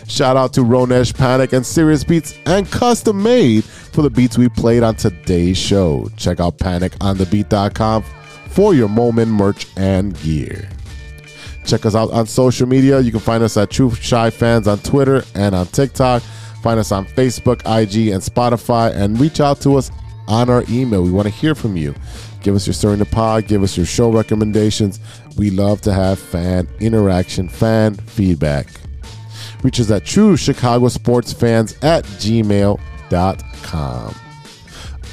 Shout 0.07 0.35
out 0.35 0.51
to 0.53 0.61
Ronesh 0.61 1.15
Panic 1.15 1.53
and 1.53 1.65
Serious 1.65 2.03
Beats 2.03 2.37
and 2.45 2.69
custom 2.69 3.23
made 3.23 3.63
for 3.63 4.01
the 4.01 4.09
beats 4.09 4.37
we 4.37 4.49
played 4.49 4.83
on 4.83 4.95
today's 4.95 5.57
show. 5.57 6.09
Check 6.17 6.39
out 6.39 6.57
paniconthebeat.com 6.57 8.03
for 8.49 8.73
your 8.75 8.89
moment 8.89 9.31
merch 9.31 9.67
and 9.77 10.19
gear. 10.21 10.69
Check 11.65 11.85
us 11.85 11.95
out 11.95 12.11
on 12.11 12.25
social 12.27 12.67
media. 12.67 12.99
You 12.99 13.11
can 13.11 13.19
find 13.19 13.43
us 13.43 13.57
at 13.57 13.69
True 13.69 13.91
Chi 13.91 14.29
Fans 14.29 14.67
on 14.67 14.79
Twitter 14.79 15.23
and 15.35 15.55
on 15.55 15.67
TikTok. 15.67 16.21
Find 16.61 16.79
us 16.79 16.91
on 16.91 17.05
Facebook, 17.05 17.59
IG, 17.61 18.09
and 18.09 18.21
Spotify, 18.21 18.95
and 18.95 19.19
reach 19.19 19.39
out 19.39 19.59
to 19.61 19.75
us 19.75 19.91
on 20.27 20.49
our 20.49 20.63
email. 20.69 21.03
We 21.03 21.11
want 21.11 21.27
to 21.27 21.33
hear 21.33 21.55
from 21.55 21.75
you. 21.75 21.93
Give 22.41 22.55
us 22.55 22.67
your 22.67 22.73
story 22.73 22.93
in 22.93 22.99
the 22.99 23.05
pod. 23.05 23.47
Give 23.47 23.63
us 23.63 23.77
your 23.77 23.85
show 23.85 24.11
recommendations. 24.11 24.99
We 25.37 25.49
love 25.49 25.81
to 25.81 25.93
have 25.93 26.19
fan 26.19 26.67
interaction, 26.79 27.47
fan 27.49 27.95
feedback. 27.95 28.67
Reach 29.63 29.79
us 29.79 29.89
at 29.91 30.05
true 30.05 30.35
Chicago 30.35 30.89
sports 30.89 31.31
fans 31.31 31.77
at 31.81 32.03
gmail.com. 32.05 32.79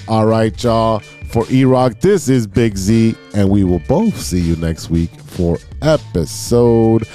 All 0.09 0.27
right, 0.27 0.63
y'all. 0.63 1.03
For 1.31 1.45
E 1.49 1.65
Rock, 1.65 2.01
this 2.01 2.29
is 2.29 2.49
Big 2.49 2.77
Z, 2.77 3.15
and 3.35 3.49
we 3.49 3.63
will 3.63 3.79
both 3.87 4.21
see 4.21 4.41
you 4.41 4.57
next 4.57 4.91
week 4.91 5.11
for 5.21 5.59
episode 5.81 7.07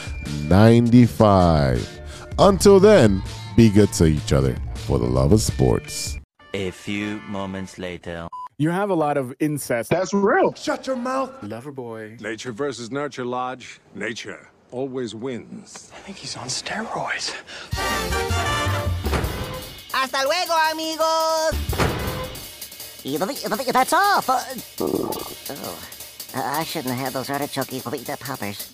95. 0.43 1.99
Until 2.39 2.79
then, 2.79 3.21
be 3.57 3.69
good 3.69 3.91
to 3.93 4.05
each 4.05 4.31
other 4.31 4.55
for 4.75 4.99
the 4.99 5.05
love 5.05 5.33
of 5.33 5.41
sports. 5.41 6.17
A 6.53 6.71
few 6.71 7.19
moments 7.27 7.77
later. 7.77 8.29
You 8.57 8.69
have 8.69 8.89
a 8.89 8.93
lot 8.93 9.17
of 9.17 9.33
incest. 9.41 9.89
That's 9.89 10.13
real. 10.13 10.53
Shut 10.53 10.87
your 10.87 10.95
mouth. 10.95 11.31
Lover 11.43 11.73
boy. 11.73 12.15
Nature 12.21 12.53
versus 12.53 12.89
nurture, 12.89 13.25
Lodge. 13.25 13.81
Nature 13.95 14.47
always 14.71 15.13
wins. 15.13 15.91
I 15.93 15.99
think 15.99 16.15
he's 16.15 16.37
on 16.37 16.47
steroids. 16.47 17.35
Hasta 19.91 20.23
luego, 20.23 20.53
amigos. 20.71 22.14
That's 23.71 23.93
all. 23.93 24.21
For... 24.21 24.33
Uh, 24.33 25.55
oh, 25.55 25.79
I 26.35 26.63
shouldn't 26.63 26.95
have 26.95 27.05
had 27.05 27.13
those 27.13 27.29
artichoke 27.29 27.71
poppers. 28.19 28.71